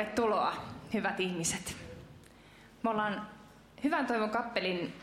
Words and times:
Tervetuloa, 0.00 0.56
hyvät 0.94 1.20
ihmiset. 1.20 1.76
Me 2.82 2.90
ollaan 2.90 3.26
Hyvän 3.84 4.06
toivon 4.06 4.30
kappelin 4.30 4.94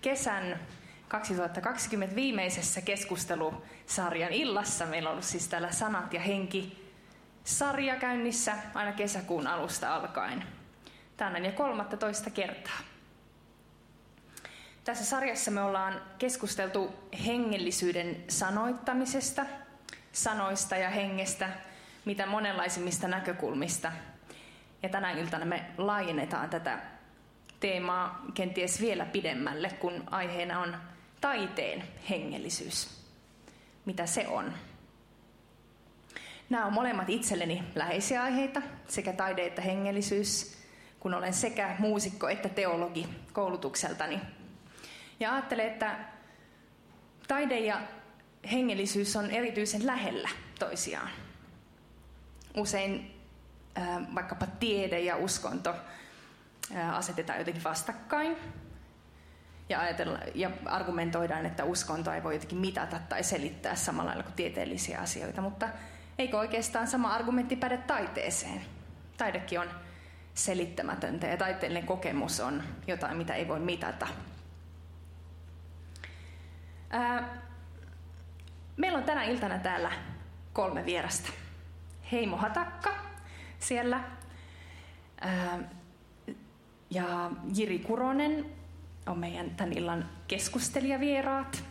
kesän 0.00 0.60
2020 1.08 2.16
viimeisessä 2.16 2.80
keskustelusarjan 2.80 4.32
illassa. 4.32 4.86
Meillä 4.86 5.08
on 5.08 5.12
ollut 5.12 5.24
siis 5.24 5.48
täällä 5.48 5.72
Sanat 5.72 6.12
ja 6.12 6.20
henki 6.20 6.92
sarja 7.44 7.96
käynnissä 7.96 8.54
aina 8.74 8.92
kesäkuun 8.92 9.46
alusta 9.46 9.94
alkaen. 9.94 10.44
Tänään 11.16 11.44
jo 11.44 11.52
13 11.52 12.30
kertaa. 12.30 12.78
Tässä 14.84 15.04
sarjassa 15.04 15.50
me 15.50 15.62
ollaan 15.62 16.02
keskusteltu 16.18 16.94
hengellisyyden 17.26 18.24
sanoittamisesta, 18.28 19.46
sanoista 20.12 20.76
ja 20.76 20.90
hengestä, 20.90 21.48
mitä 22.04 22.26
monenlaisimmista 22.26 23.08
näkökulmista. 23.08 23.92
Ja 24.82 24.88
tänä 24.88 25.10
iltana 25.10 25.44
me 25.44 25.64
laajennetaan 25.78 26.50
tätä 26.50 26.78
teemaa 27.60 28.24
kenties 28.34 28.80
vielä 28.80 29.06
pidemmälle, 29.06 29.68
kun 29.68 30.04
aiheena 30.10 30.60
on 30.60 30.76
taiteen 31.20 31.84
hengellisyys. 32.10 33.02
Mitä 33.84 34.06
se 34.06 34.28
on? 34.28 34.52
Nämä 36.50 36.66
on 36.66 36.72
molemmat 36.72 37.10
itselleni 37.10 37.62
läheisiä 37.74 38.22
aiheita, 38.22 38.62
sekä 38.88 39.12
taide 39.12 39.46
että 39.46 39.62
hengellisyys, 39.62 40.58
kun 41.00 41.14
olen 41.14 41.32
sekä 41.32 41.76
muusikko 41.78 42.28
että 42.28 42.48
teologi 42.48 43.08
koulutukseltani. 43.32 44.20
Ja 45.20 45.32
ajattelen, 45.32 45.66
että 45.66 45.98
taide 47.28 47.58
ja 47.58 47.80
hengellisyys 48.52 49.16
on 49.16 49.30
erityisen 49.30 49.86
lähellä 49.86 50.28
toisiaan. 50.58 51.10
Usein 52.56 53.20
vaikkapa 54.14 54.46
tiede 54.46 55.00
ja 55.00 55.16
uskonto 55.16 55.74
asetetaan 56.92 57.38
jotenkin 57.38 57.64
vastakkain. 57.64 58.36
Ja, 59.68 59.80
ajatella, 59.80 60.18
ja 60.34 60.50
argumentoidaan, 60.66 61.46
että 61.46 61.64
uskonto 61.64 62.12
ei 62.12 62.22
voi 62.22 62.34
jotenkin 62.34 62.58
mitata 62.58 62.98
tai 63.08 63.22
selittää 63.22 63.74
samalla 63.74 64.08
lailla 64.08 64.22
kuin 64.22 64.34
tieteellisiä 64.34 65.00
asioita. 65.00 65.40
Mutta 65.42 65.68
eikö 66.18 66.38
oikeastaan 66.38 66.86
sama 66.88 67.14
argumentti 67.14 67.56
päde 67.56 67.76
taiteeseen? 67.76 68.60
Taidekin 69.16 69.60
on 69.60 69.70
selittämätöntä 70.34 71.26
ja 71.26 71.36
taiteellinen 71.36 71.86
kokemus 71.86 72.40
on 72.40 72.62
jotain, 72.86 73.16
mitä 73.16 73.34
ei 73.34 73.48
voi 73.48 73.60
mitata. 73.60 74.08
Ää, 76.90 77.42
meillä 78.76 78.98
on 78.98 79.04
tänä 79.04 79.24
iltana 79.24 79.58
täällä 79.58 79.92
kolme 80.52 80.84
vierasta. 80.84 81.32
Heimo 82.12 82.36
Hatakka 82.36 82.90
siellä. 83.58 84.00
Ja 86.90 87.30
Jiri 87.54 87.78
Kuronen 87.78 88.46
on 89.06 89.18
meidän 89.18 89.50
tämän 89.50 89.72
illan 89.72 90.08
keskustelijavieraat. 90.28 91.64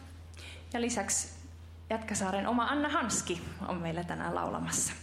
Ja 0.73 0.81
lisäksi 0.81 1.42
Jätkäsaaren 1.89 2.47
oma 2.47 2.64
Anna 2.64 2.89
Hanski 2.89 3.42
on 3.67 3.78
meillä 3.78 4.03
tänään 4.03 4.36
laulamassa. 4.36 4.94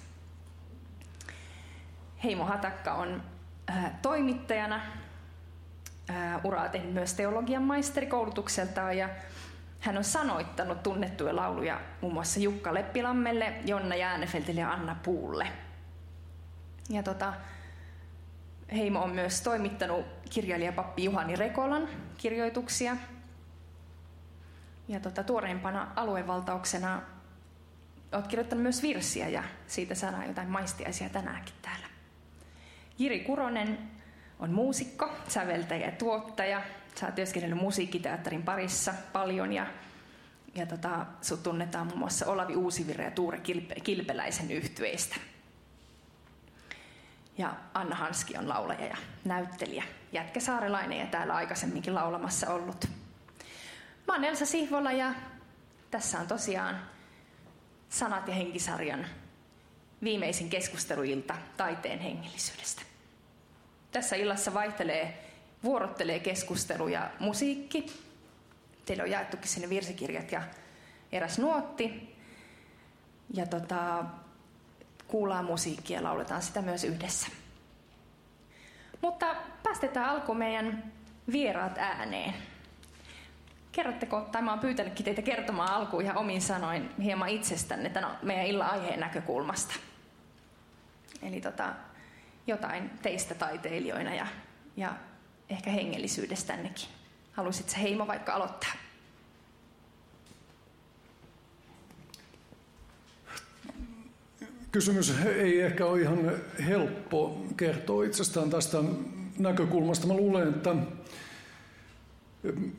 Heimo 2.24 2.44
Hatakka 2.44 2.94
on 2.94 3.22
toimittajana, 4.02 4.80
uraa 6.44 6.68
tehnyt 6.68 6.92
myös 6.92 7.14
teologian 7.14 7.62
maisterikoulutukseltaan 7.62 8.98
ja 8.98 9.08
hän 9.80 9.96
on 9.96 10.04
sanoittanut 10.04 10.82
tunnettuja 10.82 11.36
lauluja 11.36 11.80
muun 12.00 12.12
muassa 12.12 12.40
Jukka 12.40 12.74
Leppilammelle, 12.74 13.52
Jonna 13.66 13.94
Jäänefeltille 13.94 14.60
ja 14.60 14.72
Anna 14.72 14.96
Puulle. 15.02 15.46
Ja 16.90 17.02
tota, 17.02 17.34
Heimo 18.72 19.00
on 19.00 19.10
myös 19.10 19.40
toimittanut 19.40 20.06
kirjailijapappi 20.30 21.04
Juhani 21.04 21.36
Rekolan 21.36 21.88
kirjoituksia. 22.16 22.96
Ja 24.88 25.00
tota, 25.00 25.24
tuoreimpana 25.24 25.92
aluevaltauksena 25.96 27.02
olet 28.12 28.26
kirjoittanut 28.26 28.62
myös 28.62 28.82
virsiä 28.82 29.28
ja 29.28 29.44
siitä 29.66 29.94
saadaan 29.94 30.26
jotain 30.26 30.48
maistiaisia 30.48 31.08
tänäänkin 31.08 31.54
täällä. 31.62 31.86
Jiri 32.98 33.20
Kuronen 33.20 33.78
on 34.38 34.52
muusikko, 34.52 35.12
säveltäjä 35.28 35.86
ja 35.86 35.92
tuottaja. 35.92 36.62
Sä 36.98 37.06
oot 37.06 37.14
työskennellyt 37.14 37.60
musiikkiteatterin 37.60 38.42
parissa 38.42 38.94
paljon 39.12 39.52
ja, 39.52 39.66
ja 40.54 40.66
tota, 40.66 41.06
sut 41.22 41.42
tunnetaan 41.42 41.86
muun 41.86 41.98
muassa 41.98 42.26
Olavi 42.26 42.56
Uusivirre 42.56 43.04
ja 43.04 43.10
Tuure 43.10 43.38
Kilpe, 43.38 43.74
Kilpeläisen 43.74 44.50
yhtyeistä. 44.50 45.16
Ja 47.38 47.54
Anna 47.74 47.96
Hanski 47.96 48.36
on 48.38 48.48
laulaja 48.48 48.86
ja 48.86 48.96
näyttelijä. 49.24 49.84
Jätkäsaarelainen 50.12 50.98
ja 50.98 51.06
täällä 51.06 51.34
aikaisemminkin 51.34 51.94
laulamassa 51.94 52.50
ollut. 52.50 52.84
Mä 54.06 54.14
oon 54.14 54.24
Elsa 54.24 54.46
Sihvola 54.46 54.92
ja 54.92 55.14
tässä 55.90 56.20
on 56.20 56.26
tosiaan 56.26 56.78
Sanat 57.88 58.28
ja 58.28 58.34
henkisarjan 58.34 59.06
viimeisin 60.02 60.50
keskusteluilta 60.50 61.34
taiteen 61.56 61.98
hengellisyydestä. 61.98 62.82
Tässä 63.92 64.16
illassa 64.16 64.54
vaihtelee, 64.54 65.27
vuorottelee 65.64 66.18
keskustelu 66.18 66.88
ja 66.88 67.10
musiikki. 67.18 67.86
Teille 68.86 69.02
on 69.02 69.10
jaettukin 69.10 69.48
sinne 69.48 69.68
virsikirjat 69.68 70.32
ja 70.32 70.42
eräs 71.12 71.38
nuotti. 71.38 72.16
Ja 73.34 73.46
tota, 73.46 74.04
kuullaan 75.06 75.44
musiikkia 75.44 75.98
ja 75.98 76.04
lauletaan 76.04 76.42
sitä 76.42 76.62
myös 76.62 76.84
yhdessä. 76.84 77.26
Mutta 79.02 79.36
päästetään 79.62 80.10
alkuun 80.10 80.38
meidän 80.38 80.92
vieraat 81.32 81.78
ääneen. 81.78 82.34
Kerrotteko, 83.72 84.20
tai 84.20 84.42
mä 84.42 84.50
oon 84.50 84.60
pyytänytkin 84.60 85.04
teitä 85.04 85.22
kertomaan 85.22 85.72
alkuun 85.72 86.02
ihan 86.02 86.16
omin 86.16 86.42
sanoin 86.42 86.90
hieman 87.02 87.28
itsestänne 87.28 87.90
tämän 87.90 88.18
meidän 88.22 88.46
illan 88.46 88.70
aiheen 88.70 89.00
näkökulmasta. 89.00 89.74
Eli 91.22 91.40
tota, 91.40 91.72
jotain 92.46 92.90
teistä 93.02 93.34
taiteilijoina 93.34 94.14
ja, 94.14 94.26
ja 94.76 94.92
ehkä 95.50 95.70
hengellisyydestännekin. 95.70 96.88
Haluaisitko 97.32 97.72
Heimo 97.80 98.06
vaikka 98.06 98.32
aloittaa? 98.32 98.72
kysymys 104.72 105.14
ei 105.24 105.60
ehkä 105.60 105.86
ole 105.86 106.00
ihan 106.00 106.32
helppo 106.66 107.44
kertoa 107.56 108.04
itsestään 108.04 108.50
tästä 108.50 108.78
näkökulmasta. 109.38 110.06
Mä 110.06 110.14
luulen, 110.14 110.48
että 110.48 110.76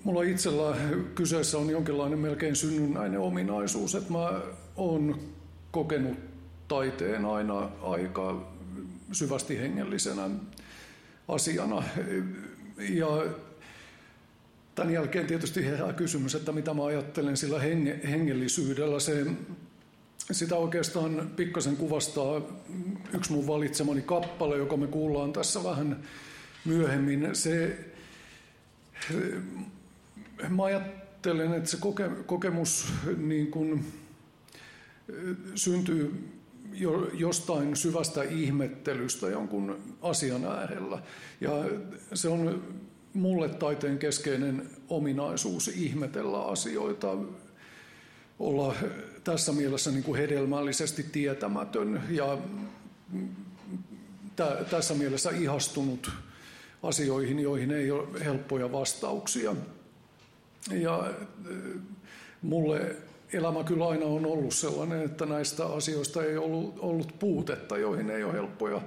mulla 0.03 0.23
itsellä 0.23 0.75
kyseessä 1.15 1.57
on 1.57 1.69
jonkinlainen 1.69 2.19
melkein 2.19 2.55
synnynnäinen 2.55 3.19
ominaisuus, 3.19 3.95
että 3.95 4.11
mä 4.11 4.41
oon 4.75 5.19
kokenut 5.71 6.17
taiteen 6.67 7.25
aina 7.25 7.69
aika 7.81 8.47
syvästi 9.11 9.59
hengellisenä 9.59 10.29
asiana. 11.27 11.83
Ja 12.79 13.25
tämän 14.75 14.93
jälkeen 14.93 15.27
tietysti 15.27 15.65
herää 15.65 15.93
kysymys, 15.93 16.35
että 16.35 16.51
mitä 16.51 16.73
mä 16.73 16.85
ajattelen 16.85 17.37
sillä 17.37 17.59
hengellisyydellä. 18.09 18.99
Se 18.99 19.25
sitä 20.31 20.55
oikeastaan 20.55 21.31
pikkasen 21.35 21.77
kuvastaa 21.77 22.41
yksi 23.13 23.31
mun 23.31 23.47
valitsemani 23.47 24.01
kappale, 24.01 24.57
joka 24.57 24.77
me 24.77 24.87
kuullaan 24.87 25.33
tässä 25.33 25.63
vähän 25.63 25.99
myöhemmin. 26.65 27.29
Se, 27.33 27.77
mä 30.49 30.63
ajattelen, 30.63 31.53
että 31.53 31.69
se 31.69 31.77
koke, 31.77 32.09
kokemus 32.25 32.93
niin 33.17 33.51
kuin, 33.51 33.85
syntyy 35.55 36.29
jostain 37.13 37.75
syvästä 37.75 38.23
ihmettelystä 38.23 39.27
jonkun 39.27 39.77
asian 40.01 40.45
äärellä. 40.45 41.01
Ja 41.41 41.51
se 42.13 42.27
on 42.27 42.63
mulle 43.13 43.49
taiteen 43.49 43.97
keskeinen 43.97 44.69
ominaisuus 44.89 45.67
ihmetellä 45.67 46.45
asioita, 46.45 47.17
olla 48.39 48.75
tässä 49.23 49.51
mielessä 49.51 49.91
niin 49.91 50.03
kuin 50.03 50.19
hedelmällisesti 50.19 51.03
tietämätön 51.03 52.03
ja 52.09 52.37
t- 54.35 54.69
tässä 54.69 54.93
mielessä 54.93 55.29
ihastunut 55.29 56.11
asioihin, 56.83 57.39
joihin 57.39 57.71
ei 57.71 57.91
ole 57.91 58.25
helppoja 58.25 58.71
vastauksia. 58.71 59.55
Ja 60.71 61.13
mulle 62.41 62.95
elämä 63.33 63.63
kyllä 63.63 63.87
aina 63.87 64.05
on 64.05 64.25
ollut 64.25 64.53
sellainen, 64.53 65.01
että 65.01 65.25
näistä 65.25 65.65
asioista 65.65 66.23
ei 66.23 66.37
ollut, 66.37 66.75
ollut 66.79 67.19
puutetta, 67.19 67.77
joihin 67.77 68.09
ei 68.09 68.23
ole 68.23 68.33
helppoja 68.33 68.81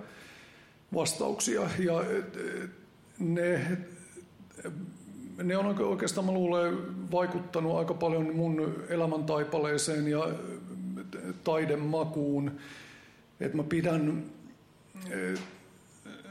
vastauksia. 0.94 1.60
Ja 1.78 2.04
ne 3.18 3.60
ne 5.42 5.56
on 5.56 5.80
oikeastaan, 5.80 6.26
mä 6.26 6.32
luulen, 6.32 6.78
vaikuttanut 7.10 7.76
aika 7.76 7.94
paljon 7.94 8.36
mun 8.36 8.84
elämäntaipaleeseen 8.88 10.08
ja 10.08 10.28
taidemakuun. 11.44 12.52
Että 13.40 13.56
mä 13.56 13.62
pidän 13.62 14.24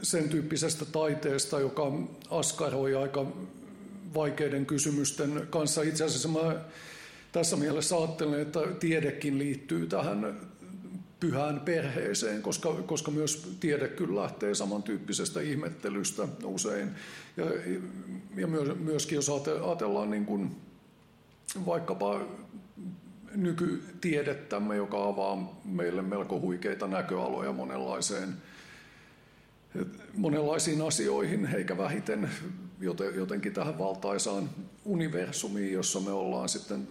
sen 0.02 0.28
tyyppisestä 0.28 0.84
taiteesta, 0.84 1.60
joka 1.60 1.92
askaroi 2.30 2.94
aika 2.94 3.26
vaikeiden 4.14 4.66
kysymysten 4.66 5.46
kanssa. 5.50 5.82
Itse 5.82 6.04
asiassa 6.04 6.28
mä 6.28 6.60
tässä 7.32 7.56
mielessä 7.56 7.96
ajattelen, 7.96 8.40
että 8.40 8.60
tiedekin 8.80 9.38
liittyy 9.38 9.86
tähän 9.86 10.40
pyhään 11.20 11.60
perheeseen, 11.60 12.42
koska, 12.42 12.74
koska 12.74 13.10
myös 13.10 13.56
tiede 13.60 13.88
kyllä 13.88 14.22
lähtee 14.22 14.54
samantyyppisestä 14.54 15.40
ihmettelystä 15.40 16.28
usein. 16.44 16.90
Ja, 17.36 17.44
ja 18.36 18.46
myöskin 18.74 19.16
jos 19.16 19.30
ajatellaan 19.66 20.10
niin 20.10 20.26
kuin 20.26 20.56
vaikkapa 21.66 22.20
nykytiedettämme, 23.34 24.76
joka 24.76 25.04
avaa 25.04 25.60
meille 25.64 26.02
melko 26.02 26.40
huikeita 26.40 26.86
näköaloja 26.86 27.52
monenlaiseen, 27.52 28.34
monenlaisiin 30.14 30.82
asioihin, 30.82 31.46
eikä 31.54 31.78
vähiten 31.78 32.30
jotenkin 33.14 33.52
tähän 33.52 33.78
valtaisaan 33.78 34.50
universumiin, 34.84 35.72
jossa 35.72 36.00
me 36.00 36.10
ollaan 36.10 36.48
sitten 36.48 36.88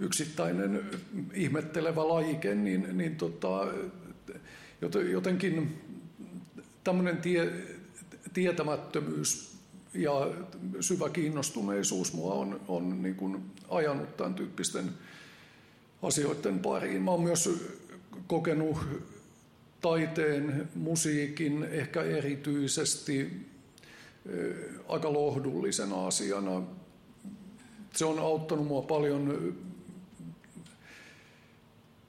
yksittäinen 0.00 0.90
ihmettelevä 1.34 2.08
lajike, 2.08 2.54
niin, 2.54 2.98
niin 2.98 3.16
tota, 3.16 3.66
jotenkin 5.10 5.78
tämmöinen 6.84 7.16
tie, 7.16 7.52
tietämättömyys 8.32 9.56
ja 9.94 10.30
syvä 10.80 11.08
kiinnostuneisuus 11.08 12.12
mua 12.12 12.34
on, 12.34 12.60
on 12.68 13.02
niin 13.02 13.14
kuin 13.14 13.42
ajanut 13.68 14.16
tämän 14.16 14.34
tyyppisten 14.34 14.90
asioiden 16.02 16.58
pariin. 16.58 17.02
Mä 17.02 17.10
oon 17.10 17.22
myös 17.22 17.50
kokenut 18.26 18.78
taiteen, 19.80 20.68
musiikin 20.74 21.64
ehkä 21.64 22.02
erityisesti 22.02 23.46
aika 24.88 25.12
lohdullisena 25.12 26.06
asiana. 26.06 26.62
Se 27.96 28.04
on 28.04 28.18
auttanut 28.18 28.66
mua 28.66 28.82
paljon 28.82 29.54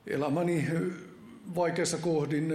elämäni 0.08 0.68
vaikeassa 1.56 1.98
kohdin, 1.98 2.54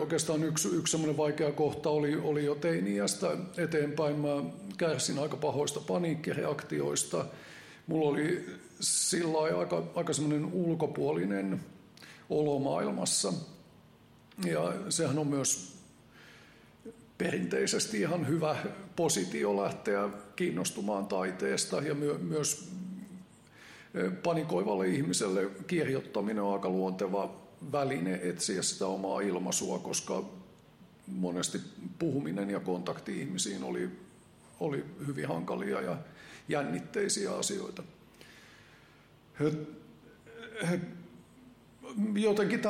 oikeastaan 0.00 0.44
yksi, 0.44 0.68
yksi 0.68 0.90
semmoinen 0.90 1.16
vaikea 1.16 1.52
kohta 1.52 1.90
oli, 1.90 2.16
oli 2.16 2.44
jo 2.44 2.54
teiniästä 2.54 3.36
eteenpäin. 3.56 4.18
Mä 4.18 4.44
kärsin 4.76 5.18
aika 5.18 5.36
pahoista 5.36 5.80
paniikkireaktioista. 5.80 7.24
Mulla 7.86 8.10
oli 8.10 8.46
sillä 8.80 9.58
aika, 9.58 9.82
aika 9.94 10.12
semmoinen 10.12 10.44
ulkopuolinen 10.52 11.60
olo 12.30 12.58
maailmassa. 12.58 13.32
Ja 14.46 14.72
sehän 14.88 15.18
on 15.18 15.26
myös 15.26 15.79
perinteisesti 17.20 18.00
ihan 18.00 18.28
hyvä 18.28 18.56
positio 18.96 19.56
lähteä 19.56 20.08
kiinnostumaan 20.36 21.06
taiteesta 21.06 21.76
ja 21.76 21.94
my, 21.94 22.18
myös 22.18 22.70
panikoivalle 24.22 24.88
ihmiselle 24.88 25.50
kirjoittaminen 25.66 26.42
on 26.42 26.52
aika 26.52 26.68
luonteva 26.68 27.34
väline 27.72 28.20
etsiä 28.22 28.62
sitä 28.62 28.86
omaa 28.86 29.20
ilmaisua, 29.20 29.78
koska 29.78 30.24
monesti 31.06 31.60
puhuminen 31.98 32.50
ja 32.50 32.60
kontakti 32.60 33.20
ihmisiin 33.20 33.64
oli, 33.64 33.88
oli 34.60 34.84
hyvin 35.06 35.28
hankalia 35.28 35.80
ja 35.80 35.96
jännitteisiä 36.48 37.32
asioita. 37.34 37.82
Jotenkin 42.14 42.60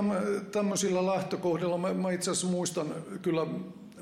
tämmöisillä 0.53 1.06
lähtökohdilla, 1.06 1.79
mä, 1.79 2.12
itse 2.12 2.31
asiassa 2.31 2.46
muistan 2.46 2.94
kyllä 3.23 3.46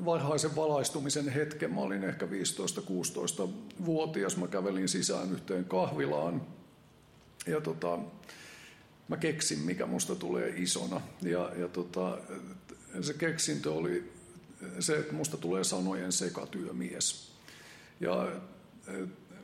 varhaisen 0.05 0.55
valaistumisen 0.55 1.29
hetken. 1.29 1.73
Mä 1.73 1.81
olin 1.81 2.03
ehkä 2.03 2.25
15-16-vuotias. 2.25 4.37
Mä 4.37 4.47
kävelin 4.47 4.89
sisään 4.89 5.31
yhteen 5.31 5.65
kahvilaan 5.65 6.41
ja 7.47 7.61
tota, 7.61 7.99
mä 9.07 9.17
keksin, 9.17 9.59
mikä 9.59 9.85
musta 9.85 10.15
tulee 10.15 10.53
isona. 10.57 11.01
Ja, 11.21 11.51
ja 11.57 11.67
tota, 11.67 12.17
se 13.01 13.13
keksintö 13.13 13.73
oli 13.73 14.11
se, 14.79 14.97
että 14.97 15.13
musta 15.13 15.37
tulee 15.37 15.63
sanojen 15.63 16.11
sekatyömies. 16.11 17.31
Ja 17.99 18.31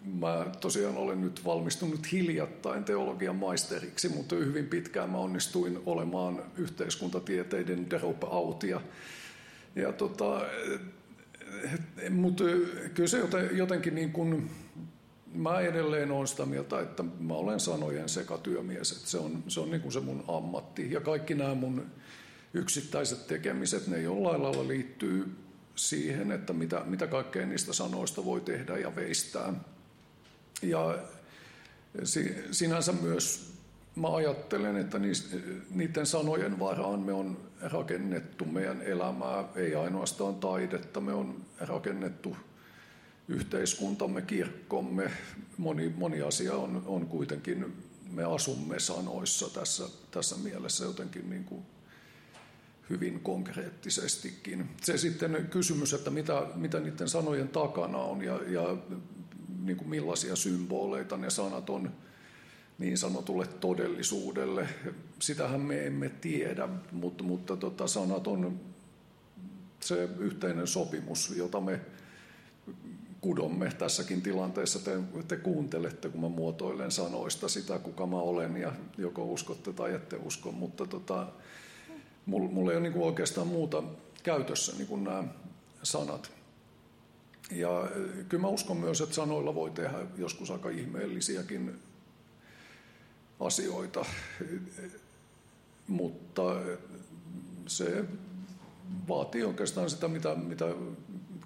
mä 0.03 0.45
tosiaan 0.61 0.97
olen 0.97 1.21
nyt 1.21 1.45
valmistunut 1.45 2.11
hiljattain 2.11 2.83
teologian 2.83 3.35
maisteriksi, 3.35 4.09
mutta 4.09 4.35
hyvin 4.35 4.65
pitkään 4.65 5.09
mä 5.09 5.17
onnistuin 5.17 5.79
olemaan 5.85 6.43
yhteiskuntatieteiden 6.57 7.89
dropout. 7.89 8.63
Ja 8.63 8.81
tota, 9.97 10.41
mutta 12.09 12.43
kyllä 12.93 13.07
se 13.07 13.21
jotenkin 13.51 13.95
niin 13.95 14.11
kuin, 14.11 14.49
mä 15.33 15.59
edelleen 15.59 16.11
olen 16.11 16.27
sitä 16.27 16.45
mieltä, 16.45 16.79
että 16.79 17.03
mä 17.19 17.33
olen 17.33 17.59
sanojen 17.59 18.09
sekatyömies, 18.09 18.91
että 18.91 19.09
se 19.09 19.17
on, 19.17 19.43
se 19.47 19.59
on 19.59 19.71
niin 19.71 19.81
kuin 19.81 19.91
se 19.91 19.99
mun 19.99 20.23
ammatti. 20.27 20.91
Ja 20.91 21.01
kaikki 21.01 21.35
nämä 21.35 21.55
mun 21.55 21.85
yksittäiset 22.53 23.27
tekemiset, 23.27 23.87
ne 23.87 24.01
jollain 24.01 24.43
lailla 24.43 24.67
liittyy 24.67 25.35
siihen, 25.75 26.31
että 26.31 26.53
mitä, 26.53 26.81
mitä 26.85 27.07
kaikkea 27.07 27.45
niistä 27.45 27.73
sanoista 27.73 28.25
voi 28.25 28.41
tehdä 28.41 28.77
ja 28.77 28.95
veistää. 28.95 29.53
Ja 30.61 30.97
sinänsä 32.51 32.91
myös 32.91 33.54
mä 33.95 34.15
ajattelen, 34.15 34.77
että 34.77 34.99
niiden 35.69 36.05
sanojen 36.05 36.59
varaan 36.59 36.99
me 36.99 37.13
on 37.13 37.37
rakennettu 37.61 38.45
meidän 38.45 38.81
elämää, 38.81 39.43
ei 39.55 39.75
ainoastaan 39.75 40.35
taidetta, 40.35 41.01
me 41.01 41.13
on 41.13 41.45
rakennettu 41.59 42.37
yhteiskuntamme, 43.27 44.21
kirkkomme. 44.21 45.11
Moni, 45.57 45.93
moni 45.97 46.21
asia 46.21 46.53
on, 46.53 46.83
on 46.85 47.05
kuitenkin, 47.05 47.73
me 48.11 48.23
asumme 48.23 48.79
sanoissa 48.79 49.49
tässä, 49.49 49.83
tässä 50.11 50.35
mielessä 50.35 50.85
jotenkin 50.85 51.29
niin 51.29 51.43
kuin 51.43 51.65
hyvin 52.89 53.19
konkreettisestikin. 53.19 54.69
Se 54.81 54.97
sitten 54.97 55.47
kysymys, 55.51 55.93
että 55.93 56.09
mitä, 56.09 56.47
mitä 56.55 56.79
niiden 56.79 57.09
sanojen 57.09 57.49
takana 57.49 57.97
on 57.97 58.21
ja, 58.21 58.39
ja 58.47 58.77
niin 59.63 59.77
kuin 59.77 59.89
millaisia 59.89 60.35
symboleita 60.35 61.17
ne 61.17 61.29
sanat 61.29 61.69
on 61.69 61.91
niin 62.77 62.97
sanotulle 62.97 63.47
todellisuudelle. 63.47 64.67
Sitähän 65.19 65.61
me 65.61 65.85
emme 65.85 66.09
tiedä, 66.09 66.69
mutta, 66.91 67.23
mutta 67.23 67.57
tota, 67.57 67.87
sanat 67.87 68.27
on 68.27 68.59
se 69.79 70.09
yhteinen 70.19 70.67
sopimus, 70.67 71.33
jota 71.37 71.61
me 71.61 71.81
kudomme 73.21 73.71
tässäkin 73.77 74.21
tilanteessa. 74.21 74.79
Te, 74.79 74.99
te 75.27 75.37
kuuntelette, 75.37 76.09
kun 76.09 76.21
mä 76.21 76.29
muotoilen 76.29 76.91
sanoista 76.91 77.49
sitä, 77.49 77.79
kuka 77.79 78.05
mä 78.05 78.17
olen, 78.17 78.57
ja 78.57 78.71
joko 78.97 79.25
uskotte 79.25 79.73
tai 79.73 79.93
ette 79.93 80.15
usko, 80.15 80.51
mutta 80.51 80.85
tota, 80.85 81.27
mulla, 82.25 82.49
mulla 82.49 82.71
ei 82.71 82.77
ole 82.77 82.89
niin 82.89 83.01
oikeastaan 83.01 83.47
muuta 83.47 83.83
käytössä 84.23 84.73
niin 84.77 84.87
kuin 84.87 85.03
nämä 85.03 85.23
sanat. 85.83 86.31
Ja 87.51 87.89
kyllä 88.29 88.41
mä 88.41 88.47
uskon 88.47 88.77
myös, 88.77 89.01
että 89.01 89.15
sanoilla 89.15 89.55
voi 89.55 89.71
tehdä 89.71 89.97
joskus 90.17 90.51
aika 90.51 90.69
ihmeellisiäkin 90.69 91.79
asioita, 93.39 94.05
mutta 95.87 96.55
se 97.67 98.05
vaatii 99.07 99.43
oikeastaan 99.43 99.89
sitä, 99.89 100.07
mitä, 100.07 100.35
mitä 100.35 100.65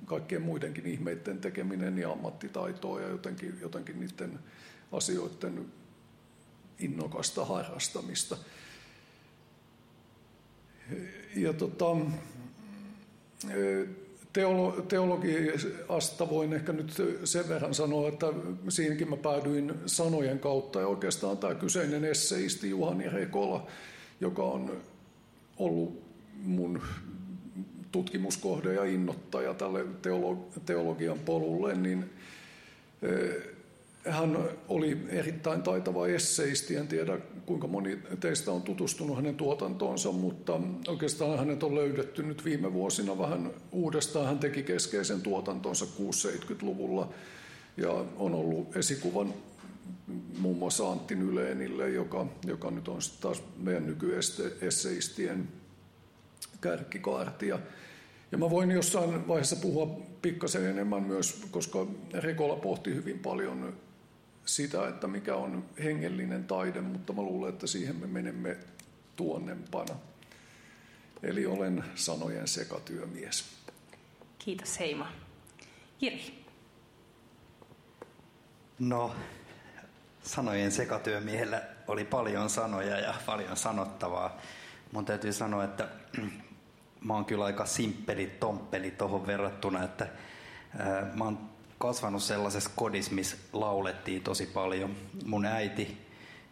kaikkien 0.06 0.42
muidenkin 0.42 0.86
ihmeiden 0.86 1.38
tekeminen 1.38 1.98
ja 1.98 2.12
ammattitaitoa 2.12 3.02
ja 3.02 3.08
jotenkin, 3.08 3.58
jotenkin 3.62 4.00
niiden 4.00 4.40
asioiden 4.92 5.66
innokasta 6.80 7.46
harrastamista. 7.46 8.38
Ja 11.36 11.54
tota, 11.54 11.86
teolo, 14.34 14.72
teologiasta 14.72 16.30
voin 16.30 16.54
ehkä 16.54 16.74
nyt 16.74 16.94
sen 17.24 17.50
verran 17.50 17.74
sanoa, 17.74 18.10
että 18.10 18.28
siinäkin 18.70 19.10
mä 19.10 19.18
päädyin 19.18 19.74
sanojen 19.86 20.40
kautta 20.40 20.80
ja 20.80 20.88
oikeastaan 20.88 21.38
tämä 21.38 21.56
kyseinen 21.56 22.06
esseisti 22.06 22.70
Juhani 22.70 23.10
Rekola, 23.10 23.68
joka 24.22 24.44
on 24.44 24.78
ollut 25.58 26.04
mun 26.44 26.82
tutkimuskohde 27.92 28.74
ja 28.74 28.84
innoittaja 28.84 29.54
tälle 29.54 29.86
teologian 30.66 31.20
polulle, 31.20 31.76
niin 31.76 32.10
eh, 33.02 33.60
hän 34.06 34.38
oli 34.68 34.98
erittäin 35.10 35.62
taitava 35.62 36.08
esseisti. 36.08 36.76
En 36.76 36.88
tiedä, 36.88 37.18
kuinka 37.50 37.68
moni 37.68 38.00
teistä 38.20 38.52
on 38.52 38.62
tutustunut 38.62 39.16
hänen 39.16 39.36
tuotantoonsa, 39.36 40.12
mutta 40.12 40.60
oikeastaan 40.88 41.40
hänet 41.40 41.64
on 41.64 41.76
löydetty 41.76 42.24
nyt 42.24 42.46
viime 42.46 42.74
vuosina 42.74 43.18
vähän 43.18 43.52
uudestaan. 43.72 44.26
Hän 44.26 44.40
teki 44.40 44.64
keskeisen 44.64 45.22
tuotantonsa 45.22 45.86
670-luvulla 45.86 47.10
ja 47.78 48.06
on 48.18 48.34
ollut 48.34 48.78
esikuvan 48.78 49.34
muun 50.40 50.58
muassa 50.58 50.92
Antti 50.92 51.16
Nyleenille, 51.16 51.90
joka, 51.90 52.28
joka 52.48 52.72
nyt 52.72 52.88
on 52.88 53.00
taas 53.22 53.44
meidän 53.58 53.86
nykyesseistien 53.86 55.48
kärkikaarti. 56.62 57.48
Ja 57.48 58.38
mä 58.38 58.50
voin 58.50 58.72
jossain 58.72 59.28
vaiheessa 59.28 59.56
puhua 59.56 60.02
pikkasen 60.22 60.66
enemmän 60.66 61.04
myös, 61.04 61.42
koska 61.52 61.88
Rekola 62.14 62.56
pohti 62.56 62.96
hyvin 62.96 63.20
paljon 63.20 63.74
sitä, 64.56 64.88
että 64.88 65.08
mikä 65.08 65.36
on 65.36 65.66
hengellinen 65.84 66.44
taide, 66.44 66.82
mutta 66.82 67.14
mä 67.14 67.22
luulen, 67.22 67.54
että 67.54 67.68
siihen 67.68 67.96
me 67.96 68.08
menemme 68.08 68.58
tuonnempana. 69.16 69.96
Eli 71.24 71.46
olen 71.46 71.84
sanojen 71.96 72.48
sekatyömies. 72.48 73.46
Kiitos 74.40 74.80
Heimo. 74.80 75.06
Jiri. 76.02 76.46
No, 78.80 79.16
sanojen 80.24 80.72
sekatyömiehellä 80.72 81.62
oli 81.88 82.06
paljon 82.06 82.50
sanoja 82.50 83.00
ja 83.00 83.14
paljon 83.26 83.58
sanottavaa. 83.58 84.38
Mun 84.92 85.06
täytyy 85.06 85.34
sanoa, 85.34 85.64
että 85.64 85.88
mä 87.06 87.14
oon 87.14 87.26
kyllä 87.26 87.46
aika 87.46 87.66
simppeli 87.66 88.28
tomppeli 88.28 88.92
tuohon 88.92 89.28
verrattuna, 89.28 89.84
että 89.84 90.08
ää, 90.80 91.12
mä 91.16 91.24
oon 91.24 91.50
kasvanut 91.80 92.24
sellaisessa 92.24 92.70
kodissa, 92.76 93.12
missä 93.12 93.38
laulettiin 93.54 94.24
tosi 94.24 94.46
paljon. 94.46 94.96
Mun 95.26 95.46
äiti 95.46 95.98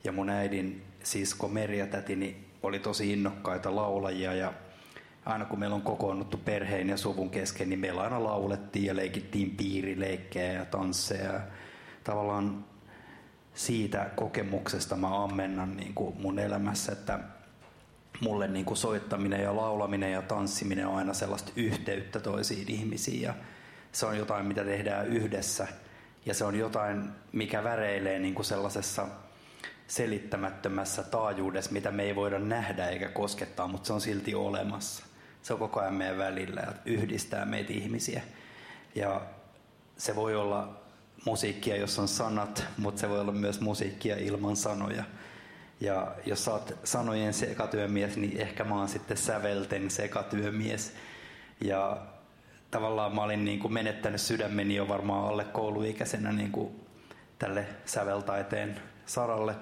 ja 0.04 0.12
mun 0.12 0.30
äidin 0.30 0.84
sisko 1.04 1.48
Merja 1.48 1.88
tätini 1.88 2.46
oli 2.64 2.80
tosi 2.80 3.14
innokkaita 3.14 3.76
laulajia 3.76 4.34
ja 4.34 4.54
aina 5.26 5.46
kun 5.46 5.60
meillä 5.60 5.76
on 5.76 5.82
kokoonnuttu 5.82 6.38
perheen 6.38 6.90
ja 6.90 6.98
suvun 6.98 7.30
kesken, 7.30 7.70
niin 7.70 7.80
meillä 7.80 8.02
aina 8.02 8.24
laulettiin 8.24 8.86
ja 8.86 8.96
leikittiin 8.96 9.52
piirileikkejä 9.52 10.54
ja 10.54 10.66
tansseja. 10.66 11.42
Tavallaan 12.04 12.66
siitä 13.54 14.10
kokemuksesta 14.16 14.96
mä 14.96 15.24
ammennan 15.24 15.78
niin 15.78 15.94
kuin 15.94 16.22
mun 16.22 16.40
elämässä, 16.40 16.92
että 16.92 17.20
mulle 18.22 18.48
niin 18.48 18.66
kuin 18.66 18.78
soittaminen 18.78 19.44
ja 19.44 19.56
laulaminen 19.56 20.12
ja 20.12 20.22
tanssiminen 20.22 20.88
on 20.88 20.96
aina 20.96 21.14
sellaista 21.14 21.52
yhteyttä 21.56 22.20
toisiin 22.20 22.72
ihmisiin 22.72 23.22
ja 23.22 23.34
se 23.92 24.06
on 24.06 24.18
jotain, 24.18 24.46
mitä 24.46 24.64
tehdään 24.64 25.08
yhdessä 25.08 25.68
ja 26.26 26.34
se 26.34 26.46
on 26.46 26.56
jotain, 26.56 27.10
mikä 27.32 27.64
väreilee 27.64 28.20
niin 28.20 28.36
kuin 28.36 28.46
sellaisessa 28.46 29.08
selittämättömässä 29.88 31.04
taajuudessa, 31.04 31.72
mitä 31.72 31.92
me 31.92 32.04
ei 32.04 32.16
voida 32.16 32.40
nähdä 32.40 32.88
eikä 32.88 33.10
koskettaa, 33.10 33.68
mutta 33.68 33.88
se 33.88 33.94
on 33.94 34.02
silti 34.02 34.36
olemassa. 34.36 35.06
Se 35.42 35.54
on 35.54 35.60
koko 35.60 35.80
ajan 35.80 35.94
meidän 35.94 36.18
välillä 36.18 36.62
ja 36.62 36.74
yhdistää 36.86 37.46
meitä 37.46 37.74
ihmisiä. 37.74 38.22
Ja 38.96 39.22
se 39.98 40.16
voi 40.16 40.36
olla 40.36 40.82
musiikkia, 41.26 41.76
jossa 41.76 42.02
on 42.02 42.08
sanat, 42.08 42.66
mutta 42.78 43.02
se 43.02 43.10
voi 43.10 43.20
olla 43.20 43.32
myös 43.32 43.62
musiikkia 43.62 44.18
ilman 44.18 44.56
sanoja. 44.56 45.04
Ja 45.80 46.16
jos 46.26 46.46
sä 46.46 46.52
oot 46.52 46.78
sanojen 46.84 47.34
sekatyömies, 47.34 48.18
niin 48.18 48.38
ehkä 48.38 48.64
mä 48.64 48.76
oon 48.76 48.90
sitten 48.90 49.18
sävelten 49.18 49.90
sekatyömies. 49.90 50.94
Ja 51.62 51.98
tavallaan 52.72 53.16
mä 53.16 53.24
olin 53.24 53.46
niin 53.46 53.60
kuin 53.60 53.74
menettänyt 53.74 54.22
sydämeni 54.22 54.76
jo 54.76 54.88
varmaan 54.88 55.28
alle 55.28 55.44
kouluikäisenä 55.44 56.32
niin 56.32 56.52
kuin 56.52 56.88
tälle 57.40 57.66
säveltaiteen 57.86 58.80
saralle. 59.06 59.56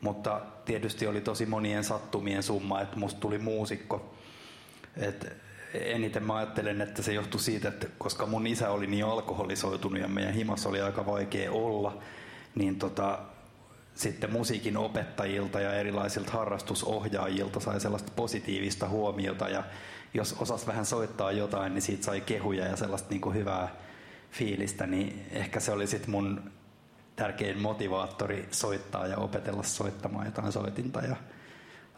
Mutta 0.00 0.40
tietysti 0.64 1.06
oli 1.06 1.20
tosi 1.20 1.46
monien 1.46 1.84
sattumien 1.84 2.42
summa, 2.42 2.80
että 2.80 2.96
musta 2.96 3.20
tuli 3.20 3.38
muusikko. 3.38 4.14
Et 4.96 5.36
eniten 5.74 6.22
mä 6.22 6.36
ajattelen, 6.36 6.80
että 6.80 7.02
se 7.02 7.12
johtui 7.12 7.40
siitä, 7.40 7.68
että 7.68 7.86
koska 7.98 8.26
mun 8.26 8.46
isä 8.46 8.70
oli 8.70 8.86
niin 8.86 9.04
alkoholisoitunut 9.04 10.00
ja 10.00 10.08
meidän 10.08 10.34
himassa 10.34 10.68
oli 10.68 10.80
aika 10.80 11.06
vaikea 11.06 11.52
olla, 11.52 11.98
niin 12.54 12.78
tota, 12.78 13.18
sitten 13.94 14.32
musiikin 14.32 14.76
opettajilta 14.76 15.60
ja 15.60 15.74
erilaisilta 15.74 16.32
harrastusohjaajilta 16.32 17.60
sai 17.60 17.80
sellaista 17.80 18.12
positiivista 18.16 18.88
huomiota 18.88 19.48
ja 19.48 19.64
jos 20.14 20.32
osas 20.38 20.66
vähän 20.66 20.86
soittaa 20.86 21.32
jotain, 21.32 21.74
niin 21.74 21.82
siitä 21.82 22.04
sai 22.04 22.20
kehuja 22.20 22.66
ja 22.66 22.76
sellaista 22.76 23.10
niin 23.10 23.20
kuin 23.20 23.34
hyvää 23.34 23.68
fiilistä, 24.30 24.86
niin 24.86 25.26
ehkä 25.30 25.60
se 25.60 25.72
oli 25.72 25.86
sitten 25.86 26.10
mun 26.10 26.50
tärkein 27.16 27.58
motivaattori 27.58 28.48
soittaa 28.50 29.06
ja 29.06 29.16
opetella 29.16 29.62
soittamaan 29.62 30.26
jotain 30.26 30.52
soitinta 30.52 31.00
ja 31.00 31.16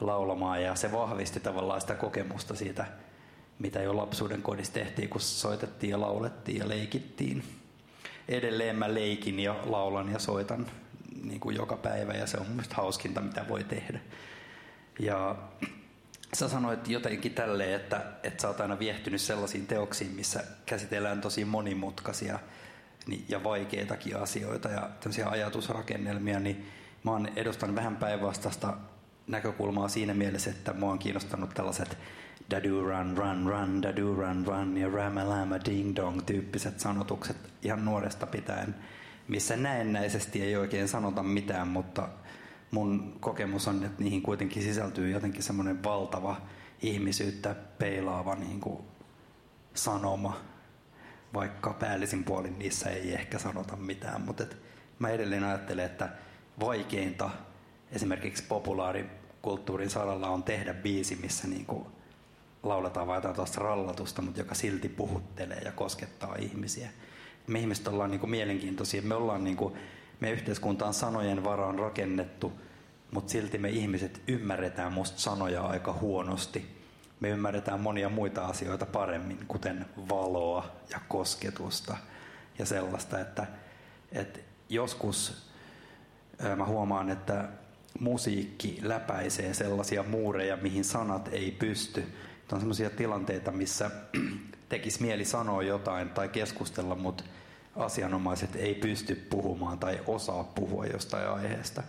laulamaan 0.00 0.62
ja 0.62 0.75
se 0.75 0.92
vahvisti 0.92 1.40
tavallaan 1.40 1.81
sitä 1.81 1.95
kokemusta 1.95 2.54
siitä, 2.54 2.87
mitä 3.59 3.83
jo 3.83 3.97
lapsuuden 3.97 4.42
kodissa 4.42 4.73
tehtiin, 4.73 5.09
kun 5.09 5.21
soitettiin 5.21 5.90
ja 5.90 6.00
laulettiin 6.00 6.59
ja 6.59 6.69
leikittiin. 6.69 7.45
Edelleen 8.28 8.76
mä 8.76 8.95
leikin 8.95 9.40
ja 9.40 9.57
laulan 9.64 10.12
ja 10.12 10.19
soitan 10.19 10.66
niin 11.25 11.40
kuin 11.40 11.57
joka 11.57 11.76
päivä 11.76 12.12
ja 12.12 12.26
se 12.26 12.38
on 12.38 12.47
mun 12.49 12.64
hauskinta, 12.73 13.21
mitä 13.21 13.45
voi 13.49 13.64
tehdä. 13.64 14.00
Ja 14.99 15.37
sä 16.37 16.49
sanoit 16.49 16.89
jotenkin 16.89 17.35
tälleen, 17.35 17.81
että, 17.81 18.05
että 18.23 18.43
sä 18.43 18.49
oot 18.49 18.61
aina 18.61 18.79
viehtynyt 18.79 19.21
sellaisiin 19.21 19.67
teoksiin, 19.67 20.11
missä 20.11 20.45
käsitellään 20.67 21.21
tosi 21.21 21.45
monimutkaisia 21.45 22.39
ja 23.29 23.45
vaikeitakin 23.45 24.17
asioita 24.17 24.69
ja 24.69 24.91
tämmöisiä 25.01 25.29
ajatusrakennelmia, 25.29 26.41
niin 26.41 26.67
mä 27.05 27.11
oon 27.11 27.29
edustan 27.37 27.75
vähän 27.75 27.97
päinvastaista 27.97 28.77
näkökulmaa 29.27 29.89
siinä 29.89 30.15
mielessä, 30.15 30.51
että 30.51 30.73
mua 30.73 30.93
on 30.93 30.99
kiinnostanut 30.99 31.51
tällaiset 31.55 31.99
dadu 32.51 32.85
run 32.85 33.17
run 33.17 33.47
run, 33.47 33.83
dadu 33.83 34.15
run 34.15 34.47
run 34.47 34.77
ja 34.77 34.89
ramalama 34.89 35.57
ding 35.65 35.97
dong 35.97 36.21
tyyppiset 36.27 36.81
sanotukset 36.81 37.37
ihan 37.62 37.85
nuoresta 37.85 38.27
pitäen, 38.27 38.75
missä 39.29 39.57
näennäisesti 39.57 40.43
ei 40.43 40.57
oikein 40.57 40.89
sanota 40.89 41.23
mitään, 41.23 41.69
mutta 41.69 42.09
mun 42.73 43.17
kokemus 43.21 43.69
on, 43.69 43.85
että 43.85 44.02
niihin 44.02 44.23
kuitenkin 44.23 44.62
sisältyy 44.62 45.11
jotenkin 45.11 45.43
semmoinen 45.43 45.85
valtava 45.85 46.37
ihmisyyttä 46.83 47.55
peilaava 47.79 48.35
niin 48.35 48.61
kuin 48.61 48.79
sanoma, 49.75 50.41
vaikka 51.35 51.73
päällisin 51.73 52.25
puolin 52.25 52.59
niissä 52.59 52.91
ei 52.91 53.14
ehkä 53.14 53.38
sanota 53.38 53.76
mitään, 53.76 54.21
mutta 54.21 54.43
et 54.43 54.57
mä 54.99 55.09
edelleen 55.09 55.45
ajattelen, 55.45 55.87
että 55.87 56.09
vaikeinta 56.61 57.31
esimerkiksi 57.93 58.45
populaarikulttuurin 58.49 59.91
saralla 59.91 60.29
on 60.29 60.43
tehdä 60.43 60.75
biisi, 60.75 61.17
missä 61.17 61.49
niin 61.49 61.67
kuin 61.67 61.87
lauletaan 62.62 63.07
vain 63.07 63.17
jotain 63.17 63.35
tuosta 63.35 63.61
rallatusta, 63.61 64.23
mutta 64.23 64.41
joka 64.41 64.55
silti 64.55 64.88
puhuttelee 64.88 65.61
ja 65.64 65.73
koskettaa 65.73 66.37
ihmisiä. 66.37 66.88
Me 67.47 67.59
ihmiset 67.59 67.88
ollaan 67.88 68.11
niin 68.11 68.21
kuin 68.21 68.31
mielenkiintoisia. 68.31 69.02
Me 69.02 69.14
ollaan 69.14 69.45
niin 69.45 69.57
kuin, 69.57 69.75
me 70.23 70.31
yhteiskunta 70.31 70.87
on 70.87 70.95
sanojen 70.95 71.45
varaan 71.45 71.79
rakennettu, 71.79 72.52
mutta 73.11 73.33
silti 73.33 73.59
me 73.59 73.69
ihmiset 73.69 74.23
ymmärretään 74.29 74.93
musta 74.93 75.19
sanoja 75.19 75.62
aika 75.62 75.93
huonosti. 75.93 76.83
Me 77.21 77.29
ymmärretään 77.29 77.81
monia 77.81 78.09
muita 78.09 78.47
asioita 78.47 78.87
paremmin, 78.87 79.38
kuten 79.49 79.87
valoa 80.09 80.67
ja 80.91 81.00
kosketusta 81.09 81.97
ja 82.59 82.67
sellaista, 82.67 83.21
että, 83.21 83.47
että 84.12 84.41
joskus 84.69 85.47
mä 86.57 86.67
huomaan, 86.67 87.11
että 87.11 87.49
musiikki 88.00 88.79
läpäisee 88.83 89.55
sellaisia 89.55 90.02
muureja, 90.02 90.57
mihin 90.57 90.85
sanat 90.85 91.29
ei 91.33 91.50
pysty. 91.50 92.05
On 92.52 92.61
sellaisia 92.61 92.91
tilanteita, 92.91 93.52
missä 93.52 93.91
tekisi 94.69 95.02
mieli 95.02 95.25
sanoa 95.25 95.62
jotain 95.62 96.09
tai 96.09 96.29
keskustella, 96.29 96.95
mutta 96.95 97.25
asianomaiset 97.76 98.57
ei 98.57 98.75
pysty 98.75 99.14
puhumaan 99.14 99.79
tai 99.79 100.00
osaa 100.07 100.45
puhua 100.45 100.87
jostain 100.87 101.29
aiheesta. 101.29 101.83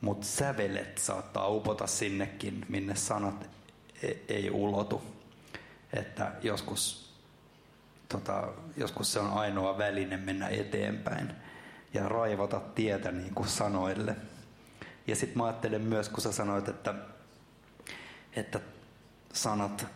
Mutta 0.00 0.26
sävelet 0.26 0.98
saattaa 0.98 1.48
upota 1.48 1.86
sinnekin, 1.86 2.66
minne 2.68 2.94
sanat 2.94 3.50
e- 4.02 4.14
ei 4.28 4.50
ulotu. 4.50 5.02
Että 5.92 6.32
joskus, 6.42 7.12
tota, 8.08 8.48
joskus 8.76 9.12
se 9.12 9.20
on 9.20 9.30
ainoa 9.30 9.78
väline 9.78 10.16
mennä 10.16 10.48
eteenpäin 10.48 11.32
ja 11.94 12.08
raivata 12.08 12.60
tietä 12.60 13.12
niin 13.12 13.34
kuin 13.34 13.48
sanoille. 13.48 14.16
Ja 15.06 15.16
sitten 15.16 15.38
mä 15.38 15.44
ajattelen 15.44 15.82
myös, 15.82 16.08
kun 16.08 16.20
sä 16.20 16.32
sanoit, 16.32 16.68
että, 16.68 16.94
että 18.36 18.60
sanat 19.32 19.86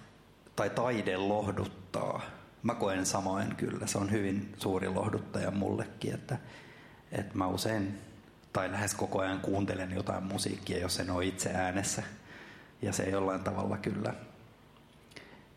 tai 0.56 0.71
taide 0.71 1.16
lohduttaa. 1.16 2.23
Mä 2.62 2.75
koen 2.75 3.07
samoin 3.07 3.57
kyllä. 3.57 3.87
Se 3.87 3.99
on 3.99 4.11
hyvin 4.11 4.54
suuri 4.59 4.88
lohduttaja 4.88 5.50
mullekin, 5.50 6.14
että, 6.14 6.38
että 7.12 7.38
mä 7.38 7.47
usein 7.47 7.99
tai 8.52 8.71
lähes 8.71 8.95
koko 8.95 9.21
ajan 9.21 9.40
kuuntelen 9.40 9.92
jotain 9.92 10.25
musiikkia, 10.25 10.78
jos 10.78 11.00
en 11.00 11.11
ole 11.11 11.25
itse 11.25 11.50
äänessä. 11.54 12.02
Ja 12.83 12.92
se 12.92 13.02
jollain 13.02 13.45
tavalla 13.45 13.76
kyllä 13.76 14.14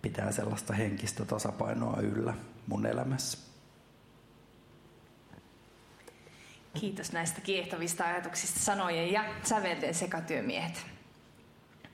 pitää 0.01 0.31
sellaista 0.31 0.73
henkistä 0.73 1.25
tasapainoa 1.25 2.01
yllä 2.01 2.33
mun 2.67 2.85
elämässä. 2.85 3.37
Kiitos 6.79 7.11
näistä 7.11 7.41
kiehtovista 7.41 8.03
ajatuksista 8.03 8.59
sanojen 8.59 9.11
ja 9.11 9.25
sävelten 9.43 9.93
sekatyömiehet. 9.93 10.85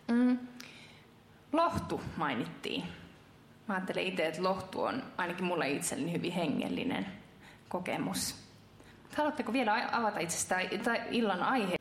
Mm. 0.07 0.39
Lohtu 1.53 2.01
mainittiin. 2.17 3.00
Mä 3.67 3.75
ajattelen 3.75 4.03
itse, 4.03 4.27
että 4.27 4.43
lohtu 4.43 4.81
on 4.81 5.03
ainakin 5.17 5.45
mulle 5.45 5.69
itselleni 5.69 6.11
hyvin 6.11 6.31
hengellinen 6.31 7.05
kokemus. 7.69 8.35
Haluatteko 9.15 9.53
vielä 9.53 9.89
avata 9.91 10.19
itsestä 10.19 10.59
tai 10.83 11.01
illan 11.11 11.43
aihe? 11.43 11.75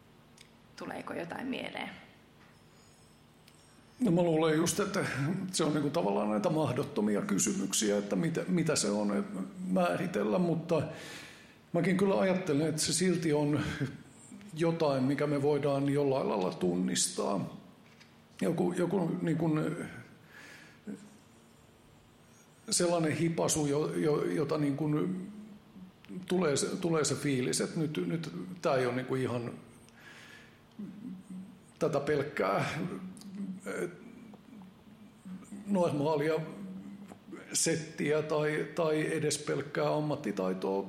Tuleeko 0.76 1.14
jotain 1.14 1.46
mieleen? 1.46 1.90
No 4.00 4.10
mä 4.10 4.22
luulen 4.22 4.56
just, 4.56 4.80
että 4.80 5.04
se 5.52 5.64
on 5.64 5.74
niinku 5.74 5.90
tavallaan 5.90 6.30
näitä 6.30 6.50
mahdottomia 6.50 7.22
kysymyksiä, 7.22 7.98
että 7.98 8.16
mitä, 8.16 8.40
mitä 8.48 8.76
se 8.76 8.90
on 8.90 9.24
määritellä, 9.68 10.38
mutta 10.38 10.82
mäkin 11.72 11.96
kyllä 11.96 12.20
ajattelen, 12.20 12.68
että 12.68 12.82
se 12.82 12.92
silti 12.92 13.32
on 13.32 13.60
jotain, 14.54 15.04
mikä 15.04 15.26
me 15.26 15.42
voidaan 15.42 15.88
jollain 15.88 16.28
lailla 16.28 16.52
tunnistaa. 16.52 17.56
Joku, 18.40 18.72
joku 18.72 19.18
niin 19.22 19.36
kuin 19.36 19.76
sellainen 22.70 23.12
hipasu, 23.12 23.66
jota 24.34 24.58
niin 24.58 24.76
kuin 24.76 25.22
tulee, 26.28 26.56
se, 26.56 26.66
tulee 26.66 27.04
se 27.04 27.14
fiilis, 27.14 27.60
että 27.60 27.80
nyt, 27.80 28.06
nyt 28.06 28.32
tämä 28.62 28.74
ei 28.74 28.86
ole 28.86 28.94
niin 28.94 29.06
kuin 29.06 29.22
ihan 29.22 29.52
tätä 31.78 32.00
pelkkää 32.00 32.64
normaalia 35.66 36.34
settiä 37.52 38.22
tai, 38.22 38.66
tai 38.74 39.16
edes 39.16 39.38
pelkkää 39.38 39.94
ammattitaitoa. 39.94 40.86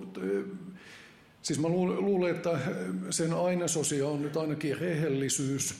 Siis 1.41 1.59
mä 1.59 1.69
luulen, 1.69 2.35
että 2.35 2.59
sen 3.09 3.33
ainesosia 3.33 4.07
on 4.07 4.21
nyt 4.21 4.37
ainakin 4.37 4.79
rehellisyys. 4.79 5.75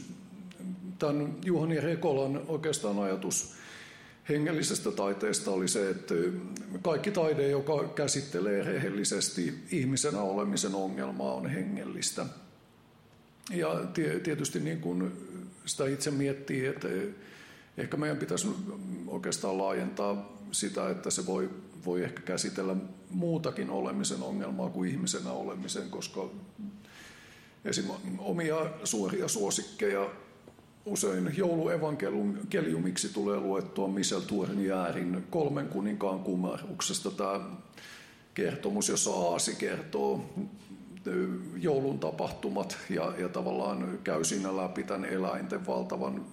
Tämän 1.00 1.36
Juhani 1.46 1.80
Rekolan 1.80 2.42
oikeastaan 2.48 3.00
ajatus 3.00 3.61
hengellisestä 4.32 4.92
taiteesta 4.92 5.52
oli 5.52 5.68
se, 5.68 5.90
että 5.90 6.14
kaikki 6.82 7.12
taide, 7.12 7.50
joka 7.50 7.88
käsittelee 7.96 8.64
rehellisesti 8.64 9.54
ihmisenä 9.72 10.22
olemisen 10.22 10.76
ongelmaa, 10.76 11.34
on 11.34 11.50
hengellistä. 11.50 12.26
Ja 13.50 13.86
tietysti 14.24 14.60
niin 14.60 14.82
kuin 14.82 15.12
sitä 15.66 15.88
itse 15.88 16.12
miettii, 16.12 16.66
että 16.66 16.88
ehkä 17.78 17.98
meidän 17.98 18.18
pitäisi 18.18 18.48
oikeastaan 19.08 19.58
laajentaa 19.58 20.38
sitä, 20.52 20.90
että 20.90 21.10
se 21.10 21.26
voi, 21.26 21.50
voi 21.86 22.04
ehkä 22.04 22.22
käsitellä 22.22 22.76
muutakin 23.10 23.70
olemisen 23.70 24.24
ongelmaa 24.24 24.70
kuin 24.70 24.90
ihmisenä 24.90 25.32
olemisen, 25.32 25.90
koska 25.90 26.30
esimerkiksi 27.66 28.12
omia 28.20 28.56
suoria 28.84 29.28
suosikkeja 29.28 30.10
usein 30.86 31.34
jouluevankeliumiksi 31.38 33.14
tulee 33.14 33.40
luettua 33.40 33.88
Michel 33.88 34.20
Tournairein 34.20 35.24
kolmen 35.30 35.68
kuninkaan 35.68 36.20
kumarruksesta 36.20 37.12
tämä 37.12 37.40
kertomus, 38.34 38.90
jossa 38.90 39.12
Aasi 39.12 39.56
kertoo 39.56 40.26
joulun 41.56 42.00
tapahtumat 42.00 42.78
ja, 42.90 43.14
ja 43.18 43.30
tavallaan 43.30 44.00
käy 44.04 44.24
siinä 44.24 44.58
läpi 44.58 44.84
tämän 44.84 45.06
eläinten 45.06 45.68
valtavan 45.68 46.26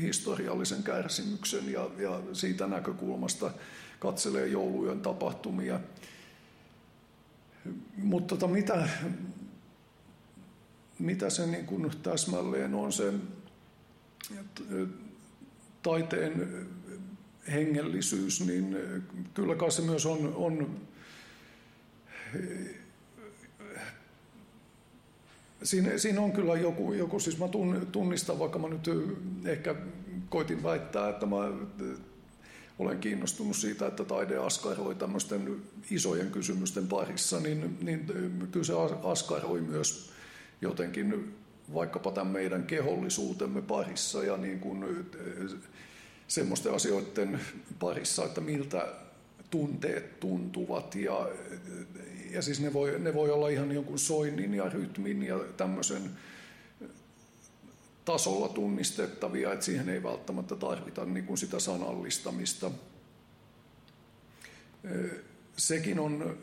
historiallisen 0.00 0.82
kärsimyksen 0.82 1.72
ja, 1.72 1.90
ja 1.98 2.20
siitä 2.32 2.66
näkökulmasta 2.66 3.50
katselee 3.98 4.46
jouluyön 4.46 5.00
tapahtumia. 5.00 5.80
Mutta 7.96 8.36
tota, 8.36 8.52
mitä, 8.52 8.88
mitä 10.98 11.30
se 11.30 11.46
niin 11.46 11.66
kuin 11.66 11.90
täsmälleen 12.02 12.74
on 12.74 12.92
se 12.92 13.12
taiteen 15.82 16.48
hengellisyys, 17.52 18.46
niin 18.46 18.76
kyllä 19.34 19.54
kai 19.54 19.72
se 19.72 19.82
myös 19.82 20.06
on, 20.06 20.32
on 20.36 20.80
Siinä, 25.62 25.98
siinä 25.98 26.20
on 26.20 26.32
kyllä 26.32 26.56
joku, 26.56 26.92
joku, 26.92 27.20
siis 27.20 27.38
mä 27.38 27.44
tunnistan, 27.92 28.38
vaikka 28.38 28.58
mä 28.58 28.68
nyt 28.68 28.90
ehkä 29.44 29.74
koitin 30.28 30.62
väittää, 30.62 31.08
että 31.08 31.26
mä 31.26 31.36
olen 32.78 32.98
kiinnostunut 32.98 33.56
siitä, 33.56 33.86
että 33.86 34.04
taide 34.04 34.36
askaroi 34.36 34.94
tämmöisten 34.94 35.56
isojen 35.90 36.30
kysymysten 36.30 36.86
parissa, 36.86 37.40
niin, 37.40 37.78
niin 37.80 38.06
kyllä 38.52 38.64
se 38.64 38.72
askaroi 39.02 39.60
myös 39.60 40.10
jotenkin 40.60 41.34
vaikkapa 41.74 42.12
tämän 42.12 42.32
meidän 42.32 42.62
kehollisuutemme 42.62 43.62
parissa 43.62 44.24
ja 44.24 44.36
niin 44.36 44.60
kuin 44.60 45.06
semmoisten 46.28 46.74
asioiden 46.74 47.40
parissa, 47.78 48.24
että 48.24 48.40
miltä 48.40 48.88
tunteet 49.50 50.20
tuntuvat 50.20 50.94
ja 50.94 51.28
ja 52.32 52.42
siis 52.42 52.60
ne 52.60 52.72
voi, 52.72 52.98
ne 52.98 53.14
voi 53.14 53.30
olla 53.30 53.48
ihan 53.48 53.72
jonkun 53.72 53.98
soinnin 53.98 54.54
ja 54.54 54.68
rytmin 54.68 55.22
ja 55.22 55.38
tämmöisen 55.56 56.10
tasolla 58.04 58.48
tunnistettavia, 58.48 59.52
että 59.52 59.64
siihen 59.64 59.88
ei 59.88 60.02
välttämättä 60.02 60.56
tarvita 60.56 61.04
niin 61.04 61.26
kuin 61.26 61.38
sitä 61.38 61.60
sanallistamista. 61.60 62.70
Sekin 65.56 65.98
on 65.98 66.38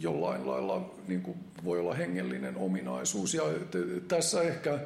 jollain 0.00 0.46
lailla 0.46 0.94
niin 1.08 1.22
kuin 1.22 1.38
voi 1.64 1.80
olla 1.80 1.94
hengellinen 1.94 2.56
ominaisuus. 2.56 3.34
Ja 3.34 3.42
tässä 4.08 4.42
ehkä 4.42 4.78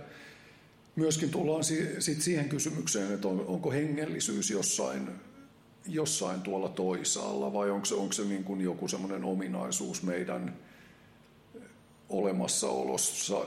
myöskin 0.96 1.31
tullaan 1.31 1.64
sit 1.99 2.23
siihen 2.23 2.49
kysymykseen, 2.49 3.14
että 3.14 3.29
onko 3.29 3.70
hengellisyys 3.70 4.51
jossain 4.51 5.09
jossain 5.87 6.40
tuolla 6.40 6.68
toisaalla 6.68 7.53
vai 7.53 7.70
onko 7.70 7.85
se, 7.85 7.94
onko 7.94 8.12
se 8.12 8.25
niin 8.25 8.44
kuin 8.44 8.61
joku 8.61 8.88
semmoinen 8.88 9.25
ominaisuus 9.25 10.03
meidän 10.03 10.57
olemassaolossa? 12.09 13.46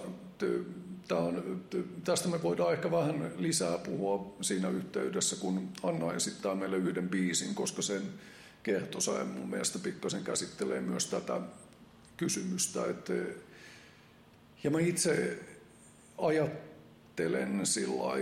Tämä 1.07 1.21
on, 1.21 1.63
tästä 2.03 2.29
me 2.29 2.43
voidaan 2.43 2.73
ehkä 2.73 2.91
vähän 2.91 3.31
lisää 3.37 3.77
puhua 3.77 4.35
siinä 4.41 4.69
yhteydessä, 4.69 5.35
kun 5.35 5.69
Anna 5.83 6.13
esittää 6.13 6.55
meille 6.55 6.77
yhden 6.77 7.09
biisin, 7.09 7.55
koska 7.55 7.81
sen 7.81 8.01
kertosa 8.63 9.25
mun 9.25 9.49
mielestä 9.49 9.79
pikkasen 9.79 10.23
käsittelee 10.23 10.81
myös 10.81 11.05
tätä 11.05 11.41
kysymystä. 12.17 12.85
Että, 12.85 13.13
ja 14.63 14.71
mä 14.71 14.79
itse 14.79 15.39
ajattelen 16.17 17.65
sillä 17.65 18.19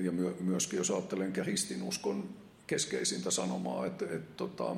ja 0.00 0.12
myöskin 0.40 0.76
jos 0.76 0.90
ajattelen 0.90 1.32
kristinuskon 1.32 2.28
keskeisintä 2.66 3.30
sanomaa, 3.30 3.86
että, 3.86 4.04
että 4.04 4.36
tota, 4.36 4.76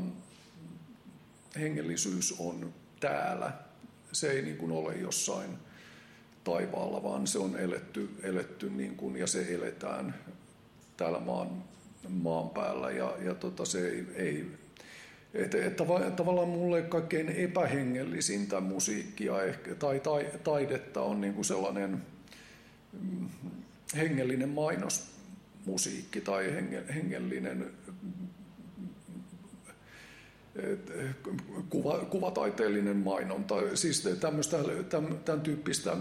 hengellisyys 1.59 2.35
on 2.38 2.74
täällä. 3.00 3.52
Se 4.12 4.31
ei 4.31 4.42
niin 4.42 4.57
kuin 4.57 4.72
ole 4.72 4.94
jossain 4.94 5.50
taivaalla, 6.44 7.02
vaan 7.02 7.26
se 7.26 7.38
on 7.38 7.57
eletty, 7.57 8.11
eletty 8.22 8.70
niin 8.70 8.96
kuin, 8.96 9.16
ja 9.16 9.26
se 9.26 9.55
eletään 9.55 10.14
täällä 10.96 11.20
maan, 11.20 11.64
maan 12.09 12.50
päällä. 12.50 12.90
Ja, 12.90 13.16
ja 13.24 13.35
tota, 13.35 13.64
se 13.64 13.88
ei, 13.88 14.07
ei 14.14 14.46
että, 15.37 15.64
että 15.64 15.85
tavallaan 16.16 16.49
mulle 16.49 16.83
kaikkein 16.83 17.29
epähengellisintä 17.29 18.61
musiikkia 18.61 19.42
ehkä, 19.42 19.75
tai, 19.75 20.01
tai 20.01 20.27
taidetta 20.44 21.03
on 21.03 21.20
niin 21.20 21.35
kuin 21.35 21.44
sellainen 21.44 22.03
mm, 22.92 23.29
hengellinen 23.96 24.49
mainos 24.49 25.11
musiikki 25.66 26.20
tai 26.20 26.55
hengellinen 26.94 27.70
kuva, 31.70 31.99
kuvataiteellinen 31.99 32.96
mainonta, 32.96 33.55
siis 33.75 34.09
tämmöistä, 34.20 34.57
tämän 35.25 35.40
tyyppistä 35.40 35.96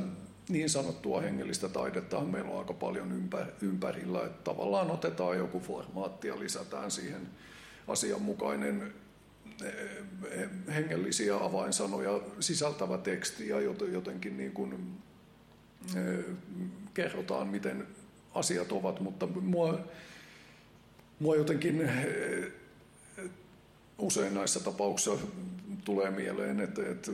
niin 0.49 0.69
sanottua 0.69 1.21
hengellistä 1.21 1.69
taidetta 1.69 2.21
meillä 2.21 2.51
on 2.51 2.59
aika 2.59 2.73
paljon 2.73 3.29
ympärillä, 3.61 4.25
että 4.25 4.43
tavallaan 4.43 4.91
otetaan 4.91 5.37
joku 5.37 5.59
formaatti 5.59 6.27
ja 6.27 6.39
lisätään 6.39 6.91
siihen 6.91 7.21
asianmukainen 7.87 8.93
hengellisiä 10.75 11.35
avainsanoja 11.35 12.21
sisältävä 12.39 12.97
teksti 12.97 13.49
ja 13.49 13.59
jotenkin 13.91 14.37
niin 14.37 14.51
kuin 14.51 14.97
kerrotaan, 16.93 17.47
miten 17.47 17.87
asiat 18.33 18.71
ovat, 18.71 18.99
mutta 18.99 19.27
mua, 19.27 19.79
mua 21.19 21.35
jotenkin 21.35 21.81
eh, 21.81 22.51
usein 23.97 24.33
näissä 24.33 24.59
tapauksissa 24.59 25.27
tulee 25.85 26.11
mieleen, 26.11 26.59
että, 26.59 26.81
että 26.91 27.11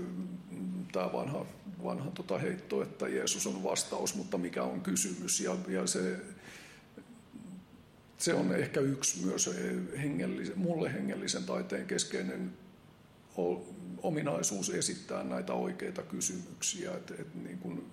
tämä 0.91 1.13
vanha, 1.13 1.45
vanha 1.84 2.12
tota 2.12 2.38
heitto, 2.38 2.82
että 2.82 3.08
Jeesus 3.08 3.47
on 3.47 3.63
vastaus, 3.63 4.15
mutta 4.15 4.38
mikä 4.38 4.63
on 4.63 4.82
kysymys. 4.82 5.39
Ja, 5.39 5.56
ja 5.67 5.88
se, 5.88 6.15
se 8.22 8.34
on 8.34 8.56
ehkä 8.56 8.80
yksi 8.80 9.26
myös 9.26 9.50
hengellisen, 9.98 10.60
mulle 10.60 10.94
hengellisen 10.94 11.44
taiteen 11.44 11.88
keskeinen 11.88 12.54
ominaisuus 13.98 14.70
esittää 14.70 15.24
näitä 15.24 15.54
oikeita 15.54 16.02
kysymyksiä. 16.02 16.92
Et, 16.92 17.12
et 17.20 17.36
niin 17.36 17.58
kuin 17.58 17.92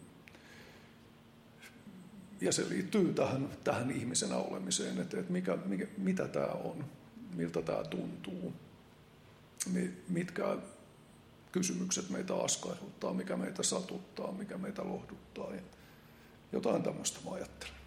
ja 2.40 2.52
se 2.52 2.68
liittyy 2.68 3.12
tähän, 3.12 3.48
tähän 3.64 3.90
ihmisenä 3.90 4.36
olemiseen, 4.36 5.00
että, 5.00 5.20
että 5.20 5.32
mikä, 5.32 5.58
mikä, 5.64 5.86
mitä 5.98 6.28
tämä 6.28 6.46
on, 6.46 6.84
miltä 7.34 7.62
tämä 7.62 7.84
tuntuu, 7.84 8.52
mitkä 10.08 10.56
kysymykset 11.52 12.10
meitä 12.10 12.34
askarruttaa, 12.34 13.14
mikä 13.14 13.36
meitä 13.36 13.62
satuttaa, 13.62 14.32
mikä 14.32 14.58
meitä 14.58 14.84
lohduttaa 14.84 15.54
ja 15.54 15.60
jotain 16.52 16.82
tämmöistä 16.82 17.18
mä 17.24 17.34
ajattelen. 17.34 17.77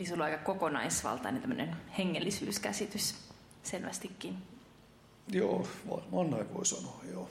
Eli 0.00 0.08
sulla 0.08 0.24
on 0.24 0.30
aika 0.30 0.44
kokonaisvaltainen 0.44 1.40
tämmöinen 1.40 1.76
hengellisyyskäsitys 1.98 3.14
selvästikin. 3.62 4.36
Joo, 5.28 5.66
varmaan 5.90 6.30
näin 6.30 6.54
voi 6.54 6.66
sanoa, 6.66 7.00
joo. 7.12 7.28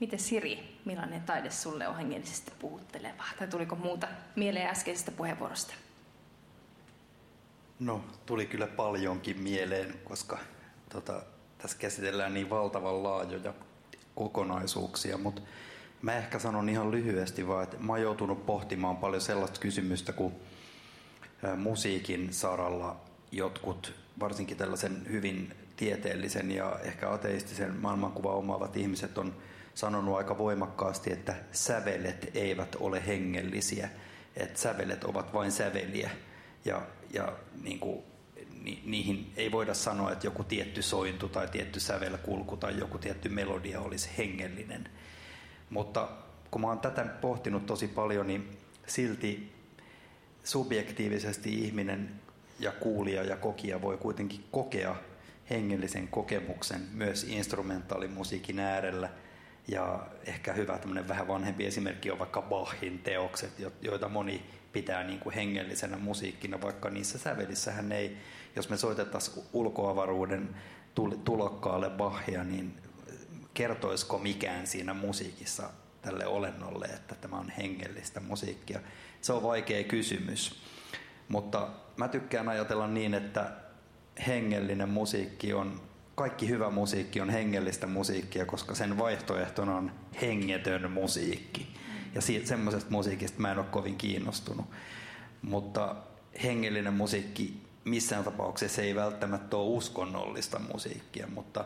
Miten 0.00 0.18
Siri, 0.18 0.78
millainen 0.84 1.22
taide 1.22 1.50
sulle 1.50 1.88
on 1.88 1.96
hengellisesti 1.96 2.52
puhutteleva? 2.58 3.24
Tai 3.38 3.48
tuliko 3.48 3.76
muuta 3.76 4.08
mieleen 4.36 4.66
äskeisestä 4.66 5.10
puheenvuorosta? 5.10 5.74
No, 7.80 8.04
tuli 8.26 8.46
kyllä 8.46 8.66
paljonkin 8.66 9.40
mieleen, 9.40 9.94
koska 10.04 10.38
tota, 10.88 11.22
tässä 11.58 11.78
käsitellään 11.78 12.34
niin 12.34 12.50
valtavan 12.50 13.02
laajoja 13.02 13.54
kokonaisuuksia, 14.14 15.18
mutta 15.18 15.42
mä 16.02 16.16
ehkä 16.16 16.38
sanon 16.38 16.68
ihan 16.68 16.90
lyhyesti 16.90 17.48
vaan, 17.48 17.64
että 17.64 17.76
mä 17.78 17.92
oon 17.92 18.02
joutunut 18.02 18.46
pohtimaan 18.46 18.96
paljon 18.96 19.22
sellaista 19.22 19.60
kysymystä, 19.60 20.12
kun 20.12 20.32
musiikin 21.56 22.32
saralla 22.32 23.00
jotkut, 23.32 23.94
varsinkin 24.20 24.56
tällaisen 24.56 25.06
hyvin 25.10 25.54
tieteellisen 25.76 26.50
ja 26.50 26.78
ehkä 26.82 27.10
ateistisen 27.10 27.76
maailmankuvan 27.76 28.34
omaavat 28.34 28.76
ihmiset 28.76 29.18
on 29.18 29.36
sanonut 29.74 30.16
aika 30.16 30.38
voimakkaasti, 30.38 31.12
että 31.12 31.34
sävelet 31.52 32.30
eivät 32.34 32.76
ole 32.80 33.06
hengellisiä, 33.06 33.88
että 34.36 34.60
sävelet 34.60 35.04
ovat 35.04 35.34
vain 35.34 35.52
säveliä 35.52 36.10
ja, 36.64 36.82
ja 37.10 37.32
niin 37.62 37.78
kuin, 37.78 38.02
ni, 38.62 38.82
niihin 38.84 39.32
ei 39.36 39.52
voida 39.52 39.74
sanoa, 39.74 40.12
että 40.12 40.26
joku 40.26 40.44
tietty 40.44 40.82
sointu 40.82 41.28
tai 41.28 41.48
tietty 41.48 41.80
sävelkulku 41.80 42.56
tai 42.56 42.78
joku 42.78 42.98
tietty 42.98 43.28
melodia 43.28 43.80
olisi 43.80 44.10
hengellinen. 44.18 44.88
Mutta 45.70 46.08
kun 46.50 46.60
mä 46.60 46.66
oon 46.66 46.80
tätä 46.80 47.04
pohtinut 47.04 47.66
tosi 47.66 47.88
paljon, 47.88 48.26
niin 48.26 48.58
silti 48.86 49.51
subjektiivisesti 50.44 51.64
ihminen 51.64 52.10
ja 52.60 52.72
kuulija 52.72 53.22
ja 53.22 53.36
kokija 53.36 53.82
voi 53.82 53.96
kuitenkin 53.96 54.44
kokea 54.50 54.96
hengellisen 55.50 56.08
kokemuksen 56.08 56.80
myös 56.92 57.24
instrumentaalimusiikin 57.24 58.58
äärellä. 58.58 59.10
Ja 59.68 60.06
ehkä 60.26 60.52
hyvä 60.52 60.78
tämmöinen 60.78 61.08
vähän 61.08 61.28
vanhempi 61.28 61.66
esimerkki 61.66 62.10
on 62.10 62.18
vaikka 62.18 62.42
Bachin 62.42 62.98
teokset, 62.98 63.52
joita 63.82 64.08
moni 64.08 64.46
pitää 64.72 65.04
niin 65.04 65.18
kuin 65.18 65.34
hengellisenä 65.34 65.96
musiikkina, 65.96 66.60
vaikka 66.60 66.90
niissä 66.90 67.18
sävelissähän 67.18 67.92
ei, 67.92 68.16
jos 68.56 68.68
me 68.68 68.76
soitettaisiin 68.76 69.46
ulkoavaruuden 69.52 70.54
tulokkaalle 71.24 71.90
Bachia, 71.90 72.44
niin 72.44 72.74
kertoisiko 73.54 74.18
mikään 74.18 74.66
siinä 74.66 74.94
musiikissa 74.94 75.70
tälle 76.02 76.26
olennolle, 76.26 76.86
että 76.86 77.14
tämä 77.14 77.38
on 77.38 77.50
hengellistä 77.50 78.20
musiikkia? 78.20 78.80
Se 79.22 79.32
on 79.32 79.42
vaikea 79.42 79.84
kysymys, 79.84 80.62
mutta 81.28 81.68
mä 81.96 82.08
tykkään 82.08 82.48
ajatella 82.48 82.86
niin, 82.86 83.14
että 83.14 83.52
hengellinen 84.26 84.88
musiikki 84.88 85.52
on, 85.52 85.80
kaikki 86.14 86.48
hyvä 86.48 86.70
musiikki 86.70 87.20
on 87.20 87.30
hengellistä 87.30 87.86
musiikkia, 87.86 88.46
koska 88.46 88.74
sen 88.74 88.98
vaihtoehtona 88.98 89.76
on 89.76 89.92
hengetön 90.22 90.90
musiikki. 90.90 91.74
Ja 92.14 92.20
semmoisesta 92.44 92.90
musiikista 92.90 93.40
mä 93.40 93.52
en 93.52 93.58
ole 93.58 93.66
kovin 93.70 93.96
kiinnostunut. 93.96 94.66
Mutta 95.42 95.96
hengellinen 96.42 96.94
musiikki 96.94 97.62
missään 97.84 98.24
tapauksessa 98.24 98.82
ei 98.82 98.94
välttämättä 98.94 99.56
ole 99.56 99.76
uskonnollista 99.76 100.58
musiikkia, 100.72 101.26
mutta 101.26 101.64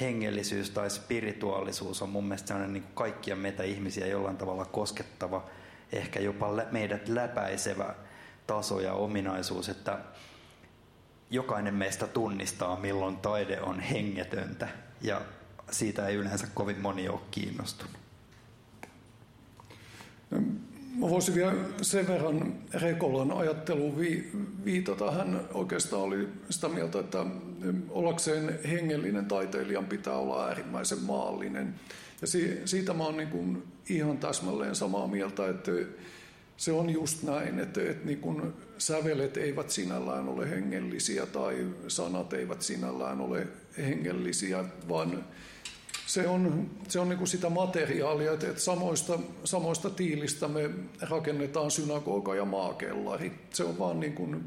hengellisyys 0.00 0.70
tai 0.70 0.90
spirituaalisuus 0.90 2.02
on 2.02 2.08
mun 2.08 2.24
mielestä 2.24 2.48
sellainen 2.48 2.72
niin 2.72 2.94
kaikkia 2.94 3.36
meitä 3.36 3.62
ihmisiä 3.62 4.06
jollain 4.06 4.36
tavalla 4.36 4.64
koskettava, 4.64 5.44
ehkä 5.92 6.20
jopa 6.20 6.48
meidät 6.70 7.08
läpäisevä 7.08 7.94
taso 8.46 8.80
ja 8.80 8.92
ominaisuus, 8.92 9.68
että 9.68 9.98
jokainen 11.30 11.74
meistä 11.74 12.06
tunnistaa, 12.06 12.80
milloin 12.80 13.16
taide 13.16 13.60
on 13.60 13.80
hengetöntä 13.80 14.68
ja 15.02 15.20
siitä 15.70 16.06
ei 16.06 16.16
yleensä 16.16 16.46
kovin 16.54 16.80
moni 16.80 17.08
ole 17.08 17.20
kiinnostunut. 17.30 17.96
Mä 20.96 21.10
voisin 21.10 21.34
vielä 21.34 21.54
sen 21.82 22.08
verran 22.08 22.54
Rekolan 22.74 23.32
ajatteluun 23.32 23.96
viitata. 24.64 25.10
Hän 25.10 25.40
oikeastaan 25.54 26.02
oli 26.02 26.28
sitä 26.50 26.68
mieltä, 26.68 27.00
että 27.00 27.26
ollakseen 27.90 28.58
hengellinen 28.70 29.26
taiteilijan 29.26 29.86
pitää 29.86 30.14
olla 30.14 30.46
äärimmäisen 30.46 31.02
maallinen. 31.02 31.74
Ja 32.20 32.26
siitä 32.64 32.92
mä 32.92 33.04
oon 33.04 33.16
niin 33.16 33.62
ihan 33.88 34.18
täsmälleen 34.18 34.74
samaa 34.74 35.06
mieltä, 35.06 35.48
että 35.48 35.72
se 36.56 36.72
on 36.72 36.90
just 36.90 37.22
näin, 37.22 37.58
että, 37.58 37.80
että 37.80 38.06
niin 38.06 38.20
kuin 38.20 38.52
sävelet 38.78 39.36
eivät 39.36 39.70
sinällään 39.70 40.28
ole 40.28 40.50
hengellisiä 40.50 41.26
tai 41.26 41.66
sanat 41.88 42.32
eivät 42.32 42.62
sinällään 42.62 43.20
ole 43.20 43.46
hengellisiä, 43.78 44.64
vaan 44.88 45.24
se 46.06 46.28
on, 46.28 46.70
se 46.88 47.00
on 47.00 47.08
niin 47.08 47.18
kuin 47.18 47.28
sitä 47.28 47.50
materiaalia, 47.50 48.32
että, 48.32 48.48
että 48.48 48.62
samoista, 48.62 49.18
samoista 49.44 49.90
tiilistä 49.90 50.48
me 50.48 50.70
rakennetaan 51.00 51.70
synagoga 51.70 52.34
ja 52.34 52.44
maakellari. 52.44 53.32
Se 53.50 53.64
on 53.64 53.78
vaan 53.78 54.00
niin 54.00 54.12
kuin 54.12 54.44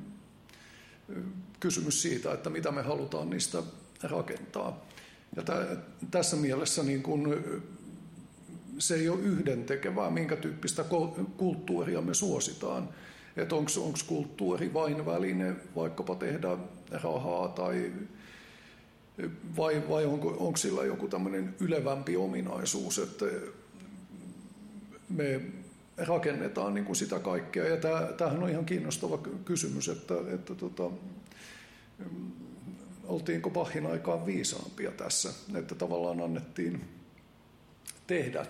kysymys 1.59 2.01
siitä, 2.01 2.33
että 2.33 2.49
mitä 2.49 2.71
me 2.71 2.81
halutaan 2.81 3.29
niistä 3.29 3.63
rakentaa. 4.03 4.85
Ja 5.35 5.43
tä, 5.43 5.77
tässä 6.11 6.37
mielessä 6.37 6.83
niin 6.83 7.03
kuin 7.03 7.35
se 8.79 8.95
ei 8.95 9.09
ole 9.09 9.19
yhdentekevää, 9.19 10.09
minkä 10.09 10.35
tyyppistä 10.35 10.85
kulttuuria 11.37 12.01
me 12.01 12.13
suositaan. 12.13 12.89
Että 13.37 13.55
onko 13.55 13.71
kulttuuri 14.07 14.73
vain 14.73 15.05
väline 15.05 15.55
vaikkapa 15.75 16.15
tehdä 16.15 16.57
rahaa 16.91 17.47
tai 17.47 17.91
vai, 19.57 19.83
vai 19.89 20.05
onko, 20.05 20.29
onko 20.39 20.57
sillä 20.57 20.85
joku 20.85 21.07
tämmöinen 21.07 21.55
ylevämpi 21.59 22.17
ominaisuus, 22.17 22.99
että 22.99 23.25
me 25.09 25.41
rakennetaan 25.97 26.73
niin 26.73 26.85
kuin 26.85 26.95
sitä 26.95 27.19
kaikkea. 27.19 27.65
Ja 27.65 27.77
tämä, 27.77 28.01
tämähän 28.17 28.43
on 28.43 28.49
ihan 28.49 28.65
kiinnostava 28.65 29.17
kysymys, 29.45 29.89
että, 29.89 30.13
että 30.33 30.55
tota, 30.55 30.91
oltiinko 33.09 33.49
Bachin 33.49 33.85
aikaan 33.85 34.25
viisaampia 34.25 34.91
tässä, 34.91 35.29
että 35.55 35.75
tavallaan 35.75 36.21
annettiin 36.21 36.81
tehdä 38.07 38.45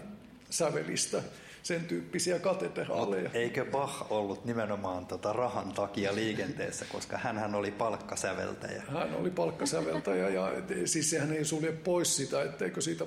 sävelistä 0.50 1.24
sen 1.63 1.86
tyyppisiä 1.86 2.39
katedraaleja. 2.39 3.30
Eikö 3.34 3.65
Bach 3.65 4.12
ollut 4.12 4.45
nimenomaan 4.45 5.06
tota 5.06 5.34
rahan 5.34 5.74
takia 5.74 6.15
liikenteessä, 6.15 6.86
koska 6.91 7.17
hän 7.17 7.56
oli 7.56 7.72
palkkasäveltäjä? 7.72 8.84
Hän 8.88 9.15
oli 9.15 9.32
palkkasäveltäjä 9.32 10.30
ja 10.30 10.54
et, 10.54 10.65
siis 10.86 11.10
sehän 11.10 11.32
ei 11.32 11.45
sulje 11.45 11.72
pois 11.72 12.15
sitä, 12.15 12.43
etteikö 12.43 12.82
siitä 12.82 13.06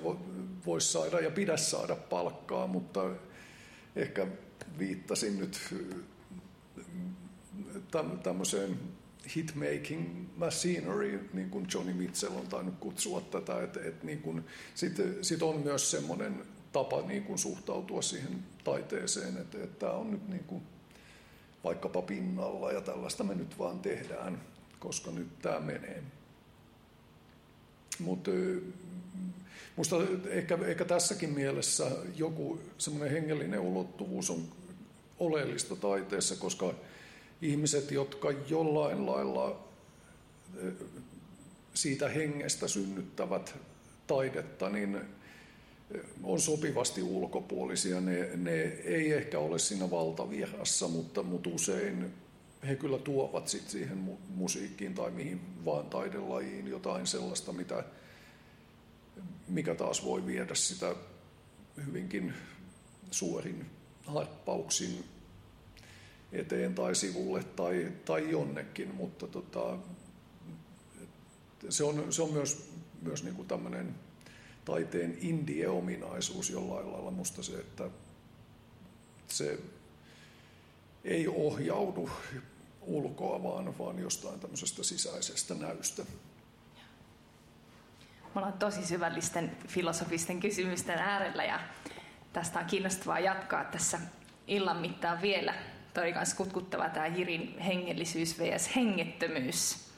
voisi 0.67 0.93
saada 0.93 1.21
ja 1.21 1.31
pidä 1.31 1.57
saada 1.57 1.97
palkkaa, 1.97 2.67
mutta 2.67 3.11
ehkä 3.97 4.27
viittasin 4.79 5.39
nyt 5.39 5.75
tämmöiseen 8.23 8.79
hitmaking 9.37 10.29
machinery, 10.37 11.31
niin 11.33 11.51
kuin 11.51 11.67
Johnny 11.75 11.93
Mitchell 11.93 12.37
on 12.37 12.47
tainnut 12.47 12.75
kutsua 12.81 13.21
tätä, 13.21 13.63
että 13.63 13.81
et 13.85 14.03
niin 14.03 14.45
sitten 14.75 15.25
sit 15.25 15.43
on 15.43 15.61
myös 15.61 15.91
semmoinen 15.91 16.43
tapa 16.73 17.03
niin 17.03 17.25
kuin 17.25 17.39
suhtautua 17.39 18.03
siihen 18.03 18.45
taiteeseen, 18.65 19.37
että, 19.37 19.59
että 19.65 19.79
tämä 19.79 19.93
on 19.93 20.11
nyt 20.11 20.29
niin 20.29 20.45
kuin 20.45 20.63
vaikkapa 21.65 22.03
pinnalla 22.03 22.73
ja 22.73 22.81
tällaista 22.81 23.25
me 23.25 23.35
nyt 23.35 23.59
vaan 23.59 23.79
tehdään, 23.79 24.41
koska 24.79 25.11
nyt 25.11 25.39
tämä 25.43 25.61
menee. 25.61 26.03
Mutta 27.99 28.31
Minusta 29.77 29.97
ehkä, 30.29 30.59
ehkä 30.67 30.85
tässäkin 30.85 31.31
mielessä 31.31 31.91
joku 32.17 32.61
semmoinen 32.79 33.11
hengellinen 33.11 33.61
ulottuvuus 33.61 34.31
on 34.31 34.43
oleellista 35.19 35.77
taiteessa, 35.77 36.37
koska 36.37 36.75
ihmiset, 37.43 37.91
jotka 37.91 38.31
jollain 38.31 39.07
lailla 39.07 39.65
siitä 41.75 42.09
hengestä 42.09 42.69
synnyttävät 42.69 43.55
taidetta, 44.07 44.69
niin 44.69 45.01
on 46.23 46.41
sopivasti 46.41 47.03
ulkopuolisia. 47.03 48.01
Ne, 48.01 48.31
ne 48.37 48.63
ei 48.85 49.13
ehkä 49.13 49.39
ole 49.39 49.59
siinä 49.59 49.91
valtavirrassa, 49.91 50.89
mutta, 50.89 51.23
mutta 51.23 51.51
usein 51.51 52.13
he 52.69 52.77
kyllä 52.77 52.99
tuovat 52.99 53.49
sit 53.49 53.71
siihen 53.71 54.19
musiikkiin 54.35 54.95
tai 54.95 55.11
mihin 55.11 55.41
vaan 55.65 55.87
taidelajiin 55.87 56.69
jotain 56.69 57.07
sellaista, 57.07 57.53
mitä, 57.53 57.85
mikä 59.49 59.75
taas 59.75 60.05
voi 60.05 60.27
viedä 60.27 60.55
sitä 60.55 60.95
hyvinkin 61.87 62.35
suorin 63.11 63.67
harppauksin 64.07 65.05
eteen 66.33 66.75
tai 66.75 66.95
sivulle 66.95 67.45
tai, 67.45 67.93
tai 68.05 68.31
jonnekin, 68.31 68.95
mutta 68.95 69.27
tota, 69.27 69.79
se, 71.69 71.85
on, 71.85 72.13
se 72.13 72.23
on 72.23 72.33
myös, 72.33 72.71
myös 73.03 73.25
niin 73.25 73.35
kuin 73.35 73.49
tämmöinen 73.49 73.95
taiteen 74.65 75.19
indie-ominaisuus 75.21 76.51
jollain 76.51 76.93
lailla 76.93 77.11
musta 77.11 77.43
se, 77.43 77.53
että 77.53 77.91
se 79.29 79.59
ei 81.05 81.29
ohjaudu 81.29 82.11
ulkoa, 82.81 83.43
vaan, 83.43 83.79
vaan 83.79 83.99
jostain 83.99 84.41
tämmöisestä 84.41 84.83
sisäisestä 84.83 85.55
näystä. 85.55 86.03
Me 88.35 88.39
ollaan 88.39 88.53
tosi 88.53 88.87
syvällisten 88.87 89.57
filosofisten 89.69 90.41
kysymysten 90.41 90.99
äärellä 90.99 91.45
ja 91.45 91.61
tästä 92.33 92.59
on 92.59 92.65
kiinnostavaa 92.65 93.19
jatkaa 93.19 93.65
tässä 93.65 94.01
illan 94.47 94.77
mittaan 94.77 95.23
vielä. 95.23 95.55
Toi 95.95 96.13
kanssa 96.13 96.37
kutkuttava 96.37 96.89
tämä 96.89 97.07
Jirin 97.07 97.59
hengellisyys 97.59 98.39
vs. 98.39 98.77
hengettömyys. 98.77 99.93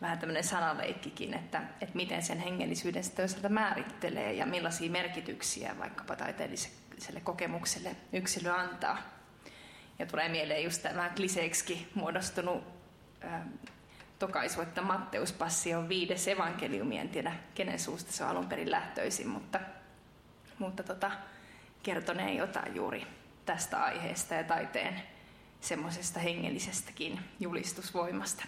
Vähän 0.00 0.18
tämmöinen 0.18 0.44
sanaleikkikin, 0.44 1.34
että, 1.34 1.62
että 1.80 1.96
miten 1.96 2.22
sen 2.22 2.38
hengellisyyden 2.38 3.04
sitten 3.04 3.22
toisaalta 3.22 3.48
määrittelee 3.48 4.32
ja 4.32 4.46
millaisia 4.46 4.90
merkityksiä 4.90 5.78
vaikkapa 5.78 6.16
taiteelliselle 6.16 7.20
kokemukselle 7.22 7.96
yksilö 8.12 8.52
antaa. 8.52 8.98
Ja 9.98 10.06
tulee 10.06 10.28
mieleen 10.28 10.64
just 10.64 10.82
tämä 10.82 11.10
kliseeksi 11.16 11.88
muodostunut 11.94 12.64
ää, 13.20 13.46
tokaisu, 14.18 14.60
että 14.60 14.82
Matteus 14.82 15.32
passi 15.32 15.74
on 15.74 15.88
viides 15.88 16.28
evankeliumi. 16.28 16.98
En 16.98 17.08
tiedä, 17.08 17.32
kenen 17.54 17.78
suusta 17.78 18.12
se 18.12 18.24
on 18.24 18.30
alun 18.30 18.48
perin 18.48 18.70
lähtöisin, 18.70 19.28
mutta, 19.28 19.60
mutta 20.58 20.82
tota, 20.82 21.10
kertoneen 21.82 22.36
jotain 22.36 22.74
juuri 22.74 23.06
tästä 23.46 23.84
aiheesta 23.84 24.34
ja 24.34 24.44
taiteen 24.44 25.02
semmoisesta 25.60 26.20
hengellisestäkin 26.20 27.20
julistusvoimasta. 27.40 28.44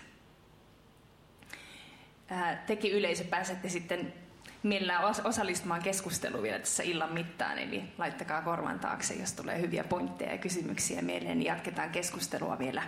Teki 2.67 2.91
yleisö 2.91 3.25
pääsette 3.25 3.69
sitten 3.69 4.15
millään 4.63 5.05
osallistumaan 5.25 5.83
keskusteluun 5.83 6.43
vielä 6.43 6.59
tässä 6.59 6.83
illan 6.83 7.13
mittaan, 7.13 7.59
eli 7.59 7.83
laittakaa 7.99 8.43
korvan 8.43 8.79
taakse, 8.79 9.15
jos 9.15 9.33
tulee 9.33 9.61
hyviä 9.61 9.85
pointteja 9.85 10.33
ja 10.33 10.39
kysymyksiä 10.39 11.03
mieleen, 11.03 11.39
niin 11.39 11.47
jatketaan 11.47 11.91
keskustelua 11.91 12.59
vielä 12.59 12.83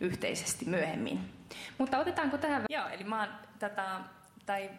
yhteisesti 0.00 0.64
myöhemmin. 0.64 1.32
Mutta 1.78 1.98
otetaanko 1.98 2.38
tähän... 2.38 2.64
Joo, 2.70 2.88
eli 2.88 3.04
mä 3.04 3.20
oon 3.20 3.32
tätä, 3.58 4.00
tai 4.46 4.70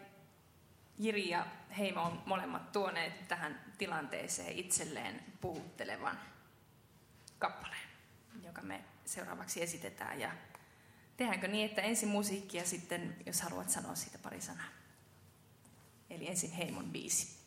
Jiri 0.98 1.28
ja 1.28 1.46
Heimo 1.78 2.02
on 2.02 2.22
molemmat 2.26 2.72
tuoneet 2.72 3.28
tähän 3.28 3.60
tilanteeseen 3.78 4.58
itselleen 4.58 5.20
puhuttelevan 5.40 6.18
kappaleen, 7.38 7.87
joka 8.58 8.66
me 8.66 8.84
seuraavaksi 9.04 9.62
esitetään. 9.62 10.20
Ja 10.20 10.32
tehdäänkö 11.16 11.48
niin, 11.48 11.66
että 11.66 11.82
ensin 11.82 12.08
musiikki 12.08 12.56
ja 12.56 12.64
sitten, 12.64 13.16
jos 13.26 13.40
haluat 13.40 13.70
sanoa 13.70 13.94
siitä 13.94 14.18
pari 14.18 14.40
sanaa. 14.40 14.68
Eli 16.10 16.28
ensin 16.28 16.50
Heimon 16.50 16.90
biisi. 16.90 17.37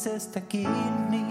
Ihmisestä 0.00 0.40
kiinni. 0.40 0.90
Aivan 1.10 1.29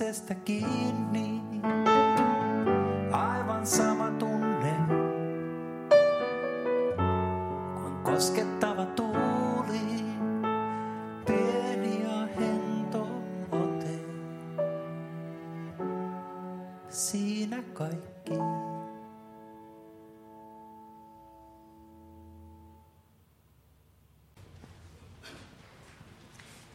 ihmisestä 0.00 0.34
kiinni. 0.34 1.42
Aivan 3.12 3.66
sama 3.66 4.10
tunne 4.10 4.74
kuin 7.74 8.02
koskettava 8.02 8.86
tuuli. 8.86 10.04
Pieni 11.26 12.02
ja 12.02 12.26
hento 12.40 13.06
ote. 13.52 13.98
Siinä 16.88 17.62
kaikki. 17.72 18.34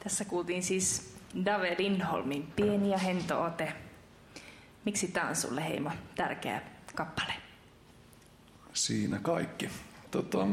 Tässä 0.03 0.25
kuultiin 0.25 0.63
siis 0.63 1.04
Dave 1.45 1.75
Lindholmin 1.79 2.47
Pieni 2.55 2.91
ja 2.91 2.97
hento 2.97 3.43
ote. 3.43 3.73
Miksi 4.85 5.07
tämä 5.07 5.29
on 5.29 5.35
sulle 5.35 5.63
Heimo 5.63 5.91
tärkeä 6.15 6.61
kappale? 6.95 7.33
Siinä 8.73 9.19
kaikki. 9.19 9.69
Tota, 10.11 10.47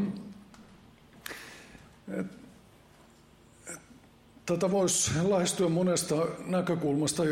tätä 4.46 4.70
voisi 4.70 5.10
lähestyä 5.28 5.68
monesta 5.68 6.26
näkökulmasta. 6.46 7.22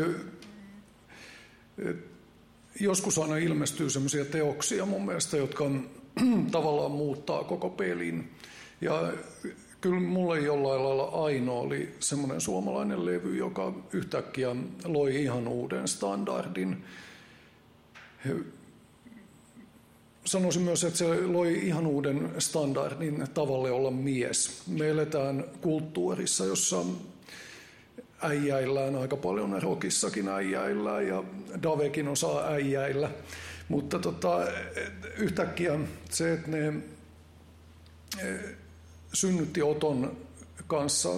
Joskus 2.79 3.19
aina 3.19 3.37
ilmestyy 3.37 3.89
sellaisia 3.89 4.25
teoksia 4.25 4.85
mun 4.85 5.05
mielestä, 5.05 5.37
jotka 5.37 5.63
on, 5.63 5.89
tavallaan 6.51 6.91
muuttaa 6.91 7.43
koko 7.43 7.69
pelin. 7.69 8.31
Ja 8.81 9.13
kyllä 9.81 9.99
mulle 9.99 10.39
jollain 10.39 10.83
lailla 10.83 11.25
ainoa 11.25 11.61
oli 11.61 11.95
semmoinen 11.99 12.41
suomalainen 12.41 13.05
levy, 13.05 13.37
joka 13.37 13.73
yhtäkkiä 13.93 14.55
loi 14.85 15.15
ihan 15.15 15.47
uuden 15.47 15.87
standardin 15.87 16.83
sanoisin 20.25 20.61
myös, 20.61 20.83
että 20.83 20.97
se 20.97 21.27
loi 21.27 21.67
ihan 21.67 21.87
uuden 21.87 22.31
standardin 22.37 23.27
tavalle 23.33 23.71
olla 23.71 23.91
mies. 23.91 24.67
Me 24.67 24.89
eletään 24.89 25.43
kulttuurissa, 25.61 26.45
jossa 26.45 26.77
äijäillään 28.21 28.95
aika 28.95 29.17
paljon, 29.17 29.61
rokissakin 29.63 30.27
äijäillään 30.27 31.07
ja 31.07 31.23
Davekin 31.63 32.07
osaa 32.07 32.47
äijäillä. 32.47 33.11
Mutta 33.69 33.99
tota, 33.99 34.47
yhtäkkiä 35.17 35.79
se, 36.09 36.33
että 36.33 36.51
ne 36.51 36.73
synnytti 39.13 39.61
Oton 39.61 40.17
kanssa 40.67 41.09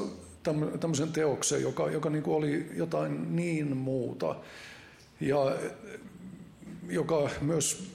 tämmöisen 0.80 1.12
teoksen, 1.12 1.62
joka, 1.62 1.92
joka 1.92 2.10
niin 2.10 2.24
kuin 2.24 2.36
oli 2.36 2.66
jotain 2.76 3.36
niin 3.36 3.78
muuta 3.78 4.36
ja 5.20 5.56
joka 6.90 7.30
myös 7.42 7.92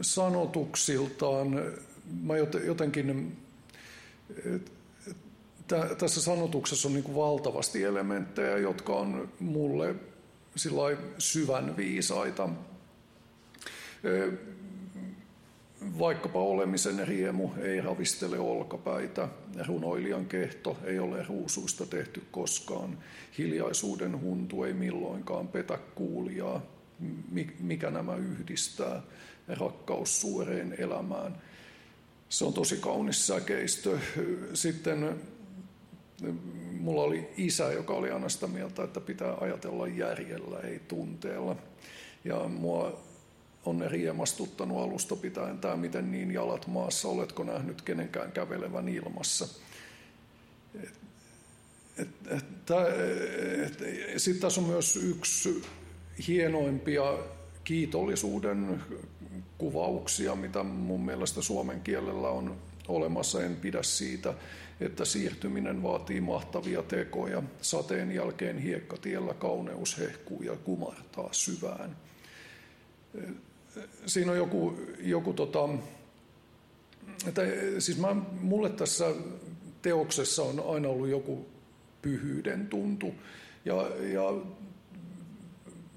sanotuksiltaan, 0.00 1.48
mä 2.22 2.34
jotenkin, 2.66 3.36
tässä 5.98 6.22
sanotuksessa 6.22 6.88
on 6.88 6.94
niin 6.94 7.04
kuin 7.04 7.16
valtavasti 7.16 7.84
elementtejä, 7.84 8.58
jotka 8.58 8.92
on 8.92 9.28
mulle 9.40 9.94
syvän 11.18 11.76
viisaita. 11.76 12.48
Vaikkapa 15.98 16.38
olemisen 16.38 17.08
riemu 17.08 17.50
ei 17.62 17.80
ravistele 17.80 18.38
olkapäitä, 18.38 19.28
runoilijan 19.66 20.26
kehto 20.26 20.78
ei 20.84 20.98
ole 20.98 21.22
ruusuista 21.28 21.86
tehty 21.86 22.22
koskaan, 22.30 22.98
hiljaisuuden 23.38 24.20
huntu 24.20 24.64
ei 24.64 24.72
milloinkaan 24.72 25.48
petä 25.48 25.78
kuulijaa, 25.94 26.62
mikä 27.60 27.90
nämä 27.90 28.16
yhdistää 28.16 29.02
rakkaus 29.48 30.20
suureen 30.20 30.74
elämään. 30.78 31.42
Se 32.28 32.44
on 32.44 32.52
tosi 32.52 32.76
kaunis 32.76 33.26
säkeistö. 33.26 33.98
Sitten 34.54 35.20
mulla 36.80 37.02
oli 37.02 37.28
isä, 37.36 37.72
joka 37.72 37.94
oli 37.94 38.10
aina 38.10 38.28
sitä 38.28 38.46
mieltä, 38.46 38.84
että 38.84 39.00
pitää 39.00 39.34
ajatella 39.40 39.88
järjellä, 39.88 40.60
ei 40.60 40.80
tunteella. 40.88 41.56
Ja 42.24 42.48
mua 42.48 43.00
on 43.64 43.84
riemastuttanut 43.90 44.82
alusta 44.82 45.16
pitäen 45.16 45.58
tämä, 45.58 45.76
miten 45.76 46.12
niin 46.12 46.30
jalat 46.30 46.66
maassa, 46.66 47.08
oletko 47.08 47.44
nähnyt 47.44 47.82
kenenkään 47.82 48.32
kävelevän 48.32 48.88
ilmassa. 48.88 49.48
Sitten 54.16 54.40
tässä 54.40 54.60
on 54.60 54.66
myös 54.66 54.96
yksi 54.96 55.62
hienoimpia 56.28 57.18
kiitollisuuden 57.64 58.82
kuvauksia, 59.58 60.34
mitä 60.34 60.62
mun 60.62 61.04
mielestä 61.04 61.42
suomen 61.42 61.80
kielellä 61.80 62.28
on 62.28 62.56
olemassa. 62.88 63.44
En 63.44 63.56
pidä 63.56 63.82
siitä, 63.82 64.34
että 64.80 65.04
siirtyminen 65.04 65.82
vaatii 65.82 66.20
mahtavia 66.20 66.82
tekoja. 66.82 67.42
Sateen 67.62 68.12
jälkeen 68.12 68.58
hiekkatiellä 68.58 69.34
kauneus 69.34 69.98
hehkuu 69.98 70.42
ja 70.42 70.56
kumartaa 70.56 71.28
syvään. 71.32 71.96
Siinä 74.06 74.30
on 74.30 74.36
joku, 74.36 74.80
joku 74.98 75.32
tota, 75.32 75.68
että, 77.26 77.42
siis 77.78 77.98
mä, 77.98 78.16
mulle 78.40 78.70
tässä 78.70 79.14
teoksessa 79.82 80.42
on 80.42 80.64
aina 80.74 80.88
ollut 80.88 81.08
joku 81.08 81.46
pyhyyden 82.02 82.66
tuntu. 82.66 83.14
Ja, 83.64 83.90
ja 84.12 84.34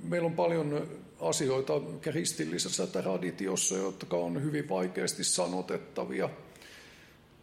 meillä 0.04 0.26
on 0.26 0.34
paljon 0.34 0.88
asioita 1.20 1.82
kristillisessä 2.02 2.88
traditiossa, 2.88 3.76
jotka 3.76 4.18
on 4.18 4.44
hyvin 4.44 4.70
vaikeasti 4.70 5.24
sanotettavia, 5.24 6.30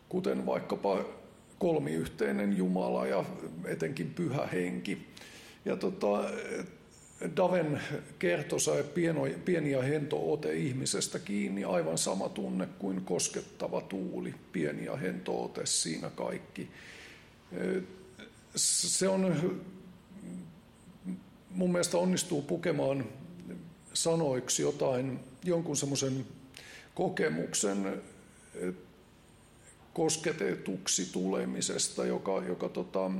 kuten 0.09 0.47
vaikkapa 0.47 1.05
kolmiyhteinen 1.59 2.57
Jumala 2.57 3.07
ja 3.07 3.25
etenkin 3.65 4.15
pyhä 4.15 4.47
henki. 4.47 5.07
Ja 5.65 5.77
tota, 5.77 6.31
Daven 7.37 7.81
kertosa 8.19 8.77
ja 8.77 8.85
pieno, 8.85 9.27
pieni 9.45 9.71
ja 9.71 9.83
hento 9.83 10.33
ote 10.33 10.53
ihmisestä 10.53 11.19
kiinni, 11.19 11.65
aivan 11.65 11.99
sama 11.99 12.29
tunne 12.29 12.69
kuin 12.79 13.01
koskettava 13.05 13.81
tuuli, 13.81 14.35
pieni 14.53 14.85
ja 14.85 14.97
hento 14.97 15.45
ote, 15.45 15.67
siinä 15.67 16.11
kaikki. 16.11 16.69
se 18.57 19.09
on, 19.09 19.53
mun 21.51 21.73
mielestä 21.73 21.99
onnistuu 21.99 22.43
pukemaan 22.43 23.05
sanoiksi 23.93 24.63
jotain, 24.63 25.21
jonkun 25.45 25.77
semmoisen 25.77 26.27
kokemuksen 26.95 28.03
kosketetuksi 29.95 31.09
tulemisesta, 31.13 32.05
joka, 32.05 32.43
joka 32.45 32.69
tota, 32.69 33.11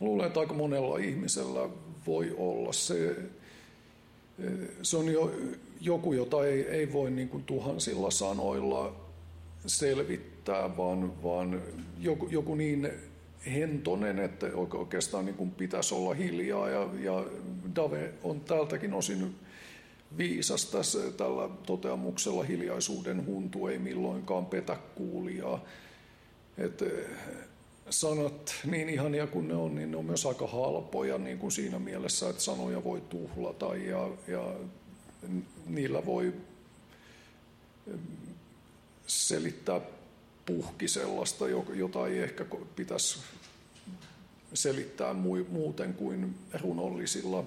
luulen, 0.00 0.26
että 0.26 0.40
aika 0.40 0.54
monella 0.54 0.98
ihmisellä 0.98 1.68
voi 2.06 2.34
olla 2.38 2.72
se, 2.72 3.16
se 4.82 4.96
on 4.96 5.08
jo 5.08 5.32
joku, 5.80 6.12
jota 6.12 6.46
ei, 6.46 6.68
ei 6.68 6.92
voi 6.92 7.10
niin 7.10 7.28
kuin 7.28 7.44
tuhansilla 7.44 8.10
sanoilla 8.10 8.96
selvittää, 9.66 10.76
vaan, 10.76 11.22
vaan 11.22 11.62
joku, 11.98 12.28
joku 12.28 12.54
niin 12.54 12.90
hentonen, 13.46 14.18
että 14.18 14.46
oikeastaan 14.54 15.24
niin 15.24 15.34
kuin 15.34 15.50
pitäisi 15.50 15.94
olla 15.94 16.14
hiljaa. 16.14 16.68
Ja, 16.68 16.88
ja 17.00 17.24
Dave 17.76 18.12
on 18.22 18.40
tältäkin 18.40 18.94
osin 18.94 19.34
viisas 20.18 20.66
tässä 20.66 20.98
tällä 21.16 21.48
toteamuksella 21.66 22.42
hiljaisuuden 22.42 23.26
huntu 23.26 23.66
ei 23.66 23.78
milloinkaan 23.78 24.46
petä 24.46 24.76
kuulijaa. 24.94 25.64
Et 26.58 26.82
eh, 26.82 26.88
sanat, 27.92 28.54
niin 28.64 28.88
ihania 28.88 29.26
kuin 29.26 29.48
ne 29.48 29.54
on, 29.54 29.74
niin 29.74 29.90
ne 29.90 29.96
on 29.96 30.04
myös 30.04 30.26
aika 30.26 30.46
halpoja 30.46 31.18
niin 31.18 31.38
kuin 31.38 31.52
siinä 31.52 31.78
mielessä, 31.78 32.28
että 32.28 32.42
sanoja 32.42 32.84
voi 32.84 33.00
tuhlata 33.00 33.76
ja, 33.76 34.10
ja 34.28 34.54
niillä 35.66 36.06
voi 36.06 36.32
selittää 39.06 39.80
puhki 40.46 40.88
sellaista, 40.88 41.44
jota 41.74 42.06
ei 42.06 42.18
ehkä 42.18 42.44
pitäisi 42.76 43.18
selittää 44.54 45.14
muuten 45.48 45.94
kuin 45.94 46.34
runollisilla 46.60 47.44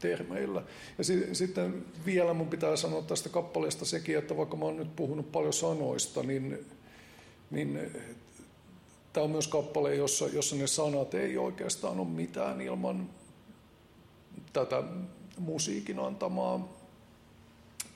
termeillä. 0.00 0.62
Ja 0.98 1.04
sitten 1.32 1.84
vielä 2.06 2.34
mun 2.34 2.48
pitää 2.48 2.76
sanoa 2.76 3.02
tästä 3.02 3.28
kappaleesta 3.28 3.84
sekin, 3.84 4.18
että 4.18 4.36
vaikka 4.36 4.56
mä 4.56 4.64
oon 4.64 4.76
nyt 4.76 4.96
puhunut 4.96 5.32
paljon 5.32 5.52
sanoista, 5.52 6.22
niin, 6.22 6.66
niin 7.50 7.92
tämä 9.14 9.24
on 9.24 9.30
myös 9.30 9.48
kappale, 9.48 9.94
jossa, 9.94 10.26
jossa 10.26 10.56
ne 10.56 10.66
sanat 10.66 11.14
ei 11.14 11.38
oikeastaan 11.38 12.00
ole 12.00 12.08
mitään 12.08 12.60
ilman 12.60 13.10
tätä 14.52 14.82
musiikin 15.38 15.98
antamaa 15.98 16.68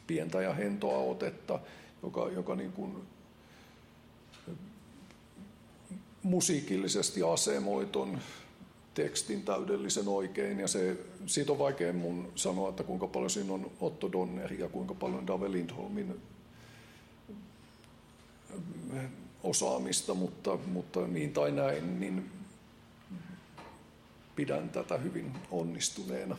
pientä 0.06 0.42
ja 0.42 0.52
hentoa 0.52 0.98
otetta, 0.98 1.60
joka, 2.02 2.28
joka 2.28 2.54
niin 2.54 2.72
kuin 2.72 2.96
musiikillisesti 6.22 7.22
asemoiton 7.22 8.18
tekstin 8.94 9.42
täydellisen 9.42 10.08
oikein. 10.08 10.60
Ja 10.60 10.68
se, 10.68 10.96
siitä 11.26 11.52
on 11.52 11.58
vaikea 11.58 11.92
mun 11.92 12.32
sanoa, 12.34 12.68
että 12.68 12.84
kuinka 12.84 13.06
paljon 13.06 13.30
siinä 13.30 13.52
on 13.52 13.70
Otto 13.80 14.12
Donner 14.12 14.52
ja 14.52 14.68
kuinka 14.68 14.94
paljon 14.94 15.26
Dave 15.26 15.52
Lindholmin 15.52 16.20
osaamista, 19.42 20.14
mutta, 20.14 20.58
mutta 20.66 21.00
niin 21.00 21.32
tai 21.32 21.52
näin, 21.52 22.00
niin 22.00 22.30
pidän 24.36 24.68
tätä 24.68 24.98
hyvin 24.98 25.32
onnistuneena 25.50 26.36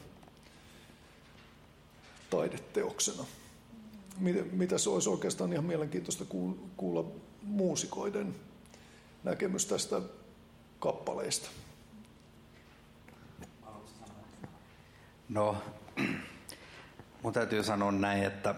taideteoksena. 2.30 3.26
Mitä, 4.52 4.78
se 4.78 4.90
olisi 4.90 5.10
oikeastaan 5.10 5.54
ihan 5.54 5.66
mielenkiintoista 5.66 6.26
kuulla 6.78 7.06
muusikoiden 7.44 8.36
näkemys 9.24 9.66
tästä 9.66 10.02
kappaleesta? 10.80 11.50
No, 15.30 15.58
mun 17.24 17.34
täytyy 17.34 17.64
sanoa 17.64 17.92
näin, 17.92 18.24
että 18.24 18.56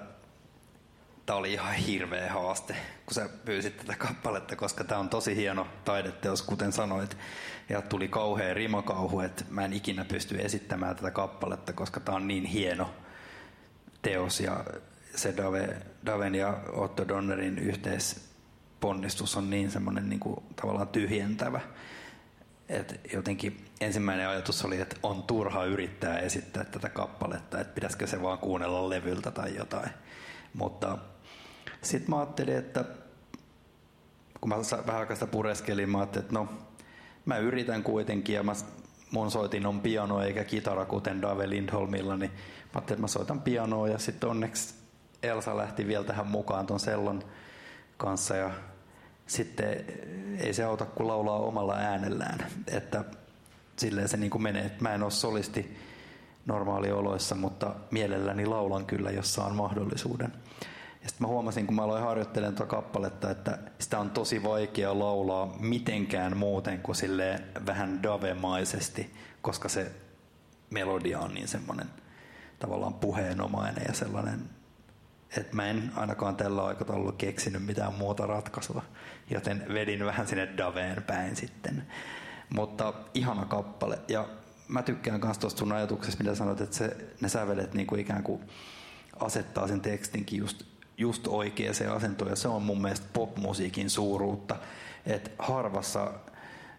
tämä 1.26 1.40
oli 1.40 1.54
ihan 1.54 1.74
hirveä 1.74 2.34
haaste, 2.34 2.76
kun 3.06 3.14
sä 3.14 3.30
pyysit 3.46 3.78
tätä 3.78 3.96
kappaletta, 3.96 4.56
koska 4.56 4.84
tämä 4.84 5.00
on 5.00 5.10
tosi 5.10 5.36
hieno 5.36 5.68
taideteos, 5.86 6.42
kuten 6.42 6.72
sanoit. 6.72 7.18
Ja 7.70 7.82
tuli 7.82 8.08
kauhea 8.08 8.54
rimakauhu, 8.54 9.20
että 9.20 9.46
mä 9.50 9.66
en 9.66 9.74
ikinä 9.74 10.06
pysty 10.06 10.36
esittämään 10.42 10.96
tätä 10.96 11.12
kappaletta, 11.12 11.74
koska 11.74 12.00
tämä 12.00 12.16
on 12.16 12.28
niin 12.28 12.46
hieno 12.46 12.90
teos. 14.02 14.40
Ja 14.40 14.66
se 15.16 15.38
Dave, 15.38 15.78
Daven 16.06 16.36
ja 16.36 16.58
Otto 16.74 17.08
Donnerin 17.08 17.60
yhteisponnistus 17.60 19.38
on 19.38 19.50
niin 19.50 19.72
semmoinen 19.72 20.10
niin 20.10 20.20
kuin, 20.20 20.44
tavallaan 20.56 20.88
tyhjentävä. 20.88 21.62
Et 22.70 23.00
jotenkin 23.14 23.66
ensimmäinen 23.82 24.28
ajatus 24.28 24.66
oli, 24.66 24.82
että 24.82 24.96
on 25.04 25.24
turha 25.24 25.66
yrittää 25.66 26.20
esittää 26.20 26.64
tätä 26.64 26.90
kappaletta, 26.90 27.60
että 27.60 27.74
pitäisikö 27.74 28.08
se 28.08 28.22
vaan 28.22 28.38
kuunnella 28.38 28.90
levyltä 28.90 29.32
tai 29.32 29.56
jotain. 29.56 29.90
Mutta 30.54 30.98
sitten 31.82 32.10
mä 32.10 32.18
ajattelin, 32.18 32.58
että 32.58 32.86
kun 34.42 34.50
mä 34.50 34.56
vähän 34.88 35.00
aikaa 35.00 35.16
sitä 35.16 35.28
pureskelin, 35.28 35.90
mä 35.90 35.98
ajattelin, 35.98 36.26
että 36.26 36.40
no 36.40 36.50
mä 37.26 37.38
yritän 37.38 37.84
kuitenkin 37.84 38.36
ja 38.36 38.44
mä, 38.44 38.54
mun 39.12 39.32
soitin 39.32 39.66
on 39.66 39.82
piano 39.82 40.22
eikä 40.22 40.44
kitara 40.44 40.86
kuten 40.86 41.22
Dave 41.22 41.50
Lindholmilla, 41.50 42.18
niin 42.18 42.32
mä 42.32 42.38
ajattelin, 42.74 42.98
että 42.98 43.02
mä 43.02 43.08
soitan 43.08 43.42
pianoa 43.42 43.88
ja 43.88 43.98
sitten 43.98 44.30
onneksi 44.30 44.74
Elsa 45.24 45.58
lähti 45.58 45.88
vielä 45.88 46.04
tähän 46.04 46.28
mukaan 46.28 46.68
ton 46.68 46.80
sellon 46.80 47.24
kanssa 47.98 48.36
ja 48.36 48.52
sitten 49.28 49.86
ei 50.38 50.54
se 50.54 50.64
auta 50.64 50.86
kuin 50.86 51.08
laulaa 51.08 51.40
omalla 51.40 51.76
äänellään. 51.76 52.46
Että 52.68 53.04
silleen 53.76 54.08
se 54.08 54.18
niin 54.18 54.30
kuin 54.30 54.42
menee, 54.42 54.66
että 54.66 54.84
mä 54.84 54.94
en 54.94 55.04
ole 55.04 55.12
solisti 55.12 55.78
normaalioloissa, 56.46 57.36
mutta 57.36 57.76
mielelläni 57.92 58.46
laulan 58.46 58.86
kyllä, 58.86 59.12
jos 59.12 59.34
saan 59.34 59.56
mahdollisuuden. 59.56 60.34
Ja 61.04 61.10
sitten 61.10 61.28
mä 61.28 61.28
huomasin, 61.28 61.66
kun 61.66 61.76
mä 61.76 61.84
aloin 61.84 62.04
harjoittelemaan 62.04 62.56
tuota 62.56 62.76
kappaletta, 62.76 63.30
että 63.30 63.58
sitä 63.80 64.00
on 64.00 64.10
tosi 64.10 64.44
vaikea 64.44 65.00
laulaa 65.00 65.56
mitenkään 65.60 66.38
muuten 66.38 66.80
kuin 66.80 66.96
silleen 66.96 67.44
vähän 67.66 68.04
davemaisesti, 68.04 69.14
koska 69.42 69.70
se 69.70 69.92
melodia 70.70 71.20
on 71.20 71.34
niin 71.34 71.48
semmoinen 71.48 71.88
tavallaan 72.60 72.94
puheenomainen 72.94 73.84
ja 73.88 73.94
sellainen 73.94 74.50
et 75.38 75.54
mä 75.54 75.66
en 75.66 75.92
ainakaan 75.96 76.36
tällä 76.36 76.66
aikataululla 76.66 77.12
keksinyt 77.12 77.66
mitään 77.66 77.94
muuta 77.94 78.26
ratkaisua, 78.26 78.84
joten 79.30 79.66
vedin 79.74 80.06
vähän 80.06 80.28
sinne 80.28 80.50
Daveen 80.58 81.04
päin 81.04 81.36
sitten. 81.36 81.84
Mutta 82.50 82.94
ihana 83.14 83.46
kappale. 83.46 84.00
Ja 84.08 84.28
mä 84.72 84.84
tykkään 84.84 85.22
myös 85.24 85.38
tuosta 85.38 85.60
sun 85.60 85.72
ajatuksesta, 85.72 86.24
mitä 86.24 86.36
sanoit, 86.36 86.62
että 86.62 86.76
se, 86.76 86.98
ne 87.22 87.30
sävelet 87.30 87.74
niin 87.74 87.88
kuin 87.88 88.02
ikään 88.02 88.24
kuin 88.24 88.42
asettaa 89.20 89.68
sen 89.68 89.82
tekstinkin 89.82 90.40
just, 90.40 90.64
just 90.98 91.28
oikeaan 91.28 91.96
asentoon. 91.96 92.30
Ja 92.30 92.36
se 92.36 92.48
on 92.48 92.62
mun 92.62 92.82
mielestä 92.82 93.08
popmusiikin 93.14 93.90
suuruutta. 93.90 94.56
Että 95.06 95.32
harvassa, 95.40 96.14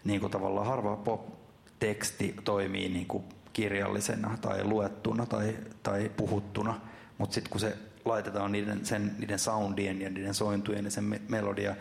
niin 0.05 0.21
kuin 0.21 0.33
tavallaan 0.33 0.67
harva 0.67 0.97
pop-teksti 0.97 2.35
toimii 2.45 2.89
niin 2.89 3.07
kuin 3.07 3.25
kirjallisena 3.53 4.39
tai 4.41 4.65
luettuna 4.65 5.27
tai, 5.27 5.57
tai 5.83 6.11
puhuttuna. 6.17 6.81
Mutta 7.19 7.35
sitten 7.35 7.51
kun 7.51 7.61
se 7.61 7.77
laitetaan 8.05 8.53
niiden, 8.53 8.87
sen, 8.87 9.15
niiden 9.19 9.39
soundien 9.39 10.03
ja 10.03 10.11
niiden 10.11 10.35
sointujen 10.35 10.85
ja 10.85 10.91
sen 10.91 11.05
me, 11.05 11.21
melodia 11.29 11.77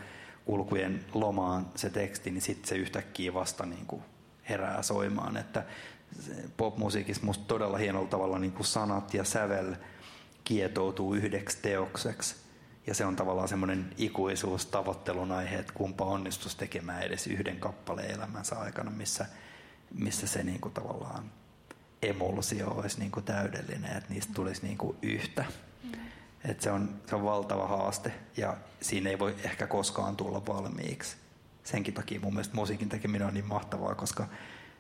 kulkujen 0.46 1.06
lomaan 1.14 1.68
se 1.76 1.90
teksti, 1.90 2.32
niin 2.32 2.42
sitten 2.42 2.68
se 2.68 2.76
yhtäkkiä 2.76 3.34
vasta 3.34 3.66
niin 3.66 3.86
kuin 3.86 4.04
herää 4.50 4.82
soimaan. 4.82 5.38
Että 5.38 5.64
popmusiikissa 6.58 7.26
musta 7.26 7.44
todella 7.48 7.78
hienolla 7.78 8.08
tavalla 8.08 8.40
niin 8.40 8.52
kuin 8.52 8.66
sanat 8.66 9.14
ja 9.14 9.24
sävel 9.24 9.76
kietoutuu 10.44 11.14
yhdeksi 11.14 11.58
teokseksi. 11.62 12.36
Ja 12.88 12.94
se 12.94 13.06
on 13.06 13.16
tavallaan 13.16 13.48
semmoinen 13.48 13.94
ikuisuus 13.98 14.66
tavoittelun 14.66 15.32
aihe, 15.32 15.56
että 15.56 15.74
kumpa 15.74 16.06
onnistus 16.06 16.56
tekemään 16.56 17.02
edes 17.02 17.28
yhden 17.28 17.60
kappaleen 17.60 18.12
elämänsä 18.12 18.60
aikana, 18.60 18.92
missä, 18.92 19.26
missä 19.94 20.28
se 20.28 20.44
niin 20.44 20.62
kuin 20.62 20.74
tavallaan 20.74 21.32
emulsio 22.02 22.68
olisi 22.68 23.00
niin 23.00 23.12
kuin 23.12 23.26
täydellinen, 23.26 23.98
että 23.98 24.14
niistä 24.14 24.34
tulisi 24.34 24.66
niin 24.66 24.78
kuin 24.78 24.98
yhtä. 25.02 25.46
Et 26.46 26.62
se, 26.62 26.72
on, 26.72 27.02
se 27.10 27.16
on 27.16 27.24
valtava 27.24 27.68
haaste 27.68 28.14
ja 28.38 28.58
siinä 28.82 29.10
ei 29.10 29.20
voi 29.20 29.36
ehkä 29.44 29.68
koskaan 29.68 30.18
tulla 30.18 30.46
valmiiksi. 30.46 31.16
Senkin 31.64 31.94
takia 31.94 32.20
mun 32.20 32.34
mielestä 32.34 32.56
musiikin 32.56 32.90
tekeminen 32.90 33.28
on 33.28 33.34
niin 33.34 33.48
mahtavaa, 33.48 33.96
koska 33.96 34.28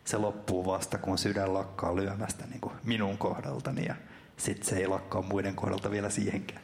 se 0.05 0.17
loppuu 0.17 0.65
vasta, 0.65 0.97
kun 0.97 1.17
sydän 1.17 1.53
lakkaa 1.53 1.95
lyömästä 1.95 2.45
niin 2.45 2.61
kuin 2.61 2.73
minun 2.83 3.17
kohdaltani 3.17 3.85
ja 3.85 3.95
sitten 4.37 4.69
se 4.69 4.77
ei 4.77 4.87
lakkaa 4.87 5.21
muiden 5.21 5.55
kohdalta 5.55 5.91
vielä 5.91 6.09
siihenkään. 6.09 6.61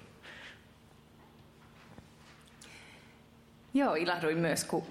Joo, 3.74 3.96
ilahduin 3.96 4.38
myös, 4.38 4.64
kun 4.64 4.84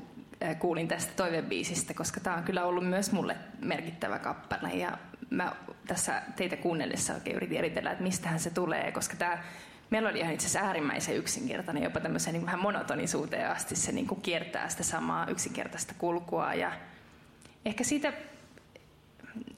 kuulin 0.59 0.89
tästä 0.89 1.13
toivebiisistä, 1.17 1.95
koska 1.95 2.21
tämä 2.21 2.37
on 2.37 2.43
kyllä 2.43 2.65
ollut 2.65 2.89
myös 2.89 3.13
mulle 3.13 3.37
merkittävä 3.63 4.19
kappale. 4.19 4.69
Ja 4.69 4.99
mä 5.31 5.53
tässä 5.87 6.23
teitä 6.37 6.57
kuunnellessa 6.57 7.15
oikein 7.15 7.37
yritin 7.37 7.59
eritellä, 7.59 7.91
että 7.91 8.03
mistähän 8.03 8.41
se 8.41 8.51
tulee, 8.51 8.93
koska 8.93 9.17
tämä 9.17 9.45
melodia 9.91 10.27
on 10.27 10.33
itse 10.33 10.47
asiassa 10.47 10.67
äärimmäisen 10.67 11.17
yksinkertainen, 11.17 11.83
jopa 11.83 12.01
tämmöiseen 12.01 12.35
niin 12.35 12.47
vähän 12.47 12.61
monotonisuuteen 12.61 13.51
asti. 13.51 13.77
Se 13.77 13.93
niin 13.93 14.07
kuin 14.07 14.21
kiertää 14.21 14.69
sitä 14.69 14.83
samaa 14.83 15.27
yksinkertaista 15.27 15.95
kulkua 15.99 16.55
ja, 16.55 16.73
ehkä 17.65 17.85
siitä, 17.85 18.13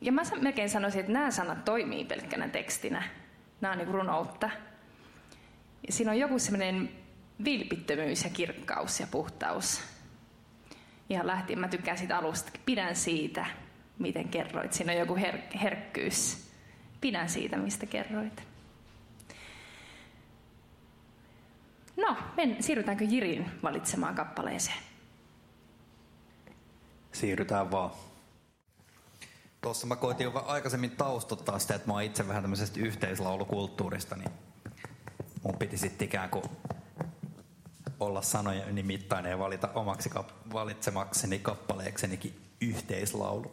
ja 0.01 0.12
mä 0.12 0.22
melkein 0.41 0.70
sanoisin, 0.70 1.01
että 1.01 1.12
nämä 1.12 1.31
sanat 1.31 1.64
toimii 1.64 2.05
pelkkänä 2.05 2.49
tekstinä. 2.49 3.03
Nämä 3.61 3.72
on 3.72 3.79
niin 3.79 3.89
runoutta. 3.89 4.51
Ja 5.87 5.93
siinä 5.93 6.11
on 6.11 6.18
joku 6.18 6.39
semmoinen 6.39 6.91
vilpittömyys 7.45 8.24
ja 8.24 8.31
kirkkaus 8.31 9.01
ja 9.01 9.07
puhtaus. 9.11 9.81
Ihan 11.11 11.26
lähtien 11.26 11.59
mä 11.59 11.68
tykkään 11.68 11.99
siitä 11.99 12.18
alusta. 12.18 12.53
Pidän 12.66 12.97
siitä, 12.97 13.47
miten 13.99 14.29
kerroit. 14.29 14.72
Siinä 14.72 14.93
on 14.93 14.99
joku 14.99 15.16
her- 15.16 15.59
herkkyys. 15.62 16.49
Pidän 17.01 17.29
siitä, 17.29 17.57
mistä 17.57 17.87
kerroit. 17.87 18.43
No, 21.97 22.16
men, 22.37 22.62
siirrytäänkö 22.62 23.05
Jirin 23.05 23.51
valitsemaan 23.62 24.14
kappaleeseen? 24.14 24.79
Siirrytään 27.12 27.70
vaan. 27.70 27.91
Tuossa 29.61 29.86
mä 29.86 29.96
koitin 29.96 30.24
jo 30.24 30.44
aikaisemmin 30.46 30.90
taustottaa 30.90 31.59
sitä, 31.59 31.74
että 31.74 31.88
mä 31.88 31.92
oon 31.92 32.02
itse 32.02 32.28
vähän 32.28 32.42
tämmöisestä 32.42 32.80
yhteislaulukulttuurista, 32.80 34.16
niin 34.16 34.30
mun 35.42 35.59
piti 35.59 35.78
sitten 35.78 36.06
ikään 36.06 36.30
kuin 36.30 36.44
olla 38.00 38.22
sanojen 38.22 38.74
nimittäinen 38.74 39.30
ja 39.30 39.38
valita 39.38 39.68
omaksi 39.74 40.09
kap- 40.09 40.52
valitsemakseni 40.52 41.38
kappaleeksenikin 41.38 42.40
yhteislaulu. 42.61 43.52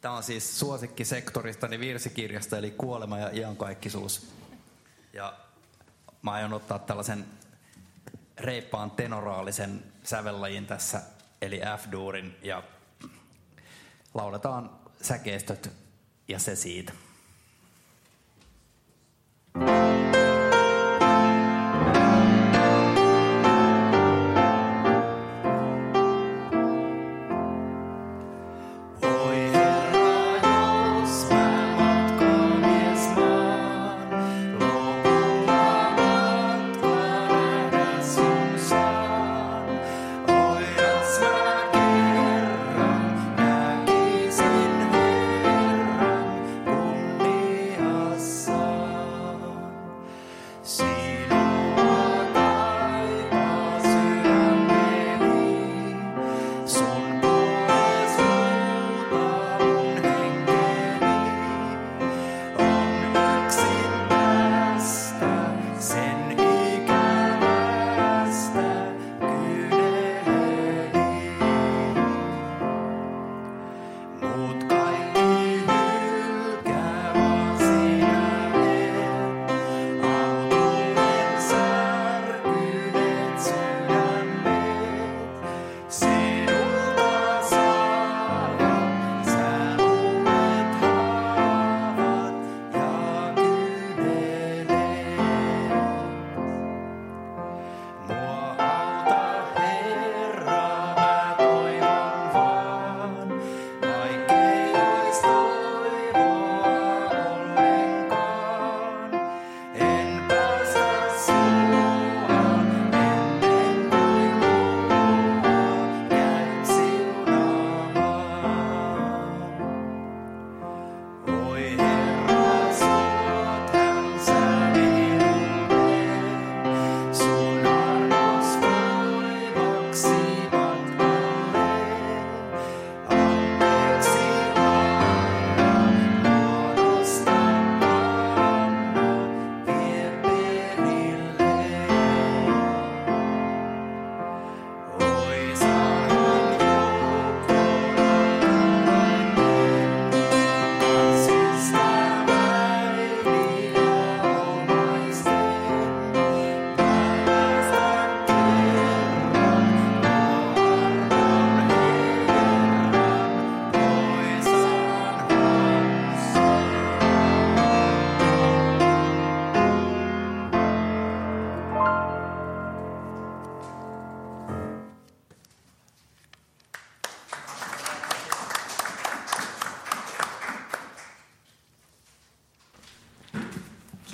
Tämä 0.00 0.14
on 0.14 0.22
siis 0.22 0.58
suosikki 0.58 1.04
sektoristani 1.04 1.80
virsikirjasta, 1.80 2.58
eli 2.58 2.70
Kuolema 2.70 3.18
ja 3.18 3.30
iankaikkisuus. 3.32 4.32
Ja 5.12 5.34
mä 6.22 6.32
aion 6.32 6.52
ottaa 6.52 6.78
tällaisen 6.78 7.24
reippaan 8.38 8.90
tenoraalisen 8.90 9.84
sävellajin 10.02 10.66
tässä, 10.66 11.02
eli 11.42 11.60
F-duurin, 11.78 12.36
ja 12.42 12.62
lauletaan 14.14 14.79
säkeistöt 15.02 15.70
ja 16.28 16.38
se 16.38 16.56
siitä. 16.56 16.92
Oi 19.54 20.09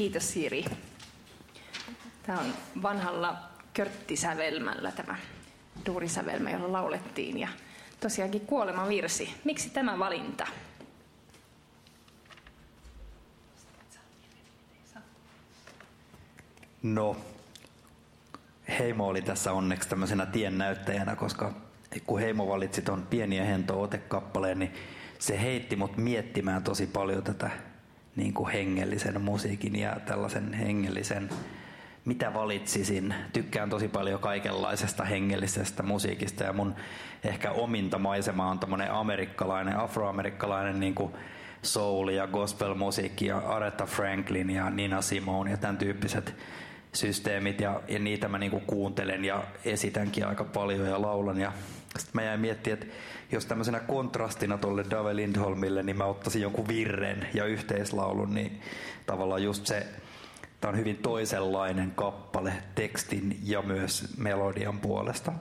Kiitos 0.07 0.33
Siri. 0.33 0.65
Tämä 2.23 2.39
on 2.39 2.55
vanhalla 2.83 3.37
körttisävelmällä 3.75 4.93
tämä 4.93 5.17
duurisävelmä, 5.87 6.51
jolla 6.51 6.73
laulettiin. 6.73 7.39
Ja 7.39 7.49
tosiaankin 8.01 8.41
kuoleman 8.41 8.89
virsi. 8.89 9.35
Miksi 9.45 9.71
tämä 9.71 9.99
valinta? 9.99 10.47
No, 16.83 17.17
Heimo 18.79 19.09
oli 19.09 19.23
tässä 19.23 19.53
onneksi 19.53 19.89
tämmöisenä 19.89 20.27
tiennäyttäjänä, 20.27 21.17
koska 21.17 21.53
kun 22.07 22.21
Heimo 22.21 22.49
valitsi 22.49 22.83
ton 22.83 23.07
Pieniä 23.07 23.45
hento 23.45 23.83
otekappaleen, 23.83 24.59
niin 24.59 24.75
se 25.19 25.41
heitti 25.41 25.77
mut 25.77 25.97
miettimään 25.97 26.63
tosi 26.63 26.87
paljon 26.87 27.23
tätä 27.23 27.51
niin 28.17 28.35
kuin 28.35 28.53
hengellisen 28.53 29.21
musiikin 29.21 29.77
ja 29.77 29.97
tällaisen 30.07 30.53
hengellisen, 30.53 31.31
mitä 32.05 32.35
valitsisin. 32.35 33.15
Tykkään 33.33 33.71
tosi 33.71 33.89
paljon 33.89 34.21
kaikenlaisesta 34.21 35.05
hengellisestä 35.05 35.83
musiikista 35.83 36.45
ja 36.45 36.53
mun 36.53 36.75
ehkä 37.25 37.51
ominta 37.51 37.99
maisema 37.99 38.51
on 38.51 38.59
tämmöinen 38.59 38.93
amerikkalainen, 38.93 39.79
afroamerikkalainen 39.79 40.81
niin 40.81 40.95
kuin 40.95 41.13
soul 41.63 42.09
ja 42.09 42.27
gospel-musiikki 42.27 43.27
ja 43.27 43.39
Aretha 43.39 43.87
Franklin 43.87 44.51
ja 44.51 44.71
Nina 44.71 45.03
Simone 45.03 45.51
ja 45.51 45.57
tämän 45.57 45.77
tyyppiset 45.77 46.35
systeemit 46.93 47.61
ja, 47.61 47.81
ja 47.89 47.99
niitä 47.99 48.29
mä 48.29 48.39
niinku 48.39 48.61
kuuntelen 48.67 49.25
ja 49.25 49.43
esitänkin 49.65 50.27
aika 50.27 50.45
paljon 50.45 50.87
ja 50.87 51.03
laulan. 51.03 51.41
Ja 51.41 51.53
sitten 51.99 52.15
mä 52.15 52.23
jäin 52.23 52.41
miettimään, 52.41 52.83
että 52.83 52.95
jos 53.33 53.47
tämmöisenä 53.47 53.81
kontrastina 53.81 54.59
tuolle 54.59 54.85
Dave 54.91 55.17
Lindholmille, 55.17 55.83
niin 55.83 55.97
mä 55.97 56.05
ottaisin 56.05 56.43
jonkun 56.43 56.69
virren 56.69 57.29
ja 57.35 57.45
yhteislaulun, 57.45 58.35
niin 58.35 58.61
tavallaan 59.07 59.43
just 59.43 59.67
se, 59.67 59.87
tämä 60.61 60.73
on 60.73 60.79
hyvin 60.79 60.97
toisenlainen 60.97 61.91
kappale 61.91 62.53
tekstin 62.75 63.39
ja 63.43 63.63
myös 63.63 64.17
melodian 64.19 64.79
puolesta. 64.79 65.33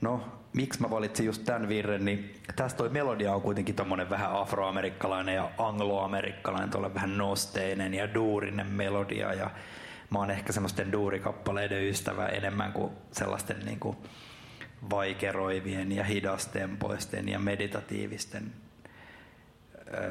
No, 0.00 0.20
miksi 0.52 0.80
mä 0.80 0.90
valitsin 0.90 1.26
just 1.26 1.44
tämän 1.44 1.68
virren, 1.68 2.04
niin 2.04 2.34
tästä 2.56 2.78
toi 2.78 2.88
melodia 2.88 3.34
on 3.34 3.42
kuitenkin 3.42 3.74
tommonen 3.74 4.10
vähän 4.10 4.32
afroamerikkalainen 4.32 5.34
ja 5.34 5.50
angloamerikkalainen, 5.58 6.70
tuolla 6.70 6.94
vähän 6.94 7.18
nosteinen 7.18 7.94
ja 7.94 8.14
duurinen 8.14 8.66
melodia 8.66 9.34
ja 9.34 9.50
mä 10.10 10.18
oon 10.18 10.30
ehkä 10.30 10.52
semmoisten 10.52 10.92
duurikappaleiden 10.92 11.82
ystävä 11.82 12.26
enemmän 12.26 12.72
kuin 12.72 12.92
sellaisten 13.12 13.56
niin 13.64 13.80
kuin 13.80 13.96
vaikeroivien 14.90 15.92
ja 15.92 16.04
hidastempoisten 16.04 17.28
ja 17.28 17.38
meditatiivisten 17.38 18.52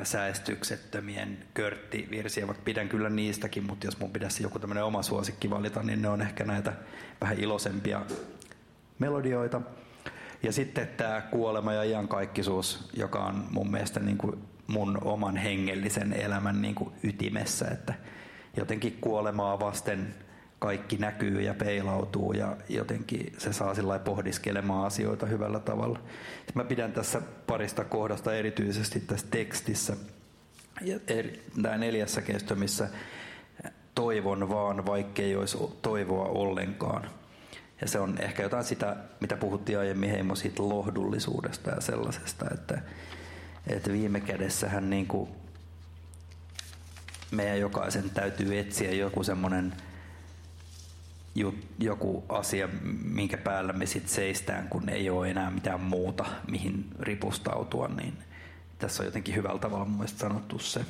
säästyksettömien 0.03 1.37
körttivirsiä, 1.53 2.47
vaikka 2.47 2.63
pidän 2.63 2.89
kyllä 2.89 3.09
niistäkin, 3.09 3.63
mutta 3.63 3.87
jos 3.87 3.99
mun 3.99 4.11
pitäisi 4.11 4.43
joku 4.43 4.59
tämmöinen 4.59 4.83
oma 4.83 5.03
suosikki 5.03 5.49
valita, 5.49 5.83
niin 5.83 6.01
ne 6.01 6.09
on 6.09 6.21
ehkä 6.21 6.43
näitä 6.43 6.73
vähän 7.21 7.39
iloisempia 7.39 8.01
melodioita. 8.99 9.61
Ja 10.43 10.51
sitten 10.51 10.87
tämä 10.87 11.21
kuolema 11.21 11.73
ja 11.73 11.83
iankaikkisuus, 11.83 12.89
joka 12.93 13.19
on 13.19 13.47
mun 13.51 13.71
mielestä 13.71 13.99
niin 13.99 14.17
kuin 14.17 14.35
mun 14.67 14.97
oman 15.03 15.37
hengellisen 15.37 16.13
elämän 16.13 16.61
niin 16.61 16.75
kuin 16.75 16.93
ytimessä, 17.03 17.67
että 17.67 17.93
jotenkin 18.57 18.97
kuolemaa 19.01 19.59
vasten 19.59 20.15
kaikki 20.59 20.97
näkyy 20.97 21.41
ja 21.41 21.53
peilautuu 21.53 22.33
ja 22.33 22.57
jotenkin 22.69 23.33
se 23.37 23.53
saa 23.53 23.75
sillä 23.75 23.99
pohdiskelemaan 23.99 24.85
asioita 24.85 25.25
hyvällä 25.25 25.59
tavalla. 25.59 25.99
Mä 26.53 26.63
pidän 26.63 26.91
tässä 26.91 27.21
parista 27.47 27.83
kohdasta 27.83 28.33
erityisesti 28.33 28.99
tässä 28.99 29.27
tekstissä, 29.31 29.95
tämä 31.61 31.77
neljässä 31.77 32.21
kesto, 32.21 32.55
missä 32.55 32.89
toivon 33.95 34.49
vaan, 34.49 34.85
vaikkei 34.85 35.35
olisi 35.35 35.57
toivoa 35.81 36.25
ollenkaan. 36.25 37.09
Ja 37.81 37.87
se 37.87 37.99
on 37.99 38.15
ehkä 38.19 38.43
jotain 38.43 38.63
sitä, 38.63 38.95
mitä 39.19 39.37
puhuttiin 39.37 39.79
aiemmin 39.79 40.09
Heimo 40.09 40.35
siitä 40.35 40.63
lohdullisuudesta 40.63 41.69
ja 41.69 41.81
sellaisesta, 41.81 42.45
että, 42.53 42.81
että 43.67 43.91
viime 43.91 44.21
kädessähän 44.21 44.89
niin 44.89 45.07
kuin 45.07 45.29
meidän 47.31 47.59
jokaisen 47.59 48.09
täytyy 48.09 48.59
etsiä 48.59 48.91
joku 48.91 49.23
semmoinen 49.23 49.73
joku 51.79 52.25
asia, 52.29 52.69
minkä 53.03 53.37
päällä 53.37 53.73
me 53.73 53.85
sitten 53.85 54.11
seistään, 54.11 54.67
kun 54.69 54.89
ei 54.89 55.09
ole 55.09 55.29
enää 55.29 55.51
mitään 55.51 55.81
muuta, 55.81 56.25
mihin 56.51 56.85
ripustautua, 56.99 57.87
niin 57.87 58.13
tässä 58.79 59.03
on 59.03 59.07
jotenkin 59.07 59.35
hyvällä 59.35 59.59
tavalla 59.59 59.85
mun 59.85 59.97
mielestä 59.97 60.19
sanottu 60.19 60.59
se. 60.59 60.85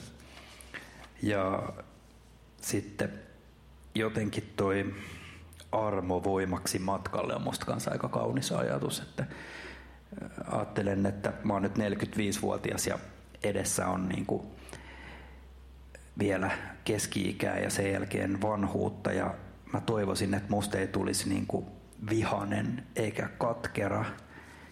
Ja 1.23 1.73
sitten 2.61 3.09
jotenkin 3.95 4.53
toi 4.55 4.95
armo 5.71 6.23
voimaksi 6.23 6.79
matkalle 6.79 7.35
on 7.35 7.41
musta 7.41 7.65
kanssa 7.65 7.91
aika 7.91 8.09
kaunis 8.09 8.51
ajatus, 8.51 8.99
että 8.99 9.25
ajattelen, 10.51 11.05
että 11.05 11.33
mä 11.43 11.53
oon 11.53 11.61
nyt 11.61 11.77
45-vuotias 11.77 12.87
ja 12.87 12.99
edessä 13.43 13.87
on 13.87 14.09
niin 14.09 14.25
kuin 14.25 14.47
vielä 16.19 16.51
keski-ikää 16.83 17.59
ja 17.59 17.69
sen 17.69 17.91
jälkeen 17.91 18.41
vanhuutta 18.41 19.11
ja 19.11 19.33
mä 19.73 19.81
toivoisin, 19.81 20.33
että 20.33 20.49
musta 20.49 20.77
ei 20.77 20.87
tulisi 20.87 21.29
niin 21.29 21.47
kuin 21.47 21.65
vihanen 22.09 22.83
eikä 22.95 23.29
katkera 23.37 24.05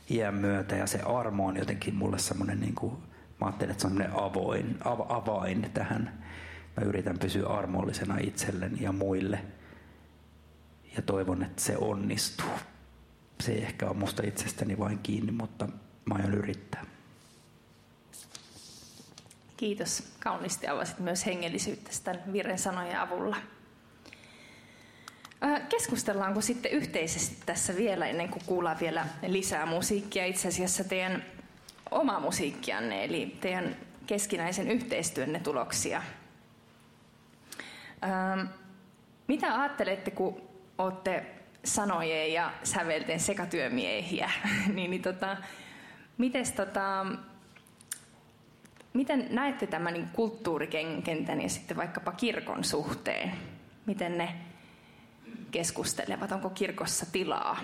iän 0.09 0.35
myötä 0.35 0.75
ja 0.75 0.87
se 0.87 1.01
armo 1.01 1.47
on 1.47 1.57
jotenkin 1.57 1.95
mulle 1.95 2.19
semmoinen 2.19 2.59
niin 2.59 2.75
kuin, 2.75 2.93
mä 3.39 3.45
ajattelen, 3.45 3.71
että 3.71 3.81
se 3.81 3.87
on 3.87 4.21
avoin, 4.21 4.77
av, 4.85 4.99
avain 5.09 5.71
tähän. 5.73 6.23
Mä 6.77 6.85
yritän 6.85 7.19
pysyä 7.19 7.47
armollisena 7.47 8.17
itselleni 8.17 8.83
ja 8.83 8.91
muille 8.91 9.39
ja 10.95 11.01
toivon, 11.01 11.43
että 11.43 11.61
se 11.61 11.77
onnistuu. 11.77 12.51
Se 13.39 13.51
ei 13.51 13.63
ehkä 13.63 13.85
ole 13.87 13.97
musta 13.97 14.23
itsestäni 14.25 14.79
vain 14.79 14.99
kiinni, 14.99 15.31
mutta 15.31 15.67
mä 16.05 16.15
aion 16.15 16.33
yrittää. 16.33 16.85
Kiitos. 19.57 20.13
Kauniisti 20.19 20.67
avasit 20.67 20.99
myös 20.99 21.25
hengellisyyttä 21.25 21.91
tämän 22.03 22.33
virren 22.33 22.59
sanojen 22.59 22.99
avulla. 22.99 23.37
Keskustellaanko 25.69 26.41
sitten 26.41 26.71
yhteisesti 26.71 27.37
tässä 27.45 27.75
vielä, 27.75 28.07
ennen 28.07 28.29
kuin 28.29 28.43
kuullaan 28.45 28.79
vielä 28.79 29.05
lisää 29.27 29.65
musiikkia, 29.65 30.25
itse 30.25 30.47
asiassa 30.47 30.83
teidän 30.83 31.23
oma 31.91 32.19
musiikkianne, 32.19 33.03
eli 33.03 33.37
teidän 33.41 33.75
keskinäisen 34.07 34.71
yhteistyönne 34.71 35.39
tuloksia. 35.39 36.03
Mitä 39.27 39.61
ajattelette, 39.61 40.11
kun 40.11 40.41
olette 40.77 41.25
sanojen 41.63 42.33
ja 42.33 42.51
sävelten 42.63 43.19
sekatyömiehiä, 43.19 44.31
niin, 44.73 44.91
niin 44.91 45.01
tota, 45.01 45.37
mites 46.17 46.51
tota, 46.51 47.05
miten 48.93 49.27
näette 49.29 49.67
tämän 49.67 49.93
niin 49.93 50.07
kulttuurikentän 50.13 51.41
ja 51.41 51.49
sitten 51.49 51.77
vaikkapa 51.77 52.11
kirkon 52.11 52.63
suhteen? 52.63 53.31
Miten 53.85 54.17
ne 54.17 54.35
keskustelevat? 55.53 56.31
Onko 56.31 56.49
kirkossa 56.49 57.05
tilaa 57.11 57.59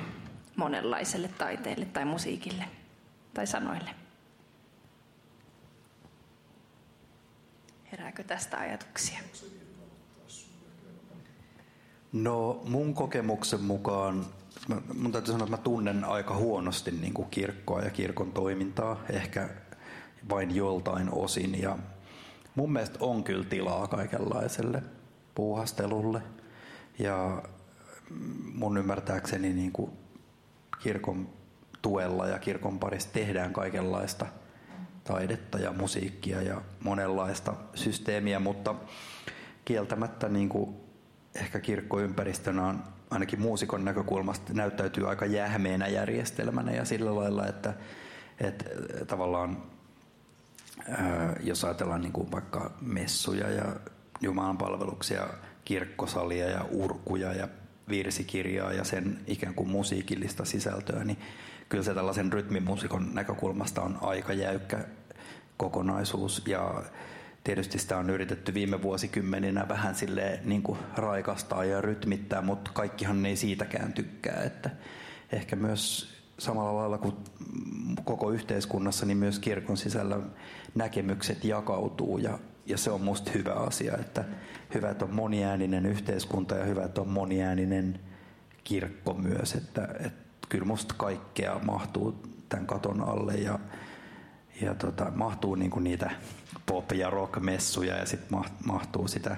monenlaiselle 0.56 1.28
taiteelle 1.28 1.86
tai 1.86 2.06
musiikille 2.06 2.66
tai 3.34 3.48
sanoille? 3.48 3.90
Herääkö 7.92 8.24
tästä 8.24 8.58
ajatuksia? 8.58 9.20
No 12.14 12.62
mun 12.66 12.94
kokemuksen 12.94 13.62
mukaan, 13.62 14.26
mun 14.94 15.12
täytyy 15.12 15.32
sanoa, 15.32 15.46
että 15.46 15.58
mä 15.58 15.64
tunnen 15.64 16.04
aika 16.04 16.36
huonosti 16.36 16.92
niin 16.92 17.14
kuin 17.14 17.30
kirkkoa 17.30 17.82
ja 17.82 17.90
kirkon 17.90 18.32
toimintaa, 18.32 19.02
ehkä 19.10 19.50
vain 20.30 20.56
joltain 20.56 21.14
osin. 21.14 21.62
Ja 21.62 21.78
mun 22.56 22.72
mielestä 22.72 22.98
on 23.02 23.24
kyllä 23.24 23.46
tilaa 23.46 23.88
kaikenlaiselle 23.88 24.84
puuhastelulle. 25.36 26.22
Ja 27.00 27.44
mun 28.54 28.78
ymmärtääkseni 28.78 29.54
niin 29.54 29.72
kuin 29.72 29.92
kirkon 30.84 31.30
tuella 31.82 32.28
ja 32.28 32.40
kirkon 32.40 32.80
parissa 32.80 33.10
tehdään 33.14 33.54
kaikenlaista 33.54 34.26
taidetta 35.04 35.58
ja 35.60 35.74
musiikkia 35.74 36.42
ja 36.42 36.62
monenlaista 36.84 37.54
systeemiä, 37.76 38.40
mutta 38.40 38.76
kieltämättä 39.66 40.30
niin 40.30 40.50
kuin 40.50 40.76
ehkä 41.36 41.60
kirkkoympäristönä 41.60 42.68
on 42.68 42.84
ainakin 43.10 43.42
muusikon 43.42 43.86
näkökulmasta 43.86 44.54
näyttäytyy 44.54 45.10
aika 45.10 45.26
jähmeenä 45.26 45.88
järjestelmänä 45.88 46.72
ja 46.72 46.86
sillä 46.86 47.16
lailla, 47.16 47.48
että, 47.48 47.74
että 48.40 48.66
tavallaan 49.08 49.64
ää, 50.90 51.36
jos 51.44 51.66
ajatellaan 51.66 52.02
niin 52.02 52.14
kuin 52.14 52.32
vaikka 52.32 52.72
messuja 52.82 53.50
ja 53.50 53.66
Jumalan 54.22 54.58
palveluksia, 54.58 55.28
kirkkosalia 55.66 56.50
ja 56.50 56.66
urkuja 56.72 57.34
ja 57.34 57.48
virsikirjaa 57.90 58.74
ja 58.74 58.84
sen 58.84 59.20
ikään 59.28 59.54
kuin 59.54 59.70
musiikillista 59.70 60.46
sisältöä, 60.46 61.04
niin 61.04 61.18
kyllä 61.70 61.84
se 61.84 61.94
tällaisen 61.94 62.34
rytmimuusikon 62.34 63.10
näkökulmasta 63.14 63.82
on 63.82 63.98
aika 64.02 64.34
jäykkä 64.34 64.86
kokonaisuus. 65.58 66.44
Ja 66.48 66.84
tietysti 67.44 67.80
sitä 67.80 67.98
on 67.98 68.10
yritetty 68.10 68.54
viime 68.54 68.82
vuosikymmeninä 68.82 69.66
vähän 69.70 69.96
sille 69.96 70.40
niin 70.44 70.62
kuin 70.62 70.80
raikastaa 70.96 71.66
ja 71.66 71.82
rytmittää, 71.82 72.42
mutta 72.42 72.72
kaikkihan 72.74 73.26
ei 73.26 73.36
siitäkään 73.36 73.94
tykkää, 73.94 74.44
että 74.44 74.70
ehkä 75.32 75.56
myös 75.56 76.14
samalla 76.40 76.76
lailla 76.76 76.98
kuin 76.98 77.16
koko 78.04 78.32
yhteiskunnassa, 78.32 79.06
niin 79.06 79.18
myös 79.18 79.40
kirkon 79.40 79.78
sisällä 79.78 80.20
näkemykset 80.76 81.46
jakautuu 81.46 82.18
ja, 82.18 82.40
ja 82.70 82.78
se 82.78 82.92
on 82.92 83.02
musta 83.02 83.32
hyvä 83.36 83.54
asia, 83.54 83.98
että 83.98 84.24
hyvä, 84.74 84.90
että 84.90 85.06
on 85.06 85.14
moniääninen 85.14 85.86
yhteiskunta 85.86 86.56
ja 86.56 86.66
hyvä, 86.66 86.84
että 86.84 87.02
on 87.02 87.10
moniääninen 87.10 88.00
kirkko 88.64 89.14
myös, 89.14 89.54
että, 89.54 89.88
että 90.00 90.30
kyllä 90.50 90.66
musta 90.66 90.96
kaikkea 90.98 91.60
mahtuu 91.64 92.24
tämän 92.50 92.68
katon 92.68 93.02
alle 93.02 93.34
ja, 93.34 93.60
ja 94.62 94.76
tota, 94.76 95.12
mahtuu 95.16 95.56
niinku 95.56 95.80
niitä 95.80 96.12
pop- 96.72 96.96
ja 96.96 97.10
rock-messuja 97.10 97.98
ja 97.98 98.06
sitten 98.06 98.40
mahtuu 98.66 99.08
sitä 99.08 99.38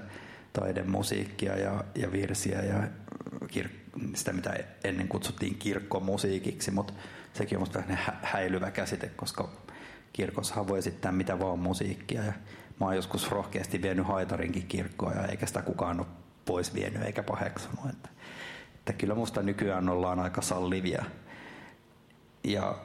taidemusiikkia 0.53 1.57
ja, 1.57 1.83
ja 1.95 2.11
virsiä 2.11 2.61
ja 2.61 2.83
kir- 3.43 3.81
sitä, 4.15 4.33
mitä 4.33 4.55
ennen 4.83 5.07
kutsuttiin 5.07 5.55
kirkkomusiikiksi, 5.55 6.71
mutta 6.71 6.93
sekin 7.33 7.57
on 7.57 7.61
musta 7.61 7.79
vähän 7.79 7.97
hä- 7.97 8.19
häilyvä 8.23 8.71
käsite, 8.71 9.07
koska 9.07 9.49
kirkossahan 10.13 10.67
voi 10.67 10.79
esittää 10.79 11.11
mitä 11.11 11.39
vaan 11.39 11.59
musiikkia 11.59 12.23
ja 12.23 12.33
mä 12.81 12.85
oon 12.85 12.95
joskus 12.95 13.31
rohkeasti 13.31 13.81
vienyt 13.81 14.07
haitarinkin 14.07 14.67
kirkkoa 14.67 15.11
ja 15.11 15.27
eikä 15.27 15.45
sitä 15.45 15.61
kukaan 15.61 15.99
ole 15.99 16.07
pois 16.45 16.73
vienyt 16.73 17.03
eikä 17.03 17.23
paheksunut. 17.23 17.85
Että, 17.89 18.09
että 18.75 18.93
kyllä 18.93 19.15
musta 19.15 19.41
nykyään 19.41 19.89
ollaan 19.89 20.19
aika 20.19 20.41
sallivia 20.41 21.05
ja 22.43 22.77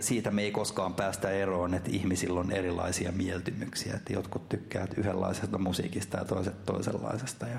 siitä 0.00 0.30
me 0.30 0.42
ei 0.42 0.50
koskaan 0.50 0.94
päästä 0.94 1.30
eroon, 1.30 1.74
että 1.74 1.90
ihmisillä 1.92 2.40
on 2.40 2.52
erilaisia 2.52 3.12
mieltymyksiä. 3.12 3.94
Että 3.94 4.12
jotkut 4.12 4.48
tykkäävät 4.48 4.98
yhdenlaisesta 4.98 5.58
musiikista 5.58 6.18
ja 6.18 6.24
toiset 6.24 6.64
toisenlaisesta 6.64 7.46
ja, 7.46 7.58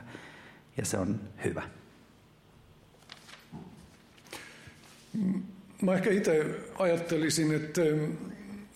ja 0.77 0.85
se 0.85 0.97
on 0.97 1.19
hyvä. 1.43 1.63
mä 5.81 5.93
ehkä 5.93 6.09
itse 6.09 6.59
ajattelisin, 6.79 7.55
että 7.55 7.81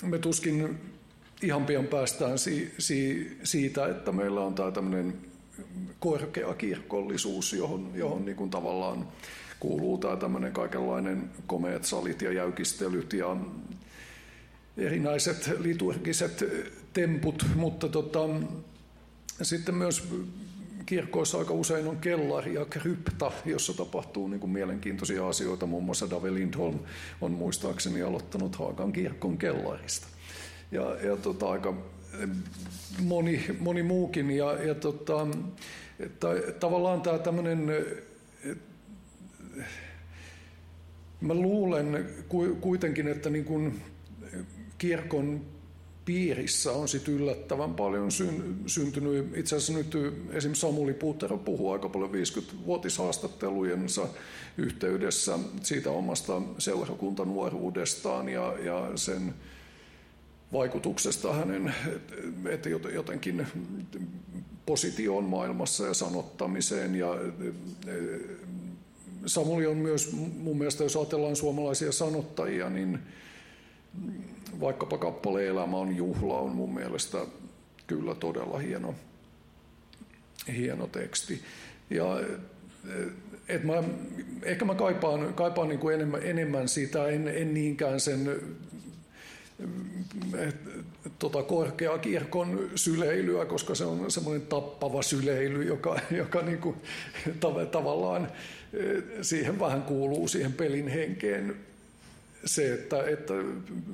me 0.04 0.20
tuskin 0.20 0.80
ihan 1.42 1.66
pian 1.66 1.88
päästään 1.88 2.38
si, 2.38 2.74
si, 2.78 3.32
siitä, 3.44 3.88
että 3.88 4.12
meillä 4.12 4.42
on 4.42 4.56
tämä 4.56 4.72
tämmöinen 4.72 5.14
korkea 6.00 6.54
kirkollisuus, 6.54 7.54
johon, 7.54 7.92
johon 7.94 8.26
niin 8.26 8.36
kuin 8.36 8.50
tavallaan 8.50 9.08
kuuluu 9.60 9.98
tämä 9.98 10.16
tämmöinen 10.16 10.52
kaikenlainen 10.52 11.30
komeat 11.48 11.86
salit 11.86 12.22
ja 12.22 12.32
jäykistelyt 12.32 13.14
ja 13.14 13.38
erinäiset 14.78 15.50
liturgiset 15.60 16.44
temput, 16.94 17.46
mutta 17.56 17.90
tota, 17.90 18.20
sitten 19.42 19.76
myös 19.76 20.10
kirkkoissa 20.86 21.38
aika 21.38 21.54
usein 21.54 21.88
on 21.88 21.98
kellari 21.98 22.54
ja 22.54 22.66
krypta, 22.66 23.32
jossa 23.46 23.74
tapahtuu 23.74 24.28
niin 24.28 24.40
kuin 24.40 24.52
mielenkiintoisia 24.52 25.28
asioita. 25.28 25.66
Muun 25.66 25.84
muassa 25.84 26.10
Dave 26.10 26.34
Lindholm 26.34 26.80
on 27.22 27.32
muistaakseni 27.32 28.02
aloittanut 28.02 28.56
Haakan 28.56 28.92
kirkon 28.92 29.38
kellarista. 29.38 30.08
Ja, 30.72 30.96
ja 31.04 31.18
tota, 31.18 31.50
aika 31.50 31.74
moni, 33.02 33.46
moni 33.60 33.84
muukin. 33.84 34.32
Ja, 34.32 34.64
ja 34.64 34.76
tota, 34.76 35.28
että, 36.00 36.28
tavallaan 36.60 37.02
tämä 37.02 37.20
tämmöinen, 37.20 37.72
mä 41.22 41.34
luulen 41.34 42.10
kuitenkin, 42.62 43.08
että 43.08 43.30
niin 43.30 43.46
kuin 43.46 43.82
kirkon 44.78 45.42
piirissä 46.06 46.72
on 46.72 46.88
sit 46.88 47.08
yllättävän 47.08 47.74
paljon 47.74 48.12
syn, 48.12 48.56
syntynyt. 48.66 49.38
Itse 49.38 49.56
asiassa 49.56 49.74
nyt 49.74 49.96
esimerkiksi 50.32 50.62
Samuli 50.62 50.94
Puttero 50.94 51.38
puhuu 51.38 51.72
aika 51.72 51.90
paljon 51.90 52.12
50-vuotishaastattelujensa 52.12 54.08
yhteydessä 54.58 55.40
siitä 55.64 55.92
omasta 55.92 56.42
seurakuntanuoruudestaan 56.58 58.30
ja, 58.30 58.54
ja 58.64 58.92
sen 58.96 59.34
vaikutuksesta 60.54 61.34
hänen, 61.34 61.74
että 62.50 62.70
jotenkin 62.70 63.48
positioon 64.66 65.24
maailmassa 65.24 65.88
ja 65.88 65.94
sanottamiseen. 65.94 66.96
Ja 66.96 67.08
Samuli 69.26 69.68
on 69.68 69.78
myös 69.78 70.12
mun 70.38 70.58
mielestä, 70.58 70.84
jos 70.84 70.96
ajatellaan 70.96 71.36
suomalaisia 71.36 71.92
sanottajia, 71.92 72.70
niin 72.70 73.00
vaikkapa 74.60 74.98
kappale 74.98 75.48
Elämä 75.48 75.78
on 75.78 75.96
juhla 75.96 76.40
on 76.40 76.52
mun 76.52 76.74
mielestä 76.74 77.18
kyllä 77.88 78.16
todella 78.16 78.58
hieno, 78.58 78.96
hieno 80.58 80.88
teksti. 80.88 81.42
Ja 81.90 82.20
et 83.50 83.64
mä, 83.64 83.84
ehkä 84.44 84.66
mä 84.66 84.76
kaipaan, 84.76 85.34
kaipaan 85.34 85.68
niin 85.68 85.80
kuin 85.80 85.96
enemmän, 85.96 86.24
enemmän 86.24 86.68
sitä, 86.68 87.08
en, 87.08 87.28
en 87.28 87.54
niinkään 87.54 88.00
sen 88.00 88.42
tota 91.20 91.44
korkeakirkon 91.44 92.70
syleilyä, 92.76 93.46
koska 93.46 93.76
se 93.76 93.86
on 93.86 94.12
semmoinen 94.12 94.48
tappava 94.48 95.02
syleily, 95.02 95.64
joka, 95.64 96.00
joka 96.12 96.42
niin 96.42 96.58
kuin, 96.58 96.76
tav- 97.28 97.66
tavallaan 97.66 98.32
siihen 99.22 99.60
vähän 99.60 99.82
kuuluu 99.82 100.28
siihen 100.28 100.54
pelin 100.54 100.88
henkeen. 100.88 101.56
Se, 102.46 102.74
että, 102.74 103.04
että 103.04 103.34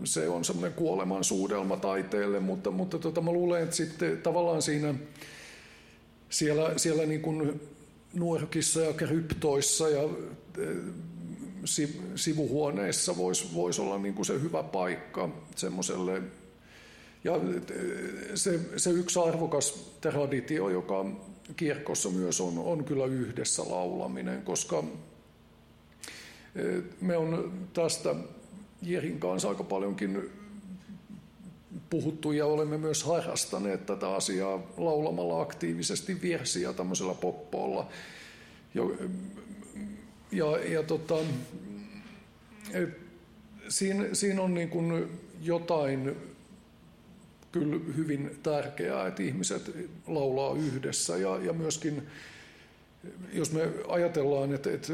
se 0.04 0.28
on 0.28 0.46
semmoinen 0.46 0.74
kuoleman 0.74 1.24
suudelma 1.24 1.78
taiteelle, 1.78 2.40
mutta, 2.40 2.72
mutta 2.72 3.00
tota, 3.00 3.22
mä 3.22 3.32
luulen, 3.32 3.64
että 3.64 3.76
sitten 3.76 4.18
tavallaan 4.18 4.62
siinä 4.62 4.96
siellä, 6.30 6.74
siellä 6.78 7.06
niin 7.06 7.22
kuin 7.22 7.62
nuorkissa 8.14 8.82
ja 8.82 8.94
kryptoissa 8.94 9.90
ja 9.90 10.10
sivuhuoneissa 12.16 13.18
voisi 13.18 13.54
vois 13.54 13.80
olla 13.80 13.98
niin 13.98 14.14
kuin 14.14 14.26
se 14.26 14.42
hyvä 14.42 14.64
paikka 14.64 15.30
semmoiselle. 15.56 16.22
Ja 17.24 17.34
se, 18.36 18.60
se 18.78 18.90
yksi 18.90 19.20
arvokas 19.20 19.72
traditio, 20.02 20.70
joka 20.70 21.06
kirkossa 21.56 22.10
myös 22.10 22.42
on, 22.42 22.58
on 22.58 22.84
kyllä 22.84 23.06
yhdessä 23.06 23.64
laulaminen, 23.70 24.42
koska 24.42 24.84
me 27.02 27.18
on 27.18 27.54
tästä 27.74 28.16
Jerin 28.82 29.20
kanssa 29.20 29.50
aika 29.50 29.64
paljonkin 29.64 30.32
puhuttu 31.90 32.32
ja 32.32 32.46
olemme 32.46 32.78
myös 32.78 33.04
harrastaneet 33.04 33.86
tätä 33.86 34.16
asiaa 34.16 34.60
laulamalla 34.78 35.42
aktiivisesti 35.42 36.22
virsiä 36.22 36.74
tämmöisellä 36.74 37.14
poppolla. 37.14 37.88
Ja, 40.38 40.58
ja 40.58 40.84
tota, 40.84 41.16
siinä, 43.70 44.06
siinä 44.14 44.42
on 44.42 44.54
niin 44.54 44.70
kuin 44.70 45.10
jotain 45.42 46.16
kyllä 47.52 47.80
hyvin 47.98 48.40
tärkeää, 48.44 49.08
että 49.08 49.24
ihmiset 49.24 49.76
laulaa 50.08 50.56
yhdessä 50.56 51.18
ja, 51.18 51.40
ja 51.44 51.54
myöskin 51.54 52.04
jos 53.34 53.52
me 53.52 53.70
ajatellaan, 53.88 54.54
että, 54.54 54.72
että 54.72 54.94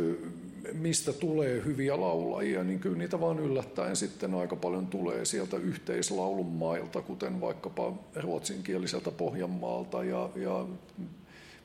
mistä 0.73 1.13
tulee 1.13 1.61
hyviä 1.65 2.01
laulajia, 2.01 2.63
niin 2.63 2.79
kyllä 2.79 2.97
niitä 2.97 3.19
vaan 3.19 3.39
yllättäen 3.39 3.95
sitten 3.95 4.33
aika 4.33 4.55
paljon 4.55 4.87
tulee 4.87 5.25
sieltä 5.25 5.57
yhteislaulun 5.57 6.45
mailta, 6.45 7.01
kuten 7.01 7.41
vaikkapa 7.41 7.93
ruotsinkieliseltä 8.15 9.11
Pohjanmaalta 9.11 10.03
ja, 10.03 10.29
ja 10.35 10.65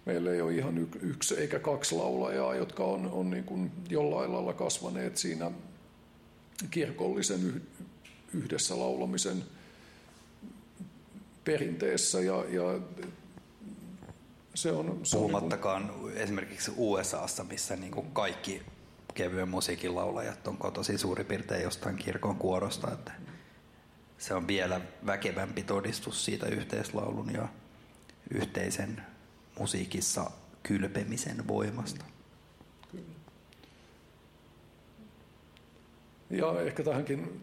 meillä 0.06 0.32
ei 0.32 0.40
ole 0.40 0.54
ihan 0.54 0.88
yksi 1.02 1.34
eikä 1.34 1.58
kaksi 1.58 1.94
laulajaa, 1.94 2.54
jotka 2.54 2.84
on, 2.84 3.10
on 3.12 3.30
niin 3.30 3.44
kuin 3.44 3.72
jollain 3.88 4.32
lailla 4.32 4.52
kasvaneet 4.52 5.16
siinä 5.16 5.50
kirkollisen 6.70 7.62
yhdessä 8.34 8.78
laulamisen 8.78 9.44
perinteessä 11.44 12.20
ja, 12.20 12.44
ja 12.48 12.80
se 14.54 14.72
on, 14.72 15.00
se 15.02 15.16
Puhumattakaan 15.16 15.90
on 15.90 16.06
niin 16.06 16.16
esimerkiksi 16.16 16.72
USAssa, 16.76 17.44
missä 17.44 17.76
niin 17.76 17.92
kuin 17.92 18.10
kaikki 18.10 18.62
kevyen 19.14 19.48
musiikin 19.48 19.94
laulajat 19.94 20.46
on 20.48 20.56
kotosi 20.56 20.98
suurin 20.98 21.26
piirtein 21.26 21.62
jostain 21.62 21.96
kirkon 21.96 22.36
kuorosta. 22.36 22.92
Että 22.92 23.12
se 24.18 24.34
on 24.34 24.46
vielä 24.46 24.80
väkevämpi 25.06 25.62
todistus 25.62 26.24
siitä 26.24 26.46
yhteislaulun 26.46 27.32
ja 27.32 27.48
yhteisen 28.30 29.02
musiikissa 29.58 30.30
kylpemisen 30.62 31.48
voimasta. 31.48 32.04
Ja 36.30 36.60
ehkä 36.60 36.82
tähänkin 36.82 37.40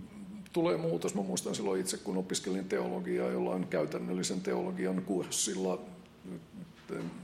tulee 0.54 0.78
muutos. 0.78 1.16
Mä 1.16 1.22
muistan 1.22 1.56
silloin 1.56 1.82
itse, 1.82 1.98
kun 1.98 2.18
opiskelin 2.18 2.70
teologiaa 2.70 3.32
jollain 3.32 3.68
käytännöllisen 3.68 4.42
teologian 4.42 5.02
kurssilla. 5.02 5.82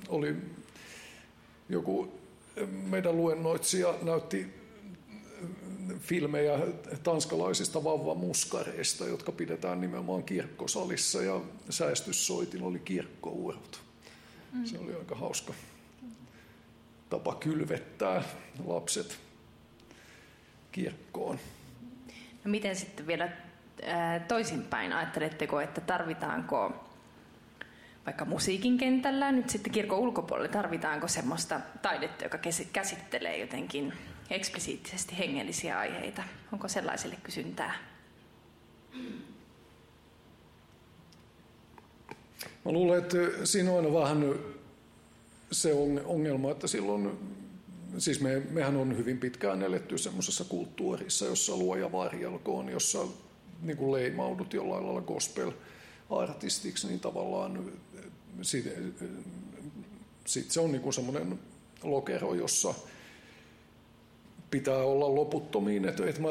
Oli 0.10 0.36
joku 1.70 2.12
meidän 2.90 3.18
luennoitsija 3.18 3.96
näytti 4.02 4.48
filmejä 6.00 6.60
tanskalaisista 7.04 7.84
vauvamuskareista, 7.84 9.06
jotka 9.06 9.32
pidetään 9.32 9.82
nimenomaan 9.82 10.24
kirkkosalissa 10.24 11.22
ja 11.22 11.42
säästyssoitin 11.70 12.64
oli 12.64 12.80
kirkkourot. 12.80 13.87
Se 14.64 14.80
oli 14.80 14.96
aika 14.96 15.16
hauska 15.16 15.54
tapa 17.10 17.36
kylvettää 17.36 18.24
lapset 18.66 19.20
kirkkoon. 20.72 21.40
No 22.44 22.52
miten 22.52 22.76
sitten 22.76 23.08
vielä 23.08 23.30
toisinpäin, 24.28 24.94
ajatteletteko, 24.94 25.62
että 25.62 25.82
tarvitaanko 25.82 26.84
vaikka 28.06 28.26
musiikin 28.26 28.78
kentällä, 28.78 29.32
nyt 29.32 29.50
sitten 29.50 29.74
kirkon 29.74 30.00
ulkopuolella, 30.00 30.52
tarvitaanko 30.52 31.08
semmoista 31.08 31.62
taidetta, 31.82 32.26
joka 32.26 32.38
käsittelee 32.74 33.38
jotenkin 33.38 33.94
eksplisiittisesti 34.30 35.18
hengellisiä 35.18 35.80
aiheita? 35.80 36.24
Onko 36.54 36.68
sellaiselle 36.68 37.18
kysyntää? 37.24 37.74
Mä 42.68 42.74
luulen, 42.74 43.00
että 43.00 43.18
siinä 43.44 43.72
on 43.72 43.78
aina 43.78 43.94
vähän 43.94 44.36
se 45.52 45.74
ongelma, 46.06 46.52
että 46.52 46.68
silloin, 46.68 47.12
siis 47.98 48.22
me, 48.22 48.42
mehän 48.50 48.78
on 48.78 48.98
hyvin 48.98 49.18
pitkään 49.18 49.64
eletty 49.64 49.98
semmoisessa 49.98 50.44
kulttuurissa, 50.44 51.26
jossa 51.26 51.58
luoja 51.58 51.92
varjelkoon, 51.92 52.70
jossa 52.70 53.00
niin 53.62 53.78
kuin 53.78 53.92
leimaudut 53.92 54.54
jollain 54.54 54.86
lailla 54.86 55.02
gospel-artistiksi, 55.02 56.88
niin 56.88 57.00
tavallaan 57.00 57.72
sitten 58.42 58.94
sit 60.26 60.52
se 60.52 60.60
on 60.60 60.72
niin 60.72 60.94
semmoinen 60.94 61.40
lokero, 61.84 62.34
jossa 62.34 62.74
pitää 64.52 64.84
olla 64.84 65.16
loputtomiin. 65.16 65.86
Et, 65.86 66.00
et 66.00 66.20
mä, 66.20 66.30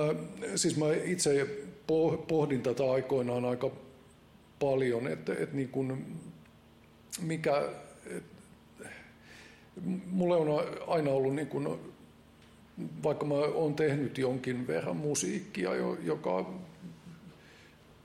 siis 0.57 0.77
mä 0.77 0.87
itse 1.05 1.47
pohdin 2.29 2.63
tätä 2.63 2.93
aikoinaan 2.93 3.45
aika 3.45 3.71
paljon, 4.59 5.09
että 5.09 5.33
et 5.39 5.53
niin 5.53 5.69
kuin 5.69 6.07
mikä, 7.21 7.69
et, 8.07 8.25
mulle 10.07 10.37
on 10.37 10.65
aina 10.87 11.11
ollut 11.11 11.35
niin 11.35 11.47
kuin 11.49 11.69
vaikka 13.03 13.27
mä 13.27 13.35
oon 13.35 13.75
tehnyt 13.75 14.19
jonkin 14.19 14.67
verran 14.67 14.97
musiikkia, 14.97 15.75
jo- 15.75 15.99
joka 16.03 16.55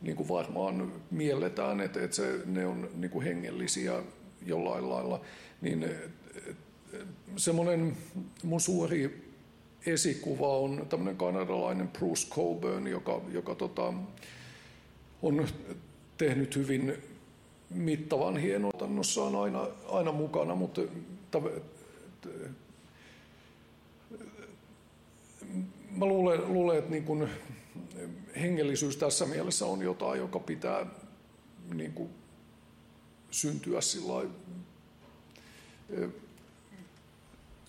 niin 0.01 0.15
kuin 0.15 0.29
varmaan 0.29 0.93
mielletään, 1.11 1.81
että, 1.81 2.03
että 2.03 2.15
se, 2.15 2.39
ne 2.45 2.65
on 2.65 2.89
niin 2.95 3.11
kuin 3.11 3.25
hengellisiä 3.25 4.03
jollain 4.45 4.89
lailla, 4.89 5.21
niin 5.61 5.85
semmoinen 7.35 7.97
mun 8.43 8.61
suuri 8.61 9.31
esikuva 9.85 10.57
on 10.57 10.85
tämmöinen 10.89 11.17
kanadalainen 11.17 11.87
Bruce 11.87 12.27
Coburn, 12.29 12.87
joka, 12.87 13.21
joka 13.31 13.55
tota, 13.55 13.93
on 15.21 15.47
tehnyt 16.25 16.55
hyvin 16.55 17.03
mittavan 17.69 18.37
hienotannossaan 18.37 19.35
aina, 19.35 19.67
aina 19.89 20.11
mukana, 20.11 20.55
mutta 20.55 20.81
mä 25.91 26.05
luulen, 26.05 26.53
luulen 26.53 26.77
että 26.77 26.91
niin 26.91 27.03
kun 27.03 27.27
hengellisyys 28.41 28.97
tässä 28.97 29.25
mielessä 29.25 29.65
on 29.65 29.81
jotain, 29.81 30.19
joka 30.19 30.39
pitää 30.39 30.85
niin 31.73 31.93
kuin 31.93 32.09
syntyä 33.31 33.81
sillä 33.81 34.29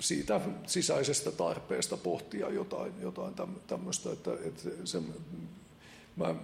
siitä 0.01 0.41
sisäisestä 0.67 1.31
tarpeesta 1.31 1.97
pohtia 1.97 2.51
jotain, 2.51 2.93
jotain 3.01 3.35
täm- 3.35 3.61
tämmöistä, 3.67 4.13
että, 4.13 4.31
että 4.45 4.69
se, 4.85 5.03
mä, 6.17 6.35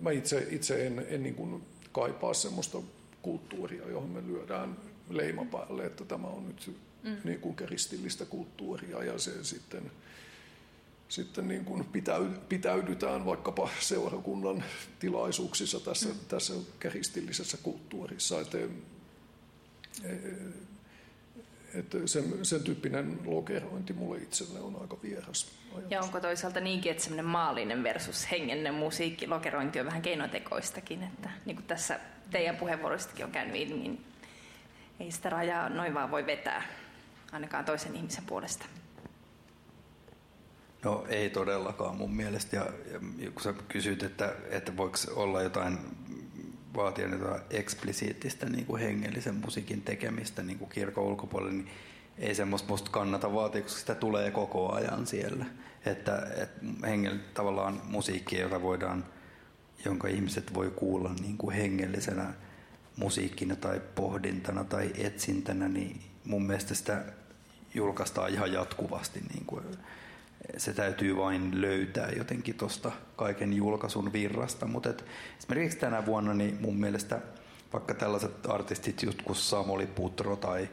mä 0.00 0.10
itse, 0.10 0.46
itse 0.50 0.86
en, 0.86 1.06
en 1.08 1.22
niin 1.22 1.34
kuin 1.34 1.62
kaipaa 1.92 2.34
semmoista 2.34 2.78
kulttuuria, 3.22 3.88
johon 3.88 4.10
me 4.10 4.22
lyödään 4.26 4.76
leima 5.10 5.44
päälle, 5.44 5.86
että 5.86 6.04
tämä 6.04 6.26
on 6.26 6.48
nyt 6.48 6.76
mm. 7.02 7.16
niin 7.24 7.40
kuin 7.40 7.56
kristillistä 7.56 8.24
kulttuuria 8.24 9.04
ja 9.04 9.18
se 9.18 9.44
sitten, 9.44 9.90
sitten 11.08 11.48
niin 11.48 11.64
kuin 11.64 11.84
pitäy, 11.84 12.30
pitäydytään 12.48 13.24
vaikkapa 13.24 13.70
seurakunnan 13.80 14.64
tilaisuuksissa 14.98 15.80
tässä, 15.80 16.08
mm. 16.08 16.14
tässä 16.28 16.54
kristillisessä 16.78 17.58
kulttuurissa. 17.62 18.40
Että, 18.40 18.58
että 21.74 21.98
sen, 22.06 22.44
sen 22.44 22.62
tyyppinen 22.62 23.18
lokerointi 23.24 23.92
mulle 23.92 24.18
itselle 24.18 24.60
on 24.60 24.76
aika 24.80 24.96
vieras 25.02 25.52
ajatus. 25.72 25.90
Ja 25.90 26.02
onko 26.02 26.20
toisaalta 26.20 26.60
niinkin, 26.60 26.90
että 26.90 27.02
semmoinen 27.02 27.24
maallinen 27.24 27.82
versus 27.82 28.30
hengellinen 28.30 28.74
musiikki, 28.74 29.26
lokerointi 29.26 29.80
on 29.80 29.86
vähän 29.86 30.02
keinotekoistakin, 30.02 31.02
että 31.02 31.30
niin 31.44 31.56
kuin 31.56 31.66
tässä 31.66 32.00
teidän 32.30 32.56
puheenvuoroistakin 32.56 33.24
on 33.24 33.32
käynyt 33.32 33.56
ilmi, 33.56 33.82
niin 33.82 34.04
ei 35.00 35.10
sitä 35.10 35.30
rajaa 35.30 35.68
noin 35.68 35.94
vaan 35.94 36.10
voi 36.10 36.26
vetää, 36.26 36.62
ainakaan 37.32 37.64
toisen 37.64 37.96
ihmisen 37.96 38.24
puolesta. 38.24 38.66
No 40.84 41.06
ei 41.08 41.30
todellakaan 41.30 41.96
mun 41.96 42.16
mielestä. 42.16 42.56
Ja, 42.56 42.66
ja 43.18 43.30
kun 43.30 43.42
sä 43.42 43.54
kysyt, 43.68 44.02
että, 44.02 44.34
että 44.50 44.76
voiko 44.76 44.96
olla 45.14 45.42
jotain, 45.42 45.78
vaatia 46.78 47.08
jotain 47.08 47.42
eksplisiittistä 47.50 48.46
niin 48.46 48.66
kuin 48.66 48.82
hengellisen 48.82 49.34
musiikin 49.34 49.82
tekemistä 49.82 50.42
niin 50.42 50.58
kuin 50.58 50.70
kirkon 50.70 51.04
ulkopuolella, 51.04 51.52
niin 51.52 51.68
ei 52.18 52.34
semmoista 52.34 52.68
musta 52.68 52.90
kannata 52.90 53.34
vaatia, 53.34 53.62
koska 53.62 53.80
sitä 53.80 53.94
tulee 53.94 54.30
koko 54.30 54.72
ajan 54.72 55.06
siellä. 55.06 55.46
Että, 55.86 56.26
että 56.36 56.66
hengel, 56.86 57.18
tavallaan 57.34 57.80
musiikki, 57.84 58.38
jota 58.38 58.62
voidaan, 58.62 59.04
jonka 59.84 60.08
ihmiset 60.08 60.54
voi 60.54 60.70
kuulla 60.76 61.10
niin 61.20 61.38
kuin 61.38 61.56
hengellisenä 61.56 62.34
musiikkina 62.96 63.56
tai 63.56 63.80
pohdintana 63.94 64.64
tai 64.64 64.90
etsintänä, 64.94 65.68
niin 65.68 66.00
mun 66.24 66.46
mielestä 66.46 66.74
sitä 66.74 67.04
julkaistaan 67.74 68.30
ihan 68.30 68.52
jatkuvasti. 68.52 69.20
Niin 69.34 69.44
kuin, 69.46 69.64
se 70.56 70.72
täytyy 70.72 71.16
vain 71.16 71.60
löytää 71.60 72.10
jotenkin 72.16 72.54
tuosta 72.54 72.92
kaiken 73.16 73.52
julkaisun 73.52 74.12
virrasta. 74.12 74.66
Mutta 74.66 74.90
esimerkiksi 75.38 75.78
tänä 75.78 76.06
vuonna 76.06 76.34
niin 76.34 76.58
mun 76.60 76.76
mielestä 76.76 77.20
vaikka 77.72 77.94
tällaiset 77.94 78.46
artistit 78.46 79.02
just 79.02 79.22
kuin 79.22 79.88
Putro 79.94 80.36
tai 80.36 80.68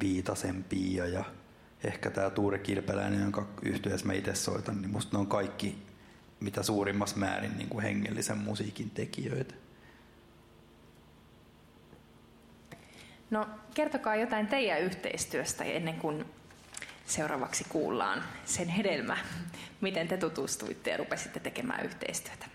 Viitasen 0.00 0.64
Pia 0.64 1.06
ja 1.06 1.24
ehkä 1.84 2.10
tämä 2.10 2.30
Tuure 2.30 2.58
Kilpeläinen, 2.58 3.20
jonka 3.20 3.46
yhtyessä 3.62 4.06
mä 4.06 4.12
itse 4.12 4.34
soitan, 4.34 4.82
niin 4.82 4.90
musta 4.90 5.16
ne 5.16 5.20
on 5.20 5.26
kaikki 5.26 5.82
mitä 6.40 6.62
suurimmassa 6.62 7.16
määrin 7.16 7.58
niin 7.58 7.68
kuin 7.68 7.82
hengellisen 7.82 8.38
musiikin 8.38 8.90
tekijöitä. 8.90 9.54
No 13.30 13.48
kertokaa 13.74 14.16
jotain 14.16 14.46
teidän 14.46 14.80
yhteistyöstä 14.80 15.64
ennen 15.64 15.96
kuin 15.96 16.24
seuraavaksi 17.06 17.64
kuullaan 17.68 18.22
sen 18.44 18.68
hedelmä. 18.68 19.18
Miten 19.80 20.08
te 20.08 20.16
tutustuitte 20.16 20.90
ja 20.90 20.96
rupesitte 20.96 21.40
tekemään 21.40 21.84
yhteistyötä? 21.86 22.46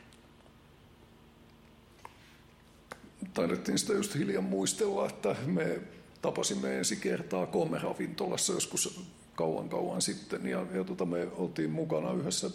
Taidettiin 3.34 3.80
sitä 3.80 3.94
just 3.94 4.16
hiljan 4.16 4.44
muistella, 4.44 5.08
että 5.08 5.36
me 5.46 5.80
tapasimme 6.22 6.78
ensi 6.78 6.96
kertaa 6.96 7.46
Komme-ravintolassa 7.46 8.54
joskus 8.54 9.02
kauan 9.36 9.70
kauan 9.70 10.02
sitten 10.02 10.48
ja, 10.48 10.66
ja 10.74 10.84
tota, 10.84 11.06
me 11.06 11.28
oltiin 11.36 11.70
mukana 11.70 12.12
yhdessä 12.12 12.50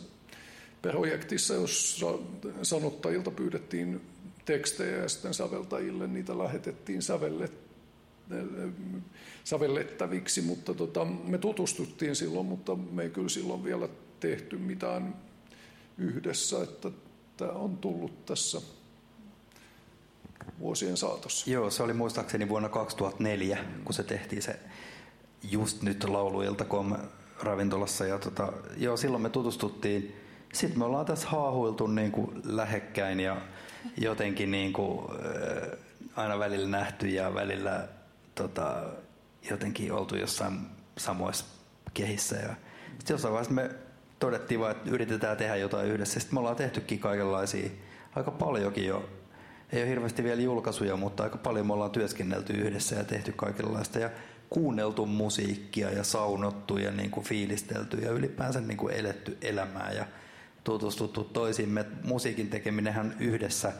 projektissa, 0.82 1.54
jossa 1.54 2.06
sanottajilta 2.62 3.30
pyydettiin 3.30 4.00
tekstejä 4.44 4.96
ja 4.96 5.08
sitten 5.08 5.34
säveltäjille 5.34 6.06
niitä 6.06 6.38
lähetettiin 6.38 7.02
sävellet, 7.02 7.52
sävellettäviksi, 9.44 10.42
mutta 10.42 10.74
tota, 10.74 11.04
me 11.04 11.38
tutustuttiin 11.38 12.16
silloin, 12.16 12.46
mutta 12.46 12.74
me 12.76 13.02
ei 13.02 13.10
kyllä 13.10 13.28
silloin 13.28 13.64
vielä 13.64 13.88
tehty 14.20 14.58
mitään 14.58 15.16
yhdessä, 15.98 16.62
että 16.62 16.90
tämä 17.36 17.52
on 17.52 17.76
tullut 17.76 18.26
tässä 18.26 18.60
vuosien 20.60 20.96
saatossa. 20.96 21.50
Joo, 21.50 21.70
se 21.70 21.82
oli 21.82 21.92
muistaakseni 21.92 22.48
vuonna 22.48 22.68
2004, 22.68 23.58
kun 23.84 23.94
se 23.94 24.02
tehtiin 24.02 24.42
se 24.42 24.58
just 25.50 25.82
nyt 25.82 26.04
lauluilta.com 26.04 26.96
ravintolassa. 27.42 28.06
Ja 28.06 28.18
tota, 28.18 28.52
joo, 28.76 28.96
silloin 28.96 29.22
me 29.22 29.30
tutustuttiin. 29.30 30.16
Sitten 30.52 30.78
me 30.78 30.84
ollaan 30.84 31.06
tässä 31.06 31.28
haahuiltu 31.28 31.86
niin 31.86 32.12
kuin 32.12 32.42
lähekkäin 32.44 33.20
ja 33.20 33.36
jotenkin 33.96 34.50
niin 34.50 34.72
kuin, 34.72 35.10
äh, 35.10 35.78
aina 36.16 36.38
välillä 36.38 36.68
nähty 36.68 37.08
ja 37.08 37.34
välillä 37.34 37.88
tota, 38.34 38.84
jotenkin 39.50 39.92
oltu 39.92 40.16
jossain 40.16 40.60
samoissa 40.98 41.44
kehissä. 41.94 42.36
Ja 42.36 42.54
sitten 42.98 43.14
jossain 43.14 43.32
vaiheessa 43.32 43.54
me 43.54 43.70
todettiin 44.18 44.60
vaan, 44.60 44.70
että 44.70 44.90
yritetään 44.90 45.36
tehdä 45.36 45.56
jotain 45.56 45.88
yhdessä. 45.88 46.20
Sitten 46.20 46.34
me 46.34 46.40
ollaan 46.40 46.56
tehtykin 46.56 46.98
kaikenlaisia, 46.98 47.70
aika 48.16 48.30
paljonkin 48.30 48.86
jo 48.86 49.08
ei 49.72 49.82
ole 49.82 49.90
hirveästi 49.90 50.24
vielä 50.24 50.40
julkaisuja, 50.40 50.96
mutta 50.96 51.22
aika 51.22 51.38
paljon 51.38 51.66
me 51.66 51.72
ollaan 51.72 51.90
työskennelty 51.90 52.52
yhdessä 52.52 52.96
ja 52.96 53.04
tehty 53.04 53.32
kaikenlaista 53.32 53.98
ja 53.98 54.10
kuunneltu 54.50 55.06
musiikkia 55.06 55.90
ja 55.90 56.04
saunottu 56.04 56.78
ja 56.78 56.90
niin 56.90 57.10
kuin 57.10 57.26
fiilistelty 57.26 57.96
ja 57.96 58.10
ylipäänsä 58.10 58.60
niin 58.60 58.76
kuin 58.76 58.94
eletty 58.94 59.38
elämää 59.42 59.92
ja 59.92 60.06
tutustuttu 60.64 61.24
toisiimme. 61.24 61.84
Musiikin 62.04 62.50
tekeminenhän 62.50 63.16
yhdessä 63.20 63.72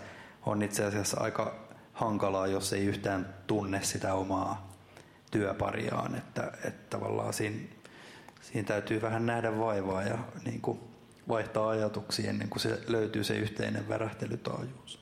on 0.47 0.63
itse 0.63 0.85
asiassa 0.85 1.21
aika 1.21 1.72
hankalaa, 1.93 2.47
jos 2.47 2.73
ei 2.73 2.85
yhtään 2.85 3.35
tunne 3.47 3.83
sitä 3.83 4.15
omaa 4.15 4.73
työpariaan, 5.31 6.15
että, 6.15 6.53
että 6.65 6.97
tavallaan 6.97 7.33
siinä, 7.33 7.57
siinä 8.41 8.69
täytyy 8.69 9.03
vähän 9.03 9.27
nähdä 9.27 9.59
vaivaa 9.59 10.03
ja 10.03 10.19
niin 10.45 10.61
kuin 10.61 10.81
vaihtaa 11.29 11.69
ajatuksia 11.69 12.31
ennen 12.31 12.49
kuin 12.49 12.61
se 12.61 12.79
löytyy 12.89 13.25
se 13.25 13.37
yhteinen 13.37 13.89
värähtelytaajuus. 13.89 15.01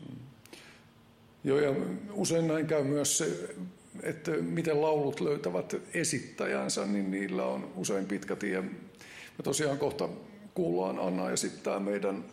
Joo, 1.44 1.58
ja 1.58 1.70
usein 2.12 2.48
näin 2.48 2.66
käy 2.66 2.84
myös 2.84 3.18
se, 3.18 3.54
että 4.02 4.30
miten 4.30 4.82
laulut 4.82 5.20
löytävät 5.20 5.76
esittäjänsä, 5.94 6.86
niin 6.86 7.10
niillä 7.10 7.44
on 7.44 7.72
usein 7.76 8.06
pitkä 8.06 8.36
tie. 8.36 8.60
Me 8.60 9.42
tosiaan 9.44 9.78
kohta 9.78 10.08
kuullaan 10.54 10.98
Anna 10.98 11.30
esittää 11.30 11.80
meidän 11.80 12.24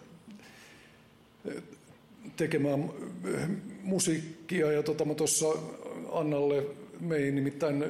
tekemään 2.35 2.89
musiikkia, 3.83 4.71
ja 4.71 4.83
tota, 4.83 5.05
mä 5.05 5.13
tuossa 5.13 5.45
Annalle, 6.11 6.65
me 6.99 7.15
ei 7.15 7.31
nimittäin 7.31 7.85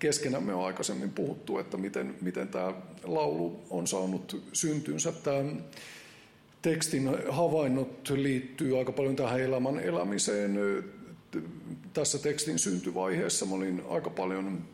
keskenämme 0.00 0.54
on 0.54 0.66
aikaisemmin 0.66 1.10
puhuttu, 1.10 1.58
että 1.58 1.76
miten, 1.76 2.14
miten 2.20 2.48
tämä 2.48 2.72
laulu 3.04 3.60
on 3.70 3.86
saanut 3.86 4.42
syntynsä. 4.52 5.12
Tämä 5.12 5.44
tekstin 6.62 7.10
havainnot 7.28 8.10
liittyy 8.10 8.78
aika 8.78 8.92
paljon 8.92 9.16
tähän 9.16 9.40
elämän 9.40 9.78
elämiseen. 9.78 10.58
Tässä 11.92 12.18
tekstin 12.18 12.58
syntyvaiheessa 12.58 13.46
mä 13.46 13.54
olin 13.54 13.82
aika 13.88 14.10
paljon 14.10 14.64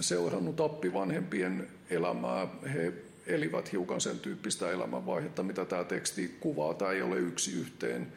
seurannut 0.00 0.60
appivanhempien 0.60 1.68
elämää. 1.90 2.48
He 2.74 2.92
elivät 3.26 3.72
hiukan 3.72 4.00
sen 4.00 4.18
tyyppistä 4.18 4.70
elämänvaihetta, 4.70 5.42
mitä 5.42 5.64
tämä 5.64 5.84
teksti 5.84 6.36
kuvaa. 6.40 6.74
Tämä 6.74 6.90
ei 6.90 7.02
ole 7.02 7.16
yksi 7.16 7.52
yhteen 7.52 8.12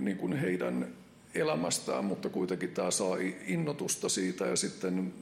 niin 0.00 0.16
kuin 0.16 0.32
heidän 0.32 0.88
elämästään, 1.34 2.04
mutta 2.04 2.28
kuitenkin 2.28 2.70
tämä 2.70 2.90
saa 2.90 3.16
innotusta 3.46 4.08
siitä 4.08 4.46
ja 4.46 4.56
sitten 4.56 5.14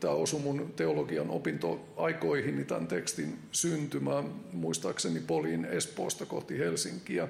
tämä 0.00 0.14
osui 0.14 0.40
mun 0.40 0.72
teologian 0.76 1.30
opintoaikoihin, 1.30 2.56
niin 2.56 2.66
tämän 2.66 2.86
tekstin 2.86 3.38
syntymään 3.52 4.32
muistaakseni 4.52 5.20
Poliin 5.20 5.64
Espoosta 5.64 6.26
kohti 6.26 6.58
Helsinkiä. 6.58 7.28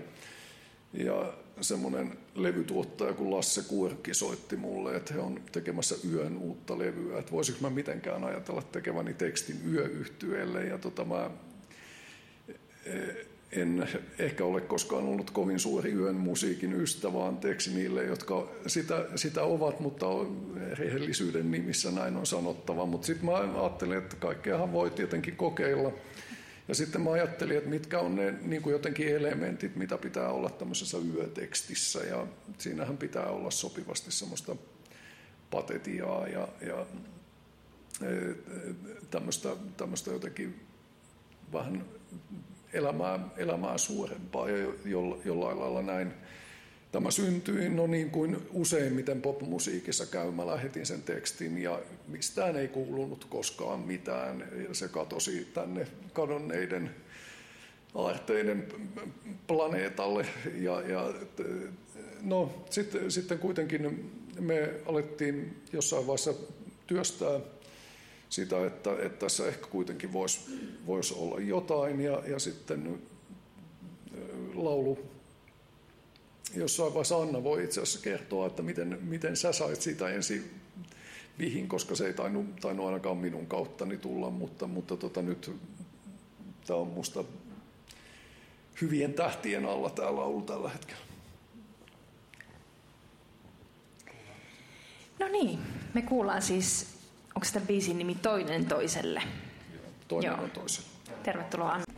Ja 0.93 1.33
semmoinen 1.61 2.19
levytuottaja 2.35 3.13
kuin 3.13 3.31
Lasse 3.31 3.63
Kuorkki 3.69 4.15
soitti 4.15 4.57
mulle, 4.57 4.97
että 4.97 5.15
he 5.15 5.21
on 5.21 5.41
tekemässä 5.53 5.95
yön 6.13 6.37
uutta 6.37 6.79
levyä, 6.79 7.19
että 7.19 7.33
voisiko 7.33 7.59
mä 7.61 7.71
mitenkään 7.71 8.25
ajatella 8.25 8.63
tekeväni 8.63 9.15
tekstin 9.15 9.57
yöyhtyeelle. 9.73 10.65
Ja 10.65 10.79
tota 10.79 11.05
mä 11.05 11.31
en 13.53 13.89
ehkä 14.19 14.45
ole 14.45 14.61
koskaan 14.61 15.05
ollut 15.05 15.31
kovin 15.31 15.59
suuri 15.59 15.93
yön 15.93 16.15
musiikin 16.15 16.73
ystävä, 16.73 17.27
anteeksi 17.27 17.75
niille, 17.75 18.05
jotka 18.05 18.49
sitä, 18.67 19.07
sitä 19.17 19.43
ovat, 19.43 19.81
mutta 19.81 20.07
rehellisyyden 20.73 21.51
nimissä 21.51 21.91
näin 21.91 22.17
on 22.17 22.27
sanottava. 22.27 22.87
Mutta 22.87 23.07
sitten 23.07 23.27
mä 23.27 23.35
ajattelin, 23.35 23.99
että 23.99 24.17
kaikkeahan 24.17 24.73
voi 24.73 24.91
tietenkin 24.91 25.37
kokeilla. 25.37 25.93
Ja 26.69 26.75
sitten 26.75 27.01
mä 27.01 27.13
ajattelin, 27.13 27.57
että 27.57 27.71
mitkä 27.71 28.01
on 28.01 28.15
ne 28.15 28.35
niin 28.43 28.63
kuin 28.63 28.73
jotenkin 28.73 29.09
elementit, 29.09 29.77
mitä 29.77 29.99
pitää 29.99 30.29
olla 30.29 30.51
tämmöisessä 30.51 30.99
yötekstissä. 31.15 31.99
Ja 31.99 32.27
siinähän 32.59 32.97
pitää 32.97 33.27
olla 33.27 33.51
sopivasti 33.51 34.13
semmoista 34.13 34.57
patetiaa 35.51 36.29
ja, 36.29 36.49
ja 36.61 36.87
tämmöistä, 39.11 39.49
tämmöistä 39.77 40.11
jotenkin 40.11 40.61
vähän 41.53 41.85
elämää, 42.73 43.19
elämää 43.37 43.79
suurempaa 43.79 44.49
ja 44.49 44.57
jo, 44.85 45.21
jollain 45.25 45.61
lailla 45.61 45.83
näin 45.83 46.13
tämä 46.95 47.11
syntyi, 47.11 47.69
no 47.69 47.87
niin 47.87 48.11
kuin 48.11 48.37
useimmiten 48.53 49.23
popmusiikissa 49.23 50.07
käy, 50.07 50.31
mä 50.31 50.47
lähetin 50.47 50.87
sen 50.87 51.03
tekstin 51.03 51.59
ja 51.59 51.81
mistään 52.09 52.57
ei 52.57 52.69
kuulunut 52.69 53.25
koskaan 53.25 53.81
mitään. 53.81 54.49
Ja 54.69 54.75
se 54.75 54.89
katosi 54.89 55.49
tänne 55.55 55.87
kadonneiden 56.13 56.91
aarteiden 57.95 58.69
planeetalle. 59.47 60.27
Ja, 60.55 60.81
ja 60.81 61.15
no, 62.23 62.65
sitten, 62.71 63.11
sitten 63.11 63.39
kuitenkin 63.39 64.11
me 64.41 64.71
alettiin 64.87 65.63
jossain 65.73 66.07
vaiheessa 66.07 66.35
työstää 66.87 67.41
sitä, 68.29 68.67
että, 68.67 68.91
että 68.93 69.19
tässä 69.19 69.47
ehkä 69.47 69.67
kuitenkin 69.67 70.13
voisi 70.13 70.41
vois 70.87 71.13
olla 71.13 71.41
jotain 71.41 72.01
ja, 72.01 72.23
ja 72.27 72.39
sitten 72.39 72.99
laulu 74.55 75.14
jossain 76.57 76.95
vaiheessa 76.95 77.17
Anna 77.17 77.45
voi 77.45 77.65
itse 77.65 77.81
asiassa 77.81 78.03
kertoa, 78.03 78.47
että 78.47 78.63
miten, 78.63 78.99
miten 79.03 79.37
sä 79.37 79.53
sait 79.53 79.83
siitä 79.83 80.09
ensin 80.09 80.51
vihin, 81.39 81.69
koska 81.69 81.95
se 81.95 82.07
ei 82.07 82.13
tainnut, 82.13 82.57
tainnut 82.61 82.87
ainakaan 82.87 83.17
minun 83.17 83.47
kauttani 83.47 83.97
tulla, 83.97 84.31
mutta, 84.31 84.67
mutta 84.67 84.97
tota, 84.97 85.23
nyt 85.23 85.57
tämä 86.67 86.79
on 86.79 86.89
musta 86.89 87.25
hyvien 88.81 89.15
tähtien 89.15 89.67
alla 89.67 89.91
tämä 89.91 90.17
laulu 90.17 90.43
tällä 90.43 90.69
hetkellä. 90.69 91.03
No 95.19 95.29
niin, 95.29 95.59
me 95.95 96.03
kuullaan 96.03 96.43
siis, 96.43 96.87
onko 97.35 97.47
tämä 97.53 97.67
biisin 97.67 97.99
nimi 97.99 98.15
Toinen 98.15 98.67
toiselle? 98.67 99.23
Toinen 100.09 100.31
Joo. 100.31 100.43
on 100.43 100.51
toisen. 100.51 100.85
Tervetuloa 101.23 101.73
Anna. 101.73 101.94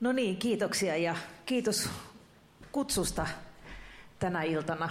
No 0.00 0.12
niin, 0.12 0.36
kiitoksia 0.36 0.96
ja 0.96 1.16
kiitos 1.46 1.88
kutsusta 2.72 3.26
tänä 4.18 4.42
iltana. 4.42 4.90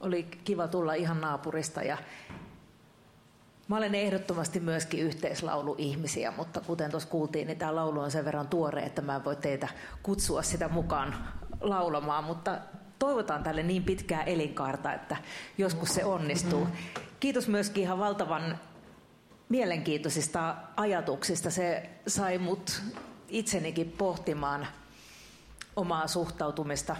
Oli 0.00 0.22
kiva 0.22 0.68
tulla 0.68 0.94
ihan 0.94 1.20
naapurista 1.20 1.82
ja 1.82 1.98
mä 3.68 3.76
olen 3.76 3.94
ehdottomasti 3.94 4.60
myöskin 4.60 5.00
yhteislauluihmisiä, 5.00 6.32
mutta 6.36 6.60
kuten 6.60 6.90
tuossa 6.90 7.08
kuultiin, 7.08 7.46
niin 7.46 7.58
tämä 7.58 7.74
laulu 7.74 8.00
on 8.00 8.10
sen 8.10 8.24
verran 8.24 8.48
tuore, 8.48 8.82
että 8.82 9.02
mä 9.02 9.16
en 9.16 9.24
voi 9.24 9.36
teitä 9.36 9.68
kutsua 10.02 10.42
sitä 10.42 10.68
mukaan 10.68 11.14
laulamaan, 11.60 12.24
mutta 12.24 12.58
toivotaan 12.98 13.42
tälle 13.42 13.62
niin 13.62 13.84
pitkää 13.84 14.22
elinkaarta, 14.22 14.92
että 14.92 15.16
joskus 15.58 15.94
se 15.94 16.04
onnistuu. 16.04 16.68
Kiitos 17.20 17.48
myöskin 17.48 17.82
ihan 17.82 17.98
valtavan 17.98 18.58
mielenkiintoisista 19.48 20.56
ajatuksista. 20.76 21.50
Se 21.50 21.90
sai 22.06 22.38
mut 22.38 22.82
itsenikin 23.32 23.92
pohtimaan 23.92 24.66
omaa 25.76 26.06
suhtautumista 26.06 26.96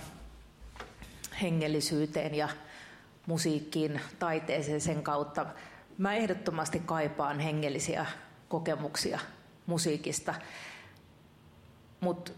hengellisyyteen 1.43 2.35
ja 2.35 2.49
musiikkiin, 3.27 4.01
taiteeseen 4.19 4.81
sen 4.81 5.03
kautta. 5.03 5.47
Mä 5.99 6.15
ehdottomasti 6.15 6.81
kaipaan 6.81 7.41
hengellisiä 7.41 8.07
kokemuksia 8.49 9.21
musiikista, 9.67 10.35
mutta 12.01 12.33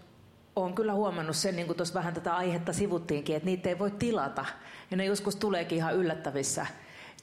olen 0.57 0.74
kyllä 0.74 0.92
huomannut 0.92 1.36
sen, 1.36 1.57
niin 1.57 1.66
kuin 1.66 1.76
tuossa 1.76 1.95
vähän 1.95 2.14
tätä 2.14 2.36
aihetta 2.36 2.72
sivuttiinkin, 2.72 3.36
että 3.36 3.47
niitä 3.47 3.68
ei 3.68 3.78
voi 3.78 3.90
tilata. 3.90 4.45
Ja 4.90 4.97
ne 4.97 5.05
joskus 5.05 5.36
tuleekin 5.36 5.78
ihan 5.78 5.95
yllättävissä 5.95 6.66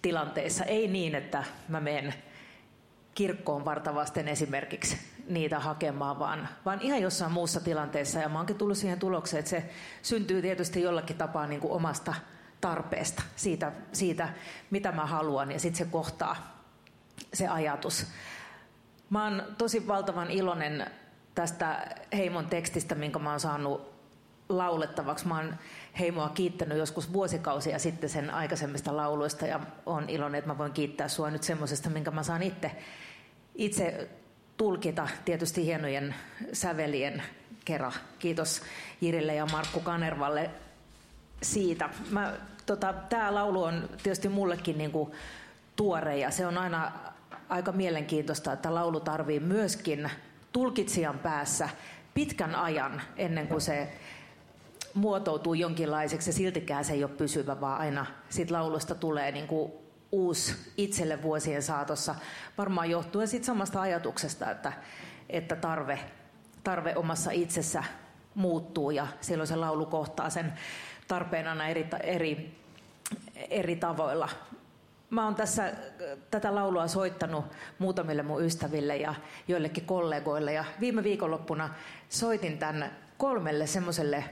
tilanteissa. 0.01 0.65
Ei 0.65 0.87
niin, 0.87 1.15
että 1.15 1.43
mä 1.67 1.79
menen 1.79 2.13
kirkkoon 3.15 3.65
vartavasten 3.65 4.27
esimerkiksi 4.27 4.97
niitä 5.29 5.59
hakemaan, 5.59 6.19
vaan, 6.19 6.47
vaan 6.65 6.81
ihan 6.81 7.01
jossain 7.01 7.31
muussa 7.31 7.59
tilanteessa. 7.59 8.19
Ja 8.19 8.29
mä 8.29 8.39
oonkin 8.39 8.57
tullut 8.57 8.77
siihen 8.77 8.99
tulokseen, 8.99 9.39
että 9.39 9.49
se 9.49 9.69
syntyy 10.01 10.41
tietysti 10.41 10.81
jollakin 10.81 11.17
tapaa 11.17 11.47
niin 11.47 11.61
kuin 11.61 11.73
omasta 11.73 12.13
tarpeesta, 12.61 13.23
siitä, 13.35 13.71
siitä 13.93 14.29
mitä 14.71 14.91
mä 14.91 15.05
haluan, 15.05 15.51
ja 15.51 15.59
sitten 15.59 15.85
se 15.85 15.91
kohtaa 15.91 16.63
se 17.33 17.47
ajatus. 17.47 18.07
Mä 19.09 19.23
oon 19.23 19.43
tosi 19.57 19.87
valtavan 19.87 20.31
iloinen 20.31 20.85
tästä 21.35 21.95
Heimon 22.13 22.47
tekstistä, 22.47 22.95
minkä 22.95 23.19
mä 23.19 23.29
oon 23.29 23.39
saanut 23.39 23.91
laulettavaksi. 24.49 25.27
Mä 25.27 25.37
oon 25.37 25.55
Heimoa 25.99 26.29
kiittänyt 26.29 26.77
joskus 26.77 27.13
vuosikausia 27.13 27.79
sitten 27.79 28.09
sen 28.09 28.29
aikaisemmista 28.29 28.97
lauluista 28.97 29.45
ja 29.45 29.59
on 29.85 30.09
iloinen, 30.09 30.39
että 30.39 30.51
mä 30.51 30.57
voin 30.57 30.73
kiittää 30.73 31.07
sua 31.07 31.29
nyt 31.29 31.43
semmoisesta, 31.43 31.89
minkä 31.89 32.11
mä 32.11 32.23
saan 32.23 32.43
itse, 32.43 32.71
itse 33.55 34.09
tulkita 34.57 35.07
tietysti 35.25 35.65
hienojen 35.65 36.15
sävelien 36.53 37.23
kerran. 37.65 37.93
Kiitos 38.19 38.61
Jirille 39.01 39.35
ja 39.35 39.45
Markku 39.45 39.79
Kanervalle 39.79 40.49
siitä. 41.41 41.89
Mä, 42.09 42.33
tota, 42.65 42.93
Tämä 42.93 43.33
laulu 43.33 43.63
on 43.63 43.89
tietysti 44.03 44.29
mullekin 44.29 44.77
niinku 44.77 45.15
tuore 45.75 46.17
ja 46.17 46.31
se 46.31 46.47
on 46.47 46.57
aina 46.57 46.91
aika 47.49 47.71
mielenkiintoista, 47.71 48.53
että 48.53 48.75
laulu 48.75 48.99
tarvii 48.99 49.39
myöskin 49.39 50.11
tulkitsijan 50.51 51.19
päässä 51.19 51.69
pitkän 52.13 52.55
ajan 52.55 53.01
ennen 53.17 53.47
kuin 53.47 53.61
se 53.61 53.93
muotoutuu 54.93 55.53
jonkinlaiseksi 55.53 56.29
ja 56.29 56.33
siltikään 56.33 56.85
se 56.85 56.93
ei 56.93 57.03
ole 57.03 57.11
pysyvä, 57.17 57.61
vaan 57.61 57.79
aina 57.79 58.05
siitä 58.29 58.53
laulusta 58.53 58.95
tulee 58.95 59.31
niin 59.31 59.47
kuin 59.47 59.71
uusi 60.11 60.55
itselle 60.77 61.21
vuosien 61.21 61.61
saatossa. 61.61 62.15
Varmaan 62.57 62.89
johtuen 62.89 63.27
siitä 63.27 63.45
samasta 63.45 63.81
ajatuksesta, 63.81 64.51
että, 64.51 64.73
että 65.29 65.55
tarve, 65.55 65.99
tarve 66.63 66.95
omassa 66.95 67.31
itsessä 67.31 67.83
muuttuu 68.35 68.91
ja 68.91 69.07
silloin 69.21 69.47
se 69.47 69.55
laulu 69.55 69.85
kohtaa 69.85 70.29
sen 70.29 70.53
tarpeen 71.07 71.47
aina 71.47 71.67
eri, 71.67 71.87
eri, 72.03 72.57
eri 73.49 73.75
tavoilla. 73.75 74.29
Mä 75.09 75.25
oon 75.25 75.35
tässä 75.35 75.65
äh, 75.65 75.73
tätä 76.31 76.55
laulua 76.55 76.87
soittanut 76.87 77.45
muutamille 77.79 78.23
mun 78.23 78.43
ystäville 78.43 78.97
ja 78.97 79.15
joillekin 79.47 79.85
kollegoille. 79.85 80.53
Ja 80.53 80.65
viime 80.79 81.03
viikonloppuna 81.03 81.69
soitin 82.09 82.57
tämän 82.57 82.97
kolmelle 83.17 83.67
semmoiselle 83.67 84.23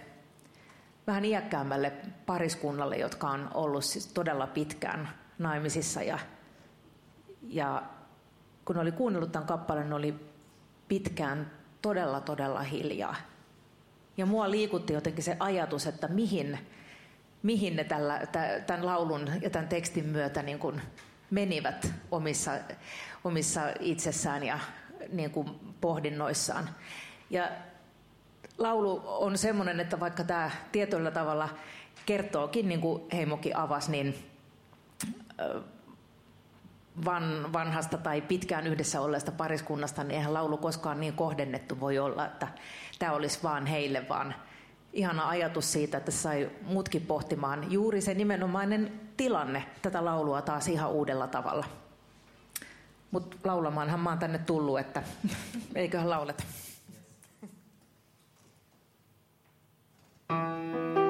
vähän 1.08 1.26
iäkkäämmälle 1.26 1.92
pariskunnalle, 2.26 2.98
jotka 2.98 3.30
on 3.30 3.50
ollut 3.54 3.86
siis 3.86 4.08
todella 4.08 4.48
pitkään 4.48 5.10
naimisissa. 5.40 6.04
Ja, 6.04 6.20
ja 7.48 7.84
kun 8.66 8.78
oli 8.78 8.92
kuunnellut 8.92 9.32
tämän 9.32 9.48
kappaleen, 9.48 9.94
oli 9.94 10.16
pitkään 10.88 11.52
todella, 11.82 12.22
todella 12.22 12.62
hiljaa. 12.62 13.16
Ja 14.18 14.26
mua 14.26 14.52
liikutti 14.52 14.94
jotenkin 14.94 15.24
se 15.24 15.38
ajatus, 15.40 15.88
että 15.88 16.08
mihin, 16.08 16.60
mihin 17.44 17.76
ne 17.76 17.84
tällä, 17.84 18.22
tämän 18.68 18.86
laulun 18.86 19.30
ja 19.42 19.50
tämän 19.50 19.68
tekstin 19.68 20.06
myötä 20.06 20.44
niin 20.44 20.60
kuin 20.60 20.82
menivät 21.32 21.94
omissa, 22.12 22.52
omissa 23.24 23.62
itsessään 23.80 24.44
ja 24.44 24.60
niin 25.12 25.32
kuin 25.32 25.50
pohdinnoissaan. 25.82 26.70
Ja 27.30 27.50
laulu 28.58 29.02
on 29.06 29.38
semmoinen, 29.38 29.80
että 29.80 30.00
vaikka 30.00 30.24
tämä 30.24 30.52
tietyllä 30.72 31.12
tavalla 31.12 31.50
kertookin, 32.06 32.70
niin 32.70 32.82
kuin 32.82 33.04
Heimokin 33.14 33.58
avasi, 33.58 33.92
niin 33.92 34.29
van, 37.06 37.54
vanhasta 37.54 37.98
tai 37.98 38.22
pitkään 38.22 38.68
yhdessä 38.68 39.02
olleesta 39.02 39.32
pariskunnasta, 39.32 40.04
niin 40.04 40.16
eihän 40.16 40.34
laulu 40.34 40.58
koskaan 40.58 41.00
niin 41.00 41.14
kohdennettu 41.14 41.80
voi 41.80 42.00
olla, 42.00 42.26
että 42.26 42.48
tämä 43.00 43.12
olisi 43.12 43.40
vaan 43.44 43.66
heille, 43.66 44.10
vaan 44.10 44.36
ihana 44.94 45.30
ajatus 45.30 45.72
siitä, 45.72 45.98
että 45.98 46.12
sai 46.12 46.52
muutkin 46.62 47.02
pohtimaan 47.02 47.72
juuri 47.72 48.02
se 48.02 48.14
nimenomainen 48.14 49.02
tilanne 49.18 49.66
tätä 49.82 50.06
laulua 50.06 50.42
taas 50.42 50.68
ihan 50.68 50.92
uudella 50.92 51.28
tavalla. 51.28 51.66
Mutta 53.12 53.38
laulamaanhan 53.44 54.00
mä 54.00 54.10
oon 54.10 54.20
tänne 54.20 54.38
tullut, 54.38 54.80
että 54.80 55.04
eiköhän 55.76 56.10
lauleta. 56.10 56.44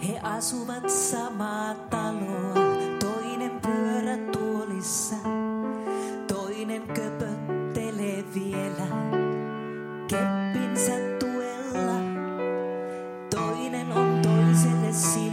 He 0.00 0.20
asuvat 0.22 0.90
samaa 0.90 1.74
taloa, 1.74 2.54
toinen 3.00 3.60
pyörätuolissa, 3.60 5.16
toinen 6.26 6.82
köpöttelee 6.82 8.24
vielä. 8.34 8.86
Keppinsä 10.08 10.92
tuella. 11.18 12.00
Toinen 13.30 13.92
on 13.92 14.22
toiselle 14.22 14.92
silmät, 14.92 15.27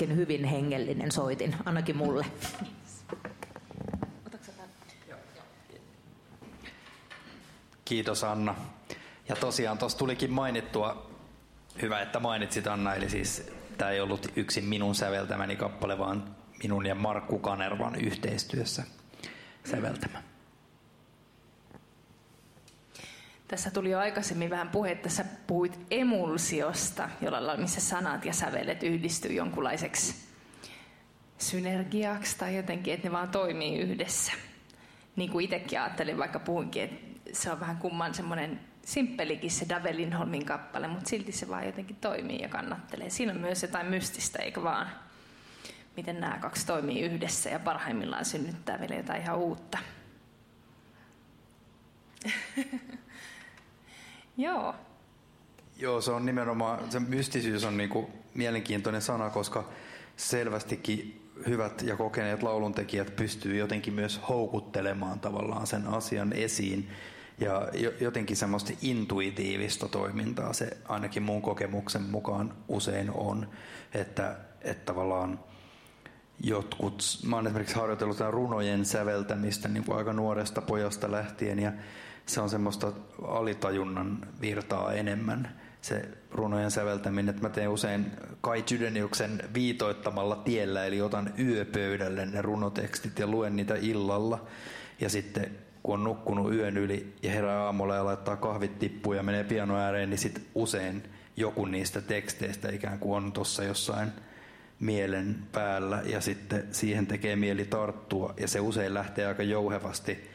myöskin 0.00 0.16
hyvin 0.16 0.44
hengellinen 0.44 1.12
soitin, 1.12 1.56
ainakin 1.64 1.96
mulle. 1.96 2.26
Kiitos 7.84 8.24
Anna. 8.24 8.54
Ja 9.28 9.36
tosiaan 9.36 9.78
tuossa 9.78 9.98
tulikin 9.98 10.30
mainittua, 10.30 11.10
hyvä 11.82 12.00
että 12.00 12.20
mainitsit 12.20 12.66
Anna, 12.66 12.94
eli 12.94 13.10
siis 13.10 13.50
tämä 13.78 13.90
ei 13.90 14.00
ollut 14.00 14.32
yksin 14.36 14.64
minun 14.64 14.94
säveltämäni 14.94 15.56
kappale, 15.56 15.98
vaan 15.98 16.36
minun 16.62 16.86
ja 16.86 16.94
Markku 16.94 17.38
Kanervan 17.38 17.94
yhteistyössä 17.94 18.82
säveltämä. 19.64 20.19
Tässä 23.50 23.70
tuli 23.70 23.90
jo 23.90 23.98
aikaisemmin 23.98 24.50
vähän 24.50 24.68
puhetta, 24.68 25.08
sä 25.08 25.24
puhuit 25.46 25.78
emulsiosta, 25.90 27.08
jolla 27.20 27.56
missä 27.56 27.80
sanat 27.80 28.24
ja 28.24 28.32
sävelet 28.32 28.82
yhdistyy 28.82 29.32
jonkunlaiseksi 29.32 30.14
synergiaksi 31.38 32.38
tai 32.38 32.56
jotenkin, 32.56 32.94
että 32.94 33.08
ne 33.08 33.12
vaan 33.12 33.28
toimii 33.28 33.78
yhdessä. 33.78 34.32
Niin 35.16 35.30
kuin 35.30 35.44
itsekin 35.44 35.80
ajattelin, 35.80 36.18
vaikka 36.18 36.38
puhuinkin, 36.38 36.82
että 36.82 37.00
se 37.32 37.50
on 37.50 37.60
vähän 37.60 37.76
kumman 37.76 38.14
semmoinen 38.14 38.60
simppelikin 38.84 39.50
se 39.50 39.68
Dave 39.68 39.96
Lindholmin 39.96 40.46
kappale, 40.46 40.88
mutta 40.88 41.10
silti 41.10 41.32
se 41.32 41.48
vaan 41.48 41.66
jotenkin 41.66 41.96
toimii 41.96 42.40
ja 42.42 42.48
kannattelee. 42.48 43.10
Siinä 43.10 43.32
on 43.32 43.40
myös 43.40 43.62
jotain 43.62 43.86
mystistä, 43.86 44.38
eikä 44.38 44.62
vaan? 44.62 44.90
Miten 45.96 46.20
nämä 46.20 46.38
kaksi 46.38 46.66
toimii 46.66 47.00
yhdessä 47.00 47.50
ja 47.50 47.58
parhaimmillaan 47.58 48.24
synnyttää 48.24 48.80
vielä 48.80 48.94
jotain 48.94 49.22
ihan 49.22 49.38
uutta. 49.38 49.78
Joo. 54.40 54.74
Joo, 55.76 56.00
se 56.00 56.10
on 56.10 56.26
nimenomaan, 56.26 56.92
se 56.92 57.00
mystisyys 57.00 57.64
on 57.64 57.76
niinku 57.76 58.10
mielenkiintoinen 58.34 59.02
sana, 59.02 59.30
koska 59.30 59.68
selvästikin 60.16 61.30
hyvät 61.46 61.82
ja 61.82 61.96
kokeneet 61.96 62.42
lauluntekijät 62.42 63.16
pystyy 63.16 63.56
jotenkin 63.56 63.94
myös 63.94 64.20
houkuttelemaan 64.28 65.20
tavallaan 65.20 65.66
sen 65.66 65.86
asian 65.86 66.32
esiin. 66.32 66.90
Ja 67.40 67.68
jo- 67.74 67.92
jotenkin 68.00 68.36
semmoista 68.36 68.72
intuitiivista 68.82 69.88
toimintaa 69.88 70.52
se 70.52 70.76
ainakin 70.88 71.22
mun 71.22 71.42
kokemuksen 71.42 72.02
mukaan 72.02 72.54
usein 72.68 73.10
on, 73.10 73.48
että, 73.94 74.36
että 74.60 74.84
tavallaan 74.92 75.40
jotkut, 76.40 77.02
mä 77.26 77.36
oon 77.36 77.46
esimerkiksi 77.46 77.76
harjoitellut 77.76 78.20
runojen 78.30 78.84
säveltämistä 78.84 79.68
niin 79.68 79.84
kuin 79.84 79.98
aika 79.98 80.12
nuoresta 80.12 80.60
pojasta 80.60 81.12
lähtien 81.12 81.58
ja 81.58 81.72
se 82.30 82.40
on 82.40 82.50
semmoista 82.50 82.92
alitajunnan 83.22 84.28
virtaa 84.40 84.92
enemmän 84.92 85.60
se 85.82 86.08
runojen 86.30 86.70
säveltäminen, 86.70 87.28
että 87.28 87.42
mä 87.42 87.48
teen 87.48 87.68
usein 87.68 88.06
Kai 88.40 88.62
Chydeniuksen 88.62 89.42
viitoittamalla 89.54 90.36
tiellä, 90.36 90.84
eli 90.84 91.02
otan 91.02 91.34
yöpöydälle 91.38 92.26
ne 92.26 92.42
runotekstit 92.42 93.18
ja 93.18 93.26
luen 93.26 93.56
niitä 93.56 93.74
illalla. 93.74 94.46
Ja 95.00 95.08
sitten 95.08 95.50
kun 95.82 95.94
on 95.94 96.04
nukkunut 96.04 96.54
yön 96.54 96.76
yli 96.76 97.14
ja 97.22 97.30
herää 97.30 97.64
aamulla 97.64 97.94
ja 97.94 98.04
laittaa 98.04 98.36
kahvit 98.36 98.78
tippuun 98.78 99.16
ja 99.16 99.22
menee 99.22 99.44
piano 99.44 99.76
ääreen, 99.76 100.10
niin 100.10 100.18
sitten 100.18 100.44
usein 100.54 101.02
joku 101.36 101.64
niistä 101.64 102.00
teksteistä 102.00 102.70
ikään 102.72 102.98
kuin 102.98 103.16
on 103.16 103.32
tuossa 103.32 103.64
jossain 103.64 104.12
mielen 104.80 105.36
päällä. 105.52 106.02
Ja 106.04 106.20
sitten 106.20 106.68
siihen 106.70 107.06
tekee 107.06 107.36
mieli 107.36 107.64
tarttua. 107.64 108.34
Ja 108.40 108.48
se 108.48 108.60
usein 108.60 108.94
lähtee 108.94 109.26
aika 109.26 109.42
jouhevasti 109.42 110.30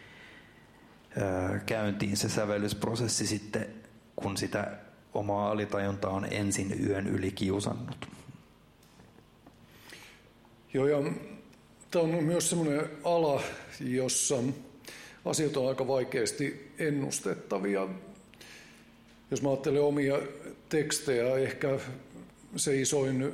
käyntiin 1.65 2.17
se 2.17 2.29
sävellysprosessi 2.29 3.27
sitten, 3.27 3.67
kun 4.15 4.37
sitä 4.37 4.71
omaa 5.13 5.51
alitajuntaa 5.51 6.11
on 6.11 6.27
ensin 6.31 6.87
yön 6.87 7.07
yli 7.07 7.31
kiusannut. 7.31 8.07
Joo, 10.73 10.87
ja 10.87 10.97
tämä 11.91 12.03
on 12.03 12.23
myös 12.23 12.49
semmoinen 12.49 12.89
ala, 13.03 13.41
jossa 13.79 14.35
asiat 15.25 15.57
on 15.57 15.69
aika 15.69 15.87
vaikeasti 15.87 16.71
ennustettavia. 16.79 17.87
Jos 19.31 19.41
mä 19.41 19.49
ajattelen 19.49 19.81
omia 19.81 20.19
tekstejä, 20.69 21.35
ehkä 21.35 21.79
se 22.55 22.81
isoin 22.81 23.33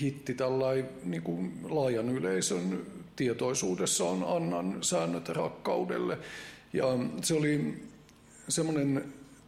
hitti 0.00 0.34
tällainen 0.34 0.88
niin 1.04 1.22
kuin 1.22 1.52
laajan 1.68 2.08
yleisön 2.08 2.86
tietoisuudessa 3.16 4.04
on 4.04 4.24
Annan 4.26 4.78
säännöt 4.80 5.28
rakkaudelle. 5.28 6.18
Ja 6.72 6.86
se 7.22 7.34
oli 7.34 7.82
semmoinen 8.48 9.04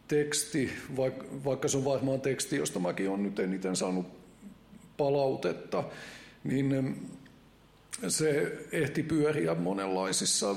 teksti, 0.07 0.71
vaikka, 1.45 1.67
se 1.67 1.77
on 1.77 1.85
varmaan 1.85 2.21
teksti, 2.21 2.55
josta 2.55 2.79
mäkin 2.79 3.09
olen 3.09 3.23
nyt 3.23 3.39
eniten 3.39 3.75
saanut 3.75 4.05
palautetta, 4.97 5.83
niin 6.43 6.95
se 8.07 8.59
ehti 8.71 9.03
pyöriä 9.03 9.55
monenlaisissa 9.55 10.55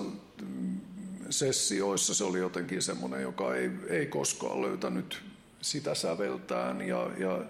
sessioissa. 1.30 2.14
Se 2.14 2.24
oli 2.24 2.38
jotenkin 2.38 2.82
semmoinen, 2.82 3.22
joka 3.22 3.54
ei, 3.54 3.70
ei 3.88 4.06
koskaan 4.06 4.62
löytänyt 4.62 5.22
sitä 5.60 5.94
säveltään. 5.94 6.80
Ja, 6.80 7.10
ja 7.18 7.44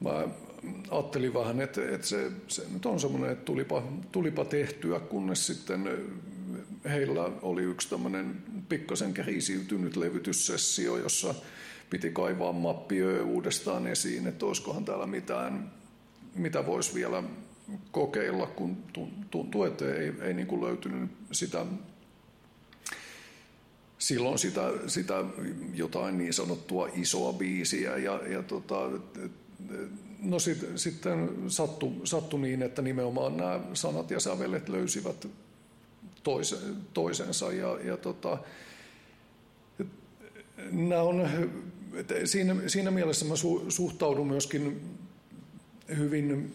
mä 0.00 0.28
ajattelin 0.90 1.34
vähän, 1.34 1.60
että, 1.60 1.88
että 1.94 2.06
se, 2.06 2.30
se 2.48 2.62
nyt 2.72 2.86
on 2.86 3.00
semmoinen, 3.00 3.30
että 3.30 3.44
tulipa, 3.44 3.82
tulipa 4.12 4.44
tehtyä, 4.44 5.00
kunnes 5.00 5.46
sitten 5.46 5.88
heillä 6.88 7.30
oli 7.42 7.62
yksi 7.62 7.90
tämmöinen 7.90 8.42
pikkasen 8.68 9.14
kriisiytynyt 9.14 9.96
levytyssessio, 9.96 10.96
jossa 10.96 11.34
piti 11.90 12.10
kaivaa 12.10 12.52
mappiö 12.52 13.24
uudestaan 13.24 13.86
esiin, 13.86 14.26
että 14.26 14.46
olisikohan 14.46 14.84
täällä 14.84 15.06
mitään, 15.06 15.72
mitä 16.34 16.66
voisi 16.66 16.94
vielä 16.94 17.22
kokeilla, 17.90 18.46
kun 18.46 18.76
tuntuu, 19.30 19.64
että 19.64 19.94
ei, 19.94 20.12
ei 20.20 20.34
niin 20.34 20.46
kuin 20.46 20.64
löytynyt 20.64 21.10
sitä 21.32 21.66
silloin 23.98 24.38
sitä, 24.38 24.72
sitä 24.86 25.24
jotain 25.74 26.18
niin 26.18 26.32
sanottua 26.32 26.88
isoa 26.94 27.32
biisiä. 27.32 27.96
Ja, 27.96 28.20
ja 28.28 28.42
tota, 28.42 28.90
no 30.22 30.38
sit, 30.38 30.66
sitten 30.76 31.30
sattui, 31.48 31.92
sattui 32.04 32.40
niin, 32.40 32.62
että 32.62 32.82
nimenomaan 32.82 33.36
nämä 33.36 33.60
sanat 33.74 34.10
ja 34.10 34.20
sävelet 34.20 34.68
löysivät 34.68 35.28
toise, 36.26 36.56
toisensa 36.94 37.52
ja, 37.52 37.78
ja 37.84 37.96
tota, 37.96 38.38
on, 41.02 41.28
siinä, 42.24 42.56
siinä 42.66 42.90
mielessä 42.90 43.24
mä 43.24 43.36
su, 43.36 43.64
suhtaudun 43.68 44.26
myöskin 44.26 44.80
hyvin 45.96 46.54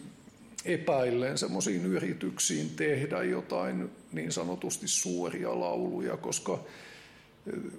epäilleen 0.64 1.38
semmoisiin 1.38 1.86
yrityksiin 1.86 2.70
tehdä 2.70 3.22
jotain 3.22 3.90
niin 4.12 4.32
sanotusti 4.32 4.88
suoria 4.88 5.60
lauluja, 5.60 6.16
koska 6.16 6.64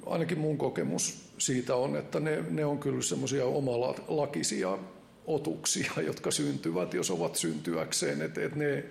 ainakin 0.05 0.39
mun 0.39 0.57
kokemus 0.57 1.29
siitä 1.37 1.75
on, 1.75 1.95
että 1.95 2.19
ne, 2.19 2.43
ne 2.49 2.65
on 2.65 2.79
kyllä 2.79 3.01
semmoisia 3.01 3.45
omalakisia 3.45 4.77
otuksia, 5.25 5.91
jotka 6.09 6.31
syntyvät, 6.31 6.93
jos 6.93 7.11
ovat 7.11 7.35
syntyäkseen, 7.35 8.21
että, 8.21 8.45
että 8.45 8.59
ne, 8.59 8.83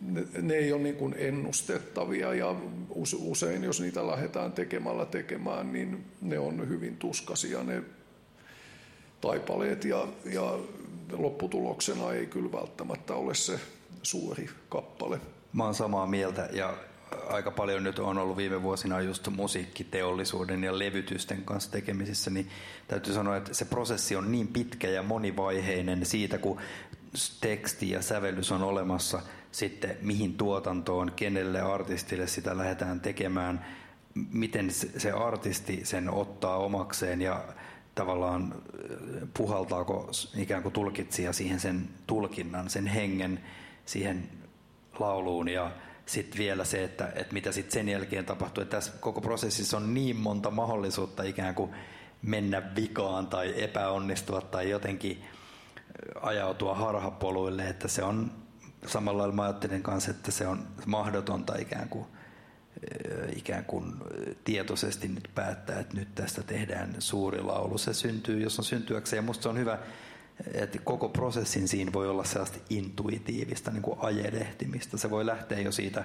ne, 0.00 0.24
ne 0.42 0.54
ei 0.54 0.72
ole 0.72 0.82
niin 0.82 0.96
kuin 0.96 1.14
ennustettavia 1.18 2.34
ja 2.34 2.54
usein, 3.18 3.64
jos 3.64 3.80
niitä 3.80 4.06
lähdetään 4.06 4.52
tekemällä 4.52 5.06
tekemään, 5.06 5.72
niin 5.72 6.04
ne 6.20 6.38
on 6.38 6.68
hyvin 6.68 6.96
tuskasia 6.96 7.62
ne 7.62 7.82
taipaleet 9.20 9.84
ja, 9.84 10.08
ja 10.24 10.58
lopputuloksena 11.12 12.12
ei 12.12 12.26
kyllä 12.26 12.52
välttämättä 12.52 13.14
ole 13.14 13.34
se 13.34 13.60
suuri 14.02 14.48
kappale. 14.68 15.20
Mä 15.52 15.64
oon 15.64 15.74
samaa 15.74 16.06
mieltä 16.06 16.48
ja 16.52 16.74
aika 17.28 17.50
paljon 17.50 17.84
nyt 17.84 17.98
on 17.98 18.18
ollut 18.18 18.36
viime 18.36 18.62
vuosina 18.62 19.00
just 19.00 19.28
musiikkiteollisuuden 19.28 20.64
ja 20.64 20.78
levytysten 20.78 21.42
kanssa 21.44 21.70
tekemisissä, 21.70 22.30
niin 22.30 22.50
täytyy 22.88 23.14
sanoa, 23.14 23.36
että 23.36 23.54
se 23.54 23.64
prosessi 23.64 24.16
on 24.16 24.32
niin 24.32 24.48
pitkä 24.48 24.88
ja 24.88 25.02
monivaiheinen 25.02 26.06
siitä, 26.06 26.38
kun 26.38 26.60
teksti 27.40 27.90
ja 27.90 28.02
sävellys 28.02 28.52
on 28.52 28.62
olemassa, 28.62 29.22
sitten 29.52 29.96
mihin 30.02 30.34
tuotantoon, 30.34 31.12
kenelle 31.16 31.60
artistille 31.60 32.26
sitä 32.26 32.56
lähdetään 32.56 33.00
tekemään, 33.00 33.66
miten 34.32 34.70
se 34.96 35.10
artisti 35.10 35.80
sen 35.84 36.10
ottaa 36.10 36.56
omakseen 36.56 37.22
ja 37.22 37.44
tavallaan 37.94 38.54
puhaltaako 39.34 40.10
ikään 40.36 40.62
kuin 40.62 40.72
tulkitsija 40.72 41.32
siihen 41.32 41.60
sen 41.60 41.88
tulkinnan, 42.06 42.70
sen 42.70 42.86
hengen 42.86 43.40
siihen 43.84 44.28
lauluun 44.98 45.48
ja 45.48 45.72
sitten 46.06 46.38
vielä 46.38 46.64
se, 46.64 46.84
että, 46.84 47.12
että 47.14 47.34
mitä 47.34 47.52
sitten 47.52 47.72
sen 47.72 47.88
jälkeen 47.88 48.24
tapahtuu. 48.24 48.62
Että 48.62 48.76
tässä 48.76 48.92
koko 49.00 49.20
prosessissa 49.20 49.76
on 49.76 49.94
niin 49.94 50.16
monta 50.16 50.50
mahdollisuutta 50.50 51.22
ikään 51.22 51.54
kuin 51.54 51.70
mennä 52.22 52.62
vikaan 52.76 53.26
tai 53.26 53.62
epäonnistua 53.62 54.40
tai 54.40 54.70
jotenkin 54.70 55.24
ajautua 56.22 56.74
harhapoluille, 56.74 57.68
että 57.68 57.88
se 57.88 58.02
on 58.02 58.30
samalla 58.86 59.18
lailla 59.18 59.34
mä 59.34 59.42
ajattelen 59.42 59.82
kanssa, 59.82 60.10
että 60.10 60.30
se 60.30 60.46
on 60.46 60.66
mahdotonta 60.86 61.56
ikään 61.58 61.88
kuin, 61.88 62.06
ikään 63.36 63.64
kuin 63.64 63.94
tietoisesti 64.44 65.08
nyt 65.08 65.30
päättää, 65.34 65.80
että 65.80 65.96
nyt 65.96 66.14
tästä 66.14 66.42
tehdään 66.42 66.94
suuri 66.98 67.42
laulu. 67.42 67.78
Se 67.78 67.94
syntyy, 67.94 68.40
jos 68.40 68.58
on 68.58 68.64
syntyäkseen. 68.64 69.18
Ja 69.18 69.22
musta 69.22 69.42
se 69.42 69.48
on 69.48 69.58
hyvä, 69.58 69.78
että 70.54 70.78
koko 70.78 71.08
prosessin 71.08 71.68
siinä 71.68 71.92
voi 71.92 72.08
olla 72.08 72.24
sellaista 72.24 72.58
intuitiivista 72.70 73.70
niin 73.70 73.82
kuin 73.82 73.98
ajelehtimistä. 74.02 74.96
Se 74.96 75.10
voi 75.10 75.26
lähteä 75.26 75.60
jo 75.60 75.72
siitä 75.72 76.04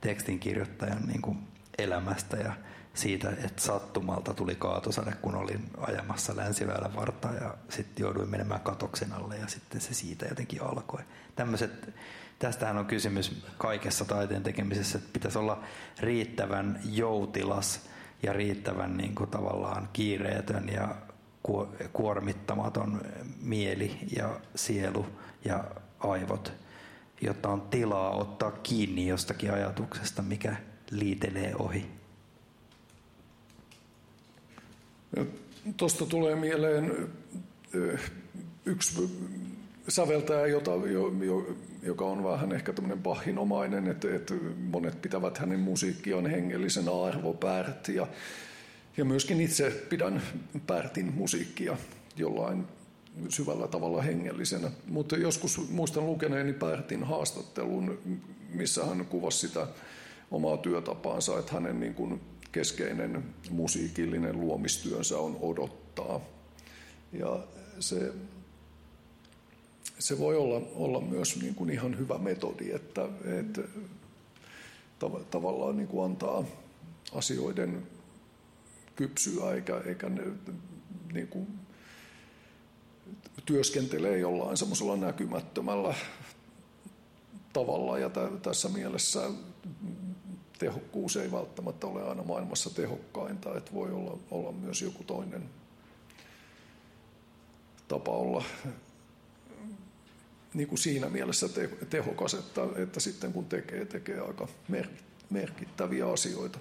tekstin 0.00 0.38
kirjoittajan 0.38 1.02
niin 1.06 1.22
kuin 1.22 1.38
elämästä 1.78 2.36
ja 2.36 2.52
siitä, 2.96 3.30
että 3.30 3.62
sattumalta 3.62 4.34
tuli 4.34 4.54
kaatosade, 4.54 5.12
kun 5.22 5.34
olin 5.34 5.70
ajamassa 5.78 6.36
länsiväylän 6.36 6.96
vartaa 6.96 7.34
ja 7.34 7.54
sitten 7.68 8.02
jouduin 8.04 8.30
menemään 8.30 8.60
katoksen 8.60 9.12
alle 9.12 9.36
ja 9.36 9.48
sitten 9.48 9.80
se 9.80 9.94
siitä 9.94 10.26
jotenkin 10.26 10.62
alkoi. 10.62 11.00
Tämmöiset, 11.36 11.94
tästähän 12.38 12.78
on 12.78 12.86
kysymys 12.86 13.42
kaikessa 13.58 14.04
taiteen 14.04 14.42
tekemisessä, 14.42 14.98
että 14.98 15.10
pitäisi 15.12 15.38
olla 15.38 15.62
riittävän 16.00 16.80
joutilas 16.84 17.80
ja 18.22 18.32
riittävän 18.32 18.96
niin 18.96 19.14
kuin 19.14 19.30
tavallaan 19.30 19.88
kiireetön 19.92 20.68
ja 20.68 20.94
kuormittamaton 21.92 23.00
mieli 23.40 23.98
ja 24.16 24.40
sielu 24.54 25.06
ja 25.44 25.64
aivot, 26.00 26.52
jotta 27.20 27.48
on 27.48 27.60
tilaa 27.60 28.10
ottaa 28.10 28.50
kiinni 28.50 29.06
jostakin 29.06 29.52
ajatuksesta, 29.52 30.22
mikä 30.22 30.56
liitelee 30.90 31.54
ohi. 31.58 31.90
Tuosta 35.76 36.06
tulee 36.06 36.36
mieleen 36.36 37.08
yksi 38.66 39.08
säveltäjä, 39.88 40.46
jota, 40.46 40.70
jo, 40.70 41.12
jo, 41.24 41.56
joka 41.82 42.04
on 42.04 42.24
vähän 42.24 42.52
ehkä 42.52 42.72
tämmöinen 42.72 43.02
pahinomainen, 43.02 43.86
että, 43.86 44.14
että 44.14 44.34
monet 44.70 45.02
pitävät 45.02 45.38
hänen 45.38 45.60
musiikkiaan 45.60 46.26
hengellisenä 46.26 47.02
arvopärt. 47.04 47.88
Ja, 47.88 48.06
ja 48.96 49.04
myöskin 49.04 49.40
itse 49.40 49.70
pidän 49.88 50.22
Pärtin 50.66 51.14
musiikkia 51.14 51.76
jollain 52.16 52.66
syvällä 53.28 53.68
tavalla 53.68 54.02
hengellisenä. 54.02 54.70
Mutta 54.86 55.16
joskus 55.16 55.70
muistan 55.70 56.06
lukeneeni 56.06 56.52
Pärtin 56.52 57.04
haastattelun, 57.04 57.98
missä 58.54 58.84
hän 58.84 59.06
kuvasi 59.06 59.48
sitä 59.48 59.66
omaa 60.30 60.56
työtapaansa, 60.56 61.38
että 61.38 61.52
hänen 61.52 61.80
niin 61.80 61.94
kuin 61.94 62.20
keskeinen 62.56 63.24
musiikillinen 63.50 64.40
luomistyönsä 64.40 65.18
on 65.18 65.36
odottaa. 65.40 66.20
Ja 67.12 67.44
se, 67.80 68.12
se 69.98 70.18
voi 70.18 70.36
olla, 70.36 70.68
olla 70.74 71.00
myös 71.00 71.42
niin 71.42 71.54
kuin 71.54 71.70
ihan 71.70 71.98
hyvä 71.98 72.18
metodi, 72.18 72.70
että, 72.70 73.08
että 73.40 73.60
tav- 75.04 75.24
tavallaan 75.30 75.76
niin 75.76 75.88
kuin 75.88 76.04
antaa 76.04 76.44
asioiden 77.12 77.86
kypsyä 78.96 79.52
eikä, 79.54 79.80
eikä 79.86 80.08
ne, 80.08 80.22
niin 81.12 81.28
kuin 81.28 81.46
työskentelee 83.46 84.18
jollain 84.18 84.56
semmoisella 84.56 84.96
näkymättömällä 84.96 85.94
tavalla 87.52 87.98
ja 87.98 88.10
tä- 88.10 88.30
tässä 88.42 88.68
mielessä 88.68 89.30
tehokkuus 90.58 91.16
ei 91.16 91.32
välttämättä 91.32 91.86
ole 91.86 92.08
aina 92.08 92.22
maailmassa 92.22 92.74
tehokkainta, 92.74 93.56
että 93.56 93.72
voi 93.72 93.92
olla, 93.92 94.18
olla 94.30 94.52
myös 94.52 94.82
joku 94.82 95.04
toinen 95.04 95.42
tapa 97.88 98.10
olla 98.10 98.44
niin 100.54 100.68
kuin 100.68 100.78
siinä 100.78 101.08
mielessä 101.08 101.48
te, 101.48 101.68
tehokas, 101.90 102.34
että, 102.34 102.60
että 102.76 103.00
sitten 103.00 103.32
kun 103.32 103.44
tekee, 103.44 103.84
tekee 103.84 104.20
aika 104.20 104.48
mer, 104.68 104.86
merkittäviä 105.30 106.06
asioita. 106.12 106.58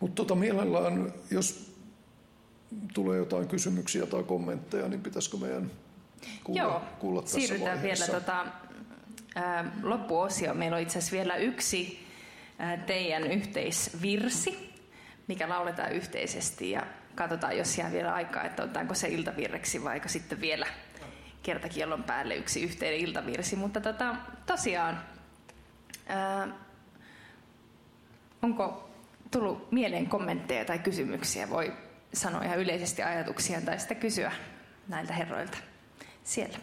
Mutta 0.00 0.14
tota, 0.14 0.34
mielellään, 0.34 1.12
jos 1.30 1.74
tulee 2.94 3.18
jotain 3.18 3.48
kysymyksiä 3.48 4.06
tai 4.06 4.22
kommentteja, 4.22 4.88
niin 4.88 5.00
pitäisikö 5.00 5.36
meidän 5.36 5.70
kuulla, 6.44 6.62
Joo, 6.62 6.82
kuulla 6.98 7.22
tässä 7.22 7.38
siirrytään 7.38 7.82
vielä 7.82 7.98
vaiheessa? 7.98 8.12
tota, 8.12 8.46
ää, 9.34 9.78
loppuosio. 9.82 10.54
Meillä 10.54 10.76
on 10.76 10.82
itse 10.82 10.98
asiassa 10.98 11.16
vielä 11.16 11.36
yksi 11.36 12.07
teidän 12.86 13.22
yhteisvirsi, 13.32 14.74
mikä 15.28 15.48
lauletaan 15.48 15.92
yhteisesti 15.92 16.70
ja 16.70 16.82
katsotaan, 17.14 17.58
jos 17.58 17.78
jää 17.78 17.92
vielä 17.92 18.14
aikaa, 18.14 18.44
että 18.44 18.62
otetaanko 18.62 18.94
se 18.94 19.08
iltavirreksi 19.08 19.84
vai 19.84 20.00
sitten 20.06 20.40
vielä 20.40 20.66
kertakiellon 21.42 22.04
päälle 22.04 22.34
yksi 22.34 22.62
yhteinen 22.62 23.00
iltavirsi. 23.00 23.56
Mutta 23.56 23.80
tota, 23.80 24.16
tosiaan, 24.46 25.00
ää, 26.06 26.48
onko 28.42 28.90
tullut 29.30 29.72
mieleen 29.72 30.06
kommentteja 30.06 30.64
tai 30.64 30.78
kysymyksiä? 30.78 31.50
Voi 31.50 31.72
sanoa 32.14 32.42
ihan 32.42 32.58
yleisesti 32.58 33.02
ajatuksia 33.02 33.60
tai 33.60 33.78
sitten 33.78 33.96
kysyä 33.96 34.32
näiltä 34.88 35.12
herroilta 35.12 35.58
siellä. 36.24 36.58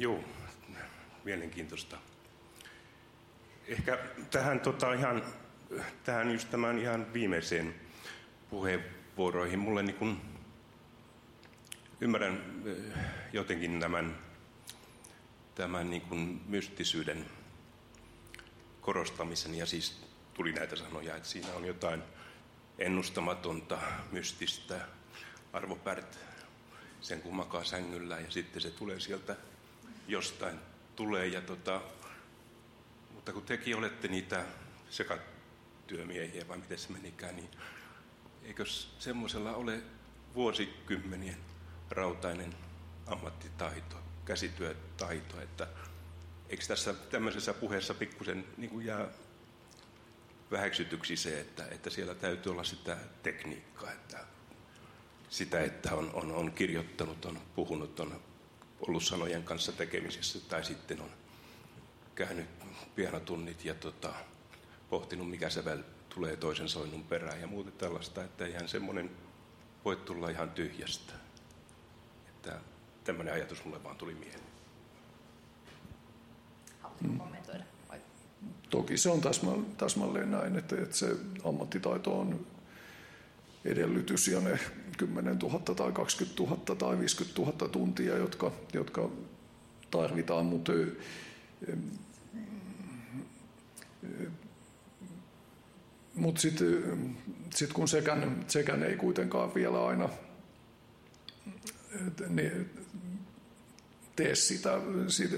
Joo, 0.00 0.24
mielenkiintoista. 1.24 1.96
Ehkä 3.68 3.98
tähän, 4.30 4.60
tota, 4.60 4.92
ihan, 4.92 5.22
tähän 6.04 6.30
just 6.30 6.50
tämän 6.50 6.78
ihan 6.78 7.12
viimeiseen 7.12 7.74
puheenvuoroihin. 8.50 9.58
Mulle 9.58 9.82
niin 9.82 9.96
kun, 9.96 10.20
ymmärrän 12.00 12.62
eh, 12.66 12.94
jotenkin 13.32 13.80
tämän, 13.80 14.18
tämän 15.54 15.90
niin 15.90 16.02
kun 16.02 16.40
mystisyyden 16.46 17.26
korostamisen 18.80 19.54
ja 19.54 19.66
siis 19.66 20.04
tuli 20.34 20.52
näitä 20.52 20.76
sanoja, 20.76 21.16
että 21.16 21.28
siinä 21.28 21.48
on 21.54 21.64
jotain 21.64 22.02
ennustamatonta, 22.78 23.78
mystistä. 24.12 24.80
Arvo 25.52 25.76
Pärt, 25.76 26.18
sen 27.00 27.22
kun 27.22 27.34
makaa 27.34 27.64
sängyllä 27.64 28.20
ja 28.20 28.30
sitten 28.30 28.62
se 28.62 28.70
tulee 28.70 29.00
sieltä 29.00 29.36
jostain 30.10 30.58
tulee. 30.96 31.26
Ja 31.26 31.40
tota, 31.40 31.80
mutta 33.14 33.32
kun 33.32 33.42
tekin 33.42 33.76
olette 33.76 34.08
niitä 34.08 34.44
sekatyömiehiä, 34.90 36.48
vai 36.48 36.58
miten 36.58 36.78
se 36.78 36.92
menikään, 36.92 37.36
niin 37.36 37.50
eikö 38.42 38.64
semmoisella 38.98 39.54
ole 39.54 39.82
vuosikymmenien 40.34 41.36
rautainen 41.90 42.54
ammattitaito, 43.06 43.96
käsityötaito, 44.24 45.40
että 45.40 45.66
eikö 46.48 46.64
tässä 46.66 46.94
tämmöisessä 46.94 47.54
puheessa 47.54 47.94
pikkusen 47.94 48.44
niin 48.56 48.70
kuin 48.70 48.86
jää 48.86 49.08
väheksytyksi 50.50 51.16
se, 51.16 51.40
että, 51.40 51.64
että 51.70 51.90
siellä 51.90 52.14
täytyy 52.14 52.52
olla 52.52 52.64
sitä 52.64 52.96
tekniikkaa, 53.22 53.92
että 53.92 54.18
sitä, 55.28 55.60
että 55.60 55.94
on, 55.94 56.10
on, 56.14 56.32
on 56.32 56.52
kirjoittanut, 56.52 57.24
on 57.24 57.40
puhunut, 57.54 58.00
on 58.00 58.20
ollut 58.88 59.02
sanojen 59.02 59.42
kanssa 59.42 59.72
tekemisissä 59.72 60.38
tai 60.48 60.64
sitten 60.64 61.00
on 61.00 61.10
käynyt 62.14 62.46
pianotunnit 62.94 63.64
ja 63.64 63.74
tota, 63.74 64.12
pohtinut, 64.90 65.30
mikä 65.30 65.50
sävel 65.50 65.82
tulee 66.14 66.36
toisen 66.36 66.68
soinnun 66.68 67.04
perään 67.04 67.40
ja 67.40 67.46
muuta 67.46 67.70
tällaista, 67.70 68.24
että 68.24 68.46
eihän 68.46 68.68
semmoinen 68.68 69.10
voi 69.84 69.96
tulla 69.96 70.28
ihan 70.28 70.50
tyhjästä. 70.50 71.12
Että 72.28 72.60
tämmöinen 73.04 73.34
ajatus 73.34 73.64
mulle 73.64 73.84
vaan 73.84 73.96
tuli 73.96 74.14
mieleen. 74.14 74.40
Haluatko 76.80 77.08
kommentoida? 77.18 77.64
Vai? 77.88 78.00
Toki 78.70 78.96
se 78.98 79.10
on 79.10 79.20
täsmä, 79.20 79.50
täsmälleen 79.76 80.30
näin, 80.30 80.56
että, 80.56 80.76
että 80.82 80.96
se 80.96 81.16
ammattitaito 81.44 82.20
on 82.20 82.46
edellytys 83.64 84.28
ja 84.28 84.40
ne 84.40 84.58
10 84.98 85.38
000 85.38 85.58
tai 85.58 85.92
20 85.92 86.42
000 86.42 86.76
tai 86.76 86.98
50 86.98 87.42
000 87.42 87.68
tuntia, 87.68 88.16
jotka, 88.16 88.52
jotka 88.72 89.10
tarvitaan, 89.90 90.46
mutta 90.46 90.72
mutta 96.14 96.40
sitten 96.40 97.16
sit 97.54 97.72
kun 97.72 97.88
sekään, 97.88 98.44
sekään 98.48 98.82
ei 98.82 98.96
kuitenkaan 98.96 99.54
vielä 99.54 99.86
aina 99.86 100.08
niin, 102.28 102.70
tee 104.16 104.34
sitä, 104.34 104.80
sitä, 105.08 105.36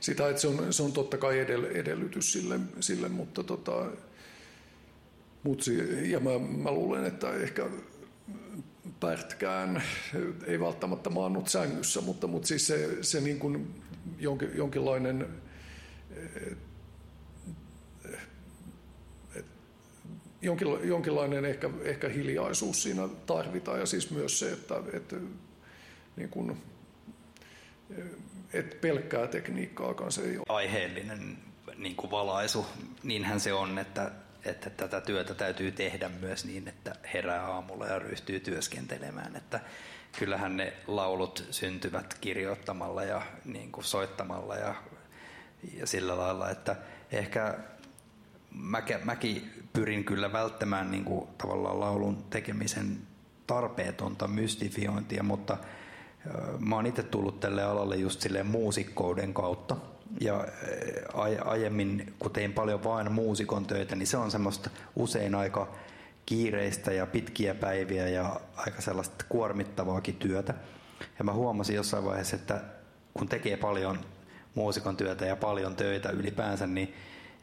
sitä 0.00 0.28
että 0.28 0.40
se 0.42 0.48
on, 0.48 0.72
se 0.72 0.82
on 0.82 0.92
totta 0.92 1.18
kai 1.18 1.38
edell, 1.38 1.64
edellytys 1.64 2.32
sille, 2.32 2.60
sille 2.80 3.08
mutta 3.08 3.44
tota, 3.44 3.86
mut, 5.44 5.64
ja 6.02 6.20
mä, 6.20 6.30
mä 6.38 6.70
luulen, 6.70 7.04
että 7.04 7.34
ehkä 7.34 7.70
Pärtkään 9.00 9.82
ei 10.46 10.60
välttämättä 10.60 11.10
maannut 11.10 11.48
sängyssä, 11.48 12.00
mutta, 12.00 12.26
mutta 12.26 12.48
siis 12.48 12.66
se, 12.66 13.02
se 13.02 13.20
niin 13.20 13.38
kuin 13.38 13.82
jonkin, 14.18 14.50
jonkinlainen 14.54 15.26
eh, 16.10 16.56
jonkin, 20.42 20.68
jonkinlainen 20.82 21.44
ehkä, 21.44 21.70
ehkä 21.82 22.08
hiljaisuus 22.08 22.82
siinä 22.82 23.08
tarvitaan 23.26 23.80
ja 23.80 23.86
siis 23.86 24.10
myös 24.10 24.38
se, 24.38 24.52
että, 24.52 24.74
että 24.92 25.16
niin 26.16 26.28
kuin, 26.28 26.62
eh, 27.98 28.04
et 28.52 28.80
pelkkää 28.80 29.26
tekniikkaakaan 29.26 30.12
se 30.12 30.22
ei 30.22 30.36
ole. 30.36 30.44
aiheellinen 30.48 31.38
niin 31.76 31.96
kuin 31.96 32.10
valaisu. 32.10 32.66
Niinhän 33.02 33.40
se 33.40 33.52
on, 33.52 33.78
että, 33.78 34.12
että 34.44 34.70
tätä 34.70 35.00
työtä 35.00 35.34
täytyy 35.34 35.72
tehdä 35.72 36.08
myös 36.08 36.44
niin, 36.44 36.68
että 36.68 36.94
herää 37.14 37.46
aamulla 37.46 37.86
ja 37.86 37.98
ryhtyy 37.98 38.40
työskentelemään. 38.40 39.36
Että 39.36 39.60
kyllähän 40.18 40.56
ne 40.56 40.72
laulut 40.86 41.44
syntyvät 41.50 42.14
kirjoittamalla 42.20 43.04
ja 43.04 43.22
niin 43.44 43.72
kuin 43.72 43.84
soittamalla 43.84 44.56
ja, 44.56 44.74
ja 45.78 45.86
sillä 45.86 46.18
lailla, 46.18 46.50
että 46.50 46.76
ehkä 47.12 47.58
mäkin, 48.50 48.96
mäkin 49.04 49.64
pyrin 49.72 50.04
kyllä 50.04 50.32
välttämään 50.32 50.90
niin 50.90 51.04
kuin 51.04 51.28
tavallaan 51.38 51.80
laulun 51.80 52.24
tekemisen 52.30 52.98
tarpeetonta 53.46 54.28
mystifiointia, 54.28 55.22
mutta 55.22 55.56
mä 56.58 56.76
oon 56.76 56.86
itse 56.86 57.02
tullut 57.02 57.40
tälle 57.40 57.62
alalle 57.62 57.96
just 57.96 58.20
silleen 58.20 58.46
muusikkouden 58.46 59.34
kautta. 59.34 59.76
Ja 60.20 60.46
ai- 61.14 61.38
aiemmin, 61.44 62.14
kun 62.18 62.30
tein 62.30 62.52
paljon 62.52 62.84
vain 62.84 63.12
muusikon 63.12 63.66
töitä, 63.66 63.96
niin 63.96 64.06
se 64.06 64.16
on 64.16 64.30
semmoista 64.30 64.70
usein 64.96 65.34
aika 65.34 65.74
kiireistä 66.26 66.92
ja 66.92 67.06
pitkiä 67.06 67.54
päiviä 67.54 68.08
ja 68.08 68.40
aika 68.56 68.80
sellaista 68.80 69.24
kuormittavaakin 69.28 70.16
työtä. 70.16 70.54
Ja 71.18 71.24
mä 71.24 71.32
huomasin 71.32 71.76
jossain 71.76 72.04
vaiheessa, 72.04 72.36
että 72.36 72.60
kun 73.14 73.28
tekee 73.28 73.56
paljon 73.56 73.98
muusikon 74.54 74.96
työtä 74.96 75.26
ja 75.26 75.36
paljon 75.36 75.76
töitä 75.76 76.10
ylipäänsä, 76.10 76.66
niin 76.66 76.94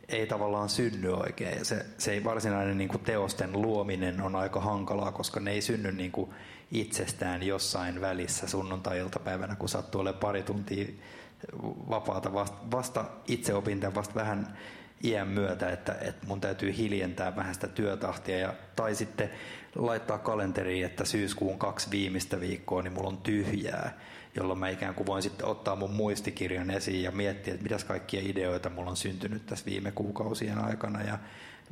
ei 0.10 0.28
tavallaan 0.28 0.70
synny 0.70 1.14
oikein. 1.14 1.66
Se, 1.66 1.86
se 1.98 2.12
ei 2.12 2.24
varsinainen 2.24 2.78
niin 2.78 2.90
kuin 2.90 3.04
teosten 3.04 3.62
luominen 3.62 4.22
on 4.22 4.36
aika 4.36 4.60
hankalaa, 4.60 5.12
koska 5.12 5.40
ne 5.40 5.52
ei 5.52 5.62
synny 5.62 5.92
niin 5.92 6.12
kuin 6.12 6.32
itsestään 6.72 7.44
jossain 7.44 8.02
välissä 8.02 8.48
sunnuntai-iltapäivänä, 8.48 9.56
kun 9.56 9.70
sattuu 9.70 10.02
olemaan 10.02 10.20
pari 10.20 10.44
tuntia 10.44 10.86
vapaata 11.90 12.34
vasta, 12.34 12.58
vasta 12.72 13.06
itse 13.28 13.54
opin 13.54 13.96
vasta 13.96 14.16
vähän 14.16 14.58
iän 15.04 15.28
myötä, 15.28 15.70
että, 15.70 15.96
että 16.02 16.28
mun 16.28 16.42
täytyy 16.42 16.78
hiljentää 16.78 17.36
vähän 17.36 17.54
sitä 17.54 17.68
työtahtia 17.68 18.38
ja, 18.38 18.54
tai 18.76 18.96
sitten 18.96 19.30
laittaa 19.76 20.18
kalenteriin, 20.18 20.86
että 20.86 21.06
syyskuun 21.06 21.60
kaksi 21.60 21.92
viimeistä 21.92 22.40
viikkoa, 22.40 22.82
niin 22.82 22.94
mulla 22.94 23.10
on 23.10 23.18
tyhjää, 23.18 23.98
jolloin 24.36 24.60
mä 24.60 24.70
ikään 24.70 24.96
kuin 24.96 25.08
voin 25.08 25.24
sitten 25.24 25.46
ottaa 25.46 25.76
mun 25.76 25.94
muistikirjan 25.94 26.72
esiin 26.72 27.04
ja 27.04 27.12
miettiä, 27.12 27.54
että 27.54 27.64
mitäs 27.64 27.84
kaikkia 27.84 28.22
ideoita 28.24 28.70
mulla 28.70 28.90
on 28.90 28.98
syntynyt 28.98 29.46
tässä 29.46 29.66
viime 29.66 29.92
kuukausien 29.92 30.58
aikana 30.58 31.02
ja 31.02 31.20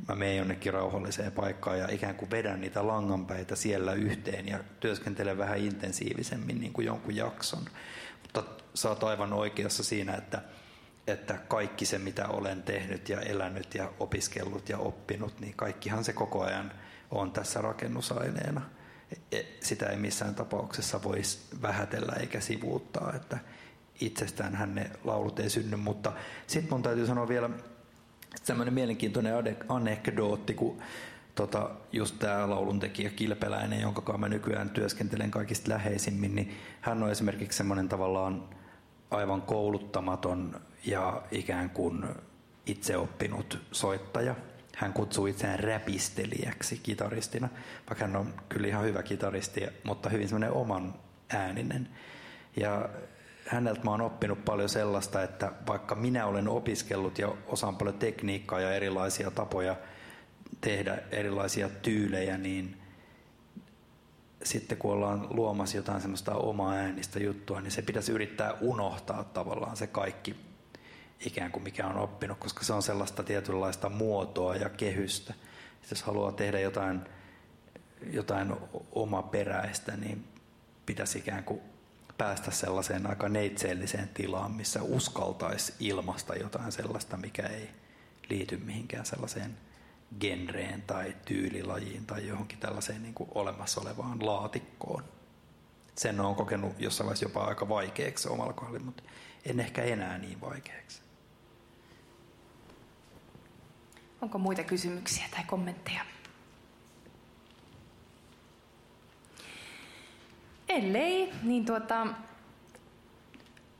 mä 0.08 0.14
menen 0.14 0.36
jonnekin 0.36 0.72
rauhalliseen 0.72 1.32
paikkaan 1.32 1.78
ja 1.78 1.88
ikään 1.90 2.14
kuin 2.14 2.30
vedän 2.30 2.60
niitä 2.60 2.86
langanpäitä 2.86 3.56
siellä 3.56 3.92
yhteen 3.92 4.48
ja 4.48 4.58
työskentelen 4.80 5.38
vähän 5.38 5.58
intensiivisemmin 5.58 6.60
niin 6.60 6.72
kuin 6.72 6.86
jonkun 6.86 7.16
jakson. 7.16 7.62
Mutta 8.34 8.64
sä 8.74 8.88
oot 8.88 9.04
aivan 9.04 9.32
oikeassa 9.32 9.84
siinä, 9.84 10.14
että, 10.14 10.42
että 11.06 11.34
kaikki 11.48 11.86
se, 11.86 11.98
mitä 11.98 12.28
olen 12.28 12.62
tehnyt 12.62 13.08
ja 13.08 13.20
elänyt 13.20 13.74
ja 13.74 13.92
opiskellut 14.00 14.68
ja 14.68 14.78
oppinut, 14.78 15.40
niin 15.40 15.54
kaikkihan 15.56 16.04
se 16.04 16.12
koko 16.12 16.42
ajan 16.42 16.72
on 17.10 17.32
tässä 17.32 17.60
rakennusaineena. 17.60 18.62
E- 19.32 19.42
Sitä 19.60 19.86
ei 19.86 19.96
missään 19.96 20.34
tapauksessa 20.34 21.02
voisi 21.02 21.38
vähätellä 21.62 22.12
eikä 22.20 22.40
sivuuttaa, 22.40 23.12
että 23.16 23.38
itsestäänhän 24.00 24.74
ne 24.74 24.90
laulut 25.04 25.40
ei 25.40 25.50
synny, 25.50 25.76
mutta 25.76 26.12
sitten 26.46 26.72
mun 26.72 26.82
täytyy 26.82 27.06
sanoa 27.06 27.28
vielä 27.28 27.50
tämmöinen 28.46 28.74
mielenkiintoinen 28.74 29.56
anekdootti, 29.68 30.54
kun 30.54 30.82
tota, 31.40 31.70
just 31.92 32.18
tämä 32.18 32.50
lauluntekijä 32.50 33.10
Kilpeläinen, 33.10 33.80
jonka 33.80 34.00
kanssa 34.02 34.18
mä 34.18 34.28
nykyään 34.28 34.70
työskentelen 34.70 35.30
kaikista 35.30 35.70
läheisimmin, 35.70 36.34
niin 36.34 36.56
hän 36.80 37.02
on 37.02 37.10
esimerkiksi 37.10 37.56
semmoinen 37.56 37.88
tavallaan 37.88 38.48
aivan 39.10 39.42
kouluttamaton 39.42 40.60
ja 40.86 41.22
ikään 41.30 41.70
kuin 41.70 42.04
itseoppinut 42.66 43.58
soittaja. 43.72 44.34
Hän 44.76 44.92
kutsuu 44.92 45.26
itseään 45.26 45.60
räpistelijäksi 45.60 46.80
kitaristina, 46.82 47.48
vaikka 47.88 48.06
hän 48.06 48.16
on 48.16 48.34
kyllä 48.48 48.68
ihan 48.68 48.84
hyvä 48.84 49.02
kitaristi, 49.02 49.60
mutta 49.84 50.08
hyvin 50.08 50.28
semmoinen 50.28 50.52
oman 50.52 50.94
ääninen. 51.28 51.88
Ja 52.56 52.88
häneltä 53.46 53.80
mä 53.84 53.90
oon 53.90 54.00
oppinut 54.00 54.44
paljon 54.44 54.68
sellaista, 54.68 55.22
että 55.22 55.52
vaikka 55.66 55.94
minä 55.94 56.26
olen 56.26 56.48
opiskellut 56.48 57.18
ja 57.18 57.32
osaan 57.46 57.76
paljon 57.76 57.98
tekniikkaa 57.98 58.60
ja 58.60 58.72
erilaisia 58.72 59.30
tapoja 59.30 59.76
tehdä 60.60 60.98
erilaisia 61.10 61.68
tyylejä, 61.68 62.38
niin 62.38 62.76
sitten 64.42 64.78
kun 64.78 64.92
ollaan 64.92 65.26
luomassa 65.30 65.76
jotain 65.76 66.00
semmoista 66.00 66.34
omaa 66.34 66.72
äänistä 66.72 67.20
juttua, 67.20 67.60
niin 67.60 67.70
se 67.70 67.82
pitäisi 67.82 68.12
yrittää 68.12 68.52
unohtaa 68.60 69.24
tavallaan 69.24 69.76
se 69.76 69.86
kaikki 69.86 70.36
ikään 71.26 71.52
kuin 71.52 71.62
mikä 71.62 71.86
on 71.86 71.96
oppinut, 71.96 72.38
koska 72.38 72.64
se 72.64 72.72
on 72.72 72.82
sellaista 72.82 73.22
tietynlaista 73.22 73.88
muotoa 73.88 74.56
ja 74.56 74.68
kehystä. 74.68 75.34
Jos 75.90 76.02
haluaa 76.02 76.32
tehdä 76.32 76.60
jotain, 76.60 77.00
jotain 78.10 78.56
omaperäistä, 78.92 79.96
niin 79.96 80.24
pitäisi 80.86 81.18
ikään 81.18 81.44
kuin 81.44 81.60
päästä 82.18 82.50
sellaiseen 82.50 83.06
aika 83.06 83.28
neitseelliseen 83.28 84.08
tilaan, 84.08 84.52
missä 84.52 84.82
uskaltaisi 84.82 85.74
ilmasta 85.80 86.34
jotain 86.34 86.72
sellaista, 86.72 87.16
mikä 87.16 87.46
ei 87.46 87.70
liity 88.30 88.56
mihinkään 88.56 89.06
sellaiseen 89.06 89.56
genreen 90.20 90.82
tai 90.82 91.16
tyylilajiin 91.24 92.06
tai 92.06 92.26
johonkin 92.28 92.58
tällaiseen 92.58 93.02
niin 93.02 93.14
kuin 93.14 93.30
olemassa 93.34 93.80
olevaan 93.80 94.26
laatikkoon. 94.26 95.04
Sen 95.96 96.20
on 96.20 96.34
kokenut 96.34 96.80
jossain 96.80 97.06
vaiheessa 97.06 97.24
jopa 97.24 97.44
aika 97.44 97.68
vaikeaksi 97.68 98.28
omalla 98.28 98.52
kohdalla, 98.52 98.80
mutta 98.80 99.02
en 99.44 99.60
ehkä 99.60 99.82
enää 99.82 100.18
niin 100.18 100.40
vaikeaksi. 100.40 101.02
Onko 104.22 104.38
muita 104.38 104.62
kysymyksiä 104.64 105.24
tai 105.30 105.44
kommentteja? 105.46 106.00
Ellei, 110.68 111.32
niin 111.42 111.66
tuota, 111.66 112.06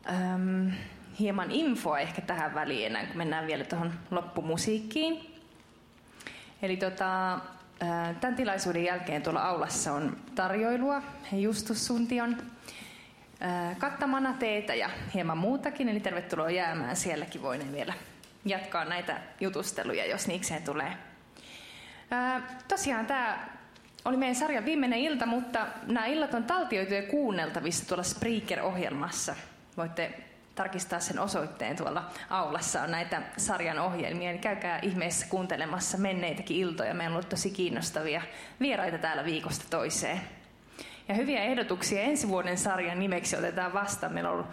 äm, 0.09 0.73
hieman 1.19 1.51
infoa 1.51 1.99
ehkä 1.99 2.23
tähän 2.23 2.55
väliin 2.55 2.87
ennen 2.87 3.07
kuin 3.07 3.19
mennään 3.19 3.47
vielä 3.47 3.65
tuohon 3.65 3.93
loppumusiikkiin. 4.11 5.30
Eli 6.63 6.77
tota, 6.77 7.39
tämän 8.21 8.37
tilaisuuden 8.37 8.85
jälkeen 8.85 9.23
tuolla 9.23 9.43
aulassa 9.43 9.93
on 9.93 10.17
tarjoilua 10.35 11.03
Justus 11.33 11.87
Suntion 11.87 12.37
kattamana 13.79 14.33
teetä 14.33 14.75
ja 14.75 14.91
hieman 15.15 15.39
muutakin, 15.39 15.89
eli 15.89 16.01
tervetuloa 16.01 16.51
jäämään 16.51 16.97
sielläkin 16.97 17.43
voinen 17.43 17.73
vielä 17.73 17.95
jatkaa 18.45 18.85
näitä 18.85 19.21
jutusteluja, 19.41 20.07
jos 20.07 20.27
niikseen 20.27 20.63
tulee. 20.63 20.93
Tosiaan 22.69 23.07
tämä 23.07 23.49
oli 24.05 24.17
meidän 24.17 24.37
sarjan 24.37 24.65
viimeinen 24.65 24.99
ilta, 24.99 25.27
mutta 25.27 25.67
nämä 25.87 26.07
illat 26.07 26.35
on 26.35 26.45
taltioitu 26.45 26.95
ja 26.95 27.03
kuunneltavissa 27.03 27.89
tuolla 27.89 28.03
Spreaker-ohjelmassa. 28.03 29.35
Voitte 29.77 30.15
tarkistaa 30.55 31.01
sen 31.01 31.19
osoitteen 31.19 31.77
tuolla 31.77 32.11
aulassa 32.31 32.83
on 32.83 32.91
näitä 32.91 33.23
sarjan 33.37 33.79
ohjelmia, 33.79 34.31
niin 34.31 34.41
käykää 34.41 34.79
ihmeessä 34.83 35.27
kuuntelemassa 35.31 35.99
menneitäkin 35.99 36.57
iltoja. 36.57 36.95
Meillä 36.95 37.13
on 37.13 37.17
ollut 37.17 37.29
tosi 37.29 37.51
kiinnostavia 37.51 38.23
vieraita 38.61 38.99
täällä 38.99 39.25
viikosta 39.25 39.65
toiseen. 39.71 40.21
Ja 41.09 41.15
hyviä 41.15 41.43
ehdotuksia 41.43 42.03
ensi 42.03 42.29
vuoden 42.29 42.59
sarjan 42.59 42.99
nimeksi 42.99 43.37
otetaan 43.37 43.73
vastaan. 43.73 44.13
Meillä 44.13 44.31
on 44.31 44.35
ollut 44.35 44.51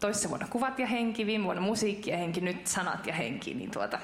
toissa 0.00 0.28
vuonna 0.28 0.46
kuvat 0.50 0.78
ja 0.78 0.86
henki, 0.86 1.26
viime 1.26 1.44
vuonna 1.44 1.62
musiikki 1.62 2.10
ja 2.10 2.16
henki, 2.16 2.40
nyt 2.40 2.66
sanat 2.66 3.06
ja 3.06 3.14
henki, 3.14 3.54
niin 3.54 3.70
tuota, 3.70 3.98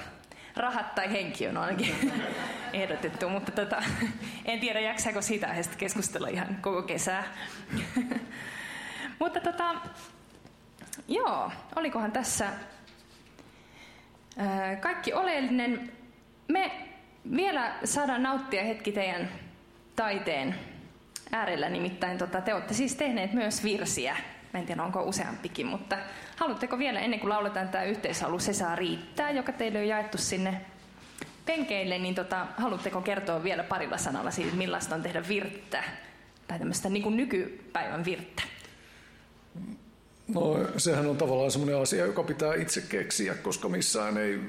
rahat 0.56 0.94
tai 0.94 1.12
henki 1.12 1.48
on 1.48 1.56
ainakin 1.56 1.94
ehdotettu, 2.72 3.28
mutta 3.28 3.52
tota, 3.52 3.82
en 4.44 4.60
tiedä 4.60 4.80
jaksaako 4.80 5.22
siitä 5.22 5.48
aiheesta 5.48 5.76
keskustella 5.76 6.28
ihan 6.28 6.58
koko 6.60 6.82
kesää. 6.82 7.24
mutta 9.20 9.40
tota, 9.40 9.74
joo, 11.08 11.50
olikohan 11.76 12.12
tässä 12.12 12.46
ää, 14.36 14.76
kaikki 14.76 15.12
oleellinen. 15.12 15.92
Me 16.48 16.88
vielä 17.36 17.74
saadaan 17.84 18.22
nauttia 18.22 18.64
hetki 18.64 18.92
teidän 18.92 19.28
taiteen 19.96 20.54
äärellä, 21.32 21.68
nimittäin 21.68 22.18
tota, 22.18 22.40
te 22.40 22.54
olette 22.54 22.74
siis 22.74 22.94
tehneet 22.94 23.32
myös 23.32 23.64
virsiä. 23.64 24.16
Mä 24.52 24.60
en 24.60 24.66
tiedä, 24.66 24.82
onko 24.82 25.02
useampikin, 25.02 25.66
mutta 25.66 25.98
haluatteko 26.36 26.78
vielä 26.78 27.00
ennen 27.00 27.20
kuin 27.20 27.30
lauletaan 27.30 27.68
tämä 27.68 27.84
yhteislaulu 27.84 28.38
Se 28.38 28.52
saa 28.52 28.76
riittää, 28.76 29.30
joka 29.30 29.52
teille 29.52 29.78
on 29.78 29.88
jaettu 29.88 30.18
sinne 30.18 30.60
penkeille, 31.46 31.98
niin 31.98 32.14
tota, 32.14 32.46
haluatteko 32.56 33.00
kertoa 33.00 33.42
vielä 33.42 33.62
parilla 33.62 33.98
sanalla 33.98 34.30
siitä, 34.30 34.56
millaista 34.56 34.94
on 34.94 35.02
tehdä 35.02 35.28
virttä 35.28 35.84
tai 36.48 36.58
tämmöistä 36.58 36.88
niin 36.88 37.02
kuin 37.02 37.16
nykypäivän 37.16 38.04
virttä? 38.04 38.42
No 40.34 40.58
sehän 40.76 41.06
on 41.06 41.16
tavallaan 41.16 41.50
semmoinen 41.50 41.76
asia, 41.76 42.06
joka 42.06 42.22
pitää 42.22 42.54
itse 42.54 42.80
keksiä, 42.88 43.34
koska 43.34 43.68
missään 43.68 44.18
ei 44.18 44.40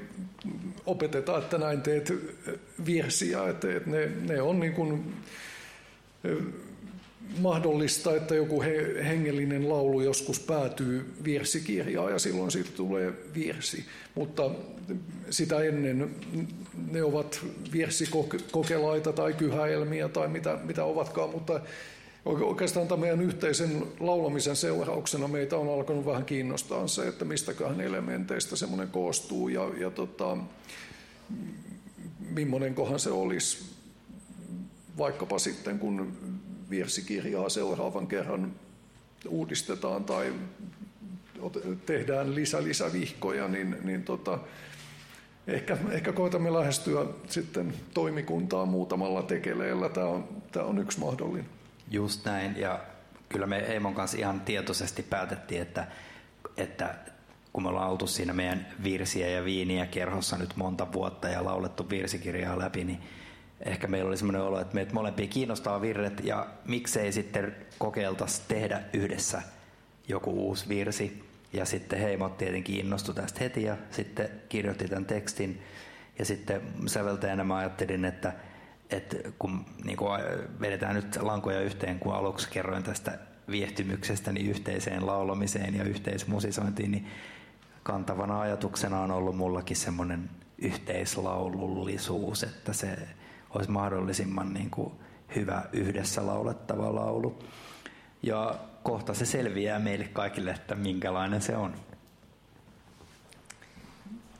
opeteta, 0.85 1.37
että 1.37 1.57
näin 1.57 1.81
teet 1.81 2.13
virsiä. 2.85 3.49
Että, 3.49 3.67
ne, 3.85 4.11
ne 4.21 4.41
on 4.41 4.59
niin 4.59 4.73
kuin 4.73 5.13
mahdollista, 7.39 8.15
että 8.15 8.35
joku 8.35 8.61
he, 8.61 9.03
hengellinen 9.03 9.69
laulu 9.69 10.01
joskus 10.01 10.39
päätyy 10.39 11.13
virsikirjaan 11.23 12.11
ja 12.11 12.19
silloin 12.19 12.51
siitä 12.51 12.69
tulee 12.75 13.13
virsi. 13.35 13.85
Mutta 14.15 14.51
sitä 15.29 15.59
ennen 15.59 16.15
ne 16.91 17.03
ovat 17.03 17.45
virsikokelaita 17.73 19.13
tai 19.13 19.33
kyhäelmiä 19.33 20.09
tai 20.09 20.27
mitä, 20.27 20.59
mitä 20.63 20.83
ovatkaan, 20.83 21.29
mutta 21.29 21.59
Oikeastaan 22.27 22.87
tämän 22.87 22.99
meidän 22.99 23.21
yhteisen 23.21 23.87
laulamisen 23.99 24.55
seurauksena 24.55 25.27
meitä 25.27 25.57
on 25.57 25.73
alkanut 25.73 26.05
vähän 26.05 26.25
kiinnostaa 26.25 26.87
se, 26.87 27.07
että 27.07 27.25
mistäköhän 27.25 27.81
elementeistä 27.81 28.55
semmoinen 28.55 28.87
koostuu 28.87 29.49
ja, 29.49 29.71
ja 29.77 29.91
tota, 29.91 30.37
millainenkohan 32.29 32.99
se 32.99 33.09
olisi 33.09 33.65
vaikkapa 34.97 35.39
sitten, 35.39 35.79
kun 35.79 36.17
virsikirjaa 36.69 37.49
seuraavan 37.49 38.07
kerran 38.07 38.53
uudistetaan 39.29 40.03
tai 40.03 40.33
tehdään 41.85 42.35
lisä 42.35 42.63
lisävihkoja, 42.63 43.47
niin, 43.47 43.77
niin 43.83 44.03
tota, 44.03 44.39
ehkä, 45.47 45.77
ehkä 45.91 46.11
koetamme 46.11 46.53
lähestyä 46.53 47.05
sitten 47.29 47.73
toimikuntaa 47.93 48.65
muutamalla 48.65 49.23
tekeleellä. 49.23 49.89
Tämä 49.89 50.07
on, 50.07 50.27
tämä 50.51 50.65
on 50.65 50.79
yksi 50.79 50.99
mahdollinen. 50.99 51.56
Just 51.91 52.25
näin, 52.25 52.57
ja 52.57 52.79
kyllä 53.29 53.47
me 53.47 53.57
Eimon 53.57 53.95
kanssa 53.95 54.17
ihan 54.17 54.41
tietoisesti 54.41 55.03
päätettiin, 55.03 55.61
että, 55.61 55.87
että 56.57 56.95
kun 57.53 57.63
me 57.63 57.69
ollaan 57.69 57.89
oltu 57.89 58.07
siinä 58.07 58.33
meidän 58.33 58.67
virsiä 58.83 59.27
ja 59.27 59.45
viiniä 59.45 59.85
kerhossa 59.85 60.37
nyt 60.37 60.55
monta 60.55 60.93
vuotta 60.93 61.29
ja 61.29 61.45
laulettu 61.45 61.89
virsikirjaa 61.89 62.59
läpi, 62.59 62.83
niin 62.83 62.99
ehkä 63.65 63.87
meillä 63.87 64.07
oli 64.07 64.17
semmoinen 64.17 64.41
olo, 64.41 64.59
että 64.59 64.75
meitä 64.75 64.93
molempia 64.93 65.27
kiinnostaa 65.27 65.81
virret 65.81 66.25
ja 66.25 66.47
miksei 66.65 67.11
sitten 67.11 67.55
kokeiltaisi 67.77 68.41
tehdä 68.47 68.81
yhdessä 68.93 69.41
joku 70.07 70.31
uusi 70.31 70.69
virsi. 70.69 71.27
Ja 71.53 71.65
sitten 71.65 71.99
heimot 71.99 72.37
tietenkin 72.37 72.79
innostui 72.79 73.15
tästä 73.15 73.39
heti 73.39 73.63
ja 73.63 73.77
sitten 73.91 74.29
kirjoitti 74.49 74.87
tämän 74.87 75.05
tekstin. 75.05 75.61
Ja 76.19 76.25
sitten 76.25 76.61
säveltäjänä 76.85 77.43
mä 77.43 77.57
ajattelin, 77.57 78.05
että, 78.05 78.33
että 78.89 79.17
kun 79.39 79.65
niin 79.83 79.97
kuin 79.97 80.21
vedetään 80.61 80.95
nyt 80.95 81.15
lankoja 81.21 81.61
yhteen, 81.61 81.99
kun 81.99 82.15
aluksi 82.15 82.49
kerroin 82.49 82.83
tästä 82.83 83.19
viehtymyksestä 83.51 84.31
niin 84.31 84.49
yhteiseen 84.49 85.05
laulamiseen 85.05 85.75
ja 85.75 85.83
yhteismusisointiin, 85.83 86.91
niin 86.91 87.07
kantavana 87.83 88.41
ajatuksena 88.41 88.99
on 88.99 89.11
ollut 89.11 89.37
mullakin 89.37 89.77
semmoinen 89.77 90.29
yhteislaulullisuus, 90.57 92.43
että 92.43 92.73
se 92.73 92.97
olisi 93.49 93.71
mahdollisimman 93.71 94.53
niin 94.53 94.69
kuin 94.69 94.93
hyvä 95.35 95.63
yhdessä 95.73 96.27
laulettava 96.27 96.95
laulu. 96.95 97.39
Ja 98.23 98.55
kohta 98.83 99.13
se 99.13 99.25
selviää 99.25 99.79
meille 99.79 100.07
kaikille, 100.07 100.51
että 100.51 100.75
minkälainen 100.75 101.41
se 101.41 101.57
on. 101.57 101.75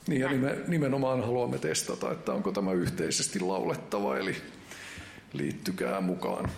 Niin 0.08 0.22
ja 0.22 0.28
nime- 0.30 0.64
nimenomaan 0.68 1.22
haluamme 1.22 1.58
testata, 1.58 2.12
että 2.12 2.34
onko 2.34 2.52
tämä 2.52 2.72
yhteisesti 2.72 3.40
laulettava, 3.40 4.18
eli 4.18 4.42
liittykää 5.34 6.02
mukaan. 6.02 6.52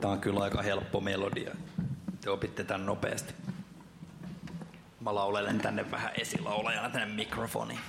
Tämä 0.00 0.12
on 0.12 0.20
kyllä 0.20 0.40
aika 0.40 0.62
helppo 0.62 1.00
melodia. 1.00 1.54
Te 2.20 2.30
opitte 2.30 2.64
tämän 2.64 2.86
nopeasti. 2.86 3.34
Mä 5.00 5.14
laulelen 5.14 5.58
tänne 5.58 5.90
vähän 5.90 6.12
esilaulajana 6.20 6.90
tänne 6.90 7.14
mikrofoniin. 7.14 7.80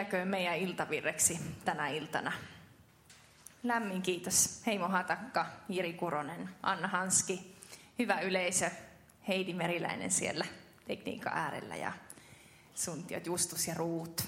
Jääköön 0.00 0.28
meidän 0.28 0.56
iltavirreksi 0.56 1.40
tänä 1.64 1.88
iltana. 1.88 2.32
Lämmin 3.62 4.02
kiitos 4.02 4.62
Heimo 4.66 4.88
Hatakka, 4.88 5.46
Jiri 5.68 5.92
Kuronen, 5.92 6.50
Anna 6.62 6.88
Hanski, 6.88 7.56
hyvä 7.98 8.20
yleisö, 8.20 8.70
Heidi 9.28 9.54
Meriläinen 9.54 10.10
siellä 10.10 10.46
tekniikan 10.86 11.32
äärellä 11.32 11.76
ja 11.76 11.92
suntiot 12.74 13.26
Justus 13.26 13.68
ja 13.68 13.74
Ruut. 13.74 14.22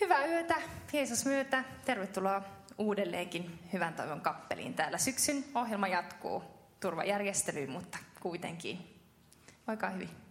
Hyvää 0.00 0.26
yötä, 0.26 0.54
Jeesus 0.92 1.24
myötä. 1.24 1.64
Tervetuloa 1.84 2.42
uudelleenkin 2.78 3.58
Hyvän 3.72 3.94
toivon 3.94 4.20
kappeliin. 4.20 4.74
Täällä 4.74 4.98
syksyn 4.98 5.44
ohjelma 5.54 5.88
jatkuu 5.88 6.44
turvajärjestelyyn, 6.80 7.70
mutta 7.70 7.98
kuitenkin. 8.20 9.00
Voikaa 9.66 9.90
hyvin. 9.90 10.25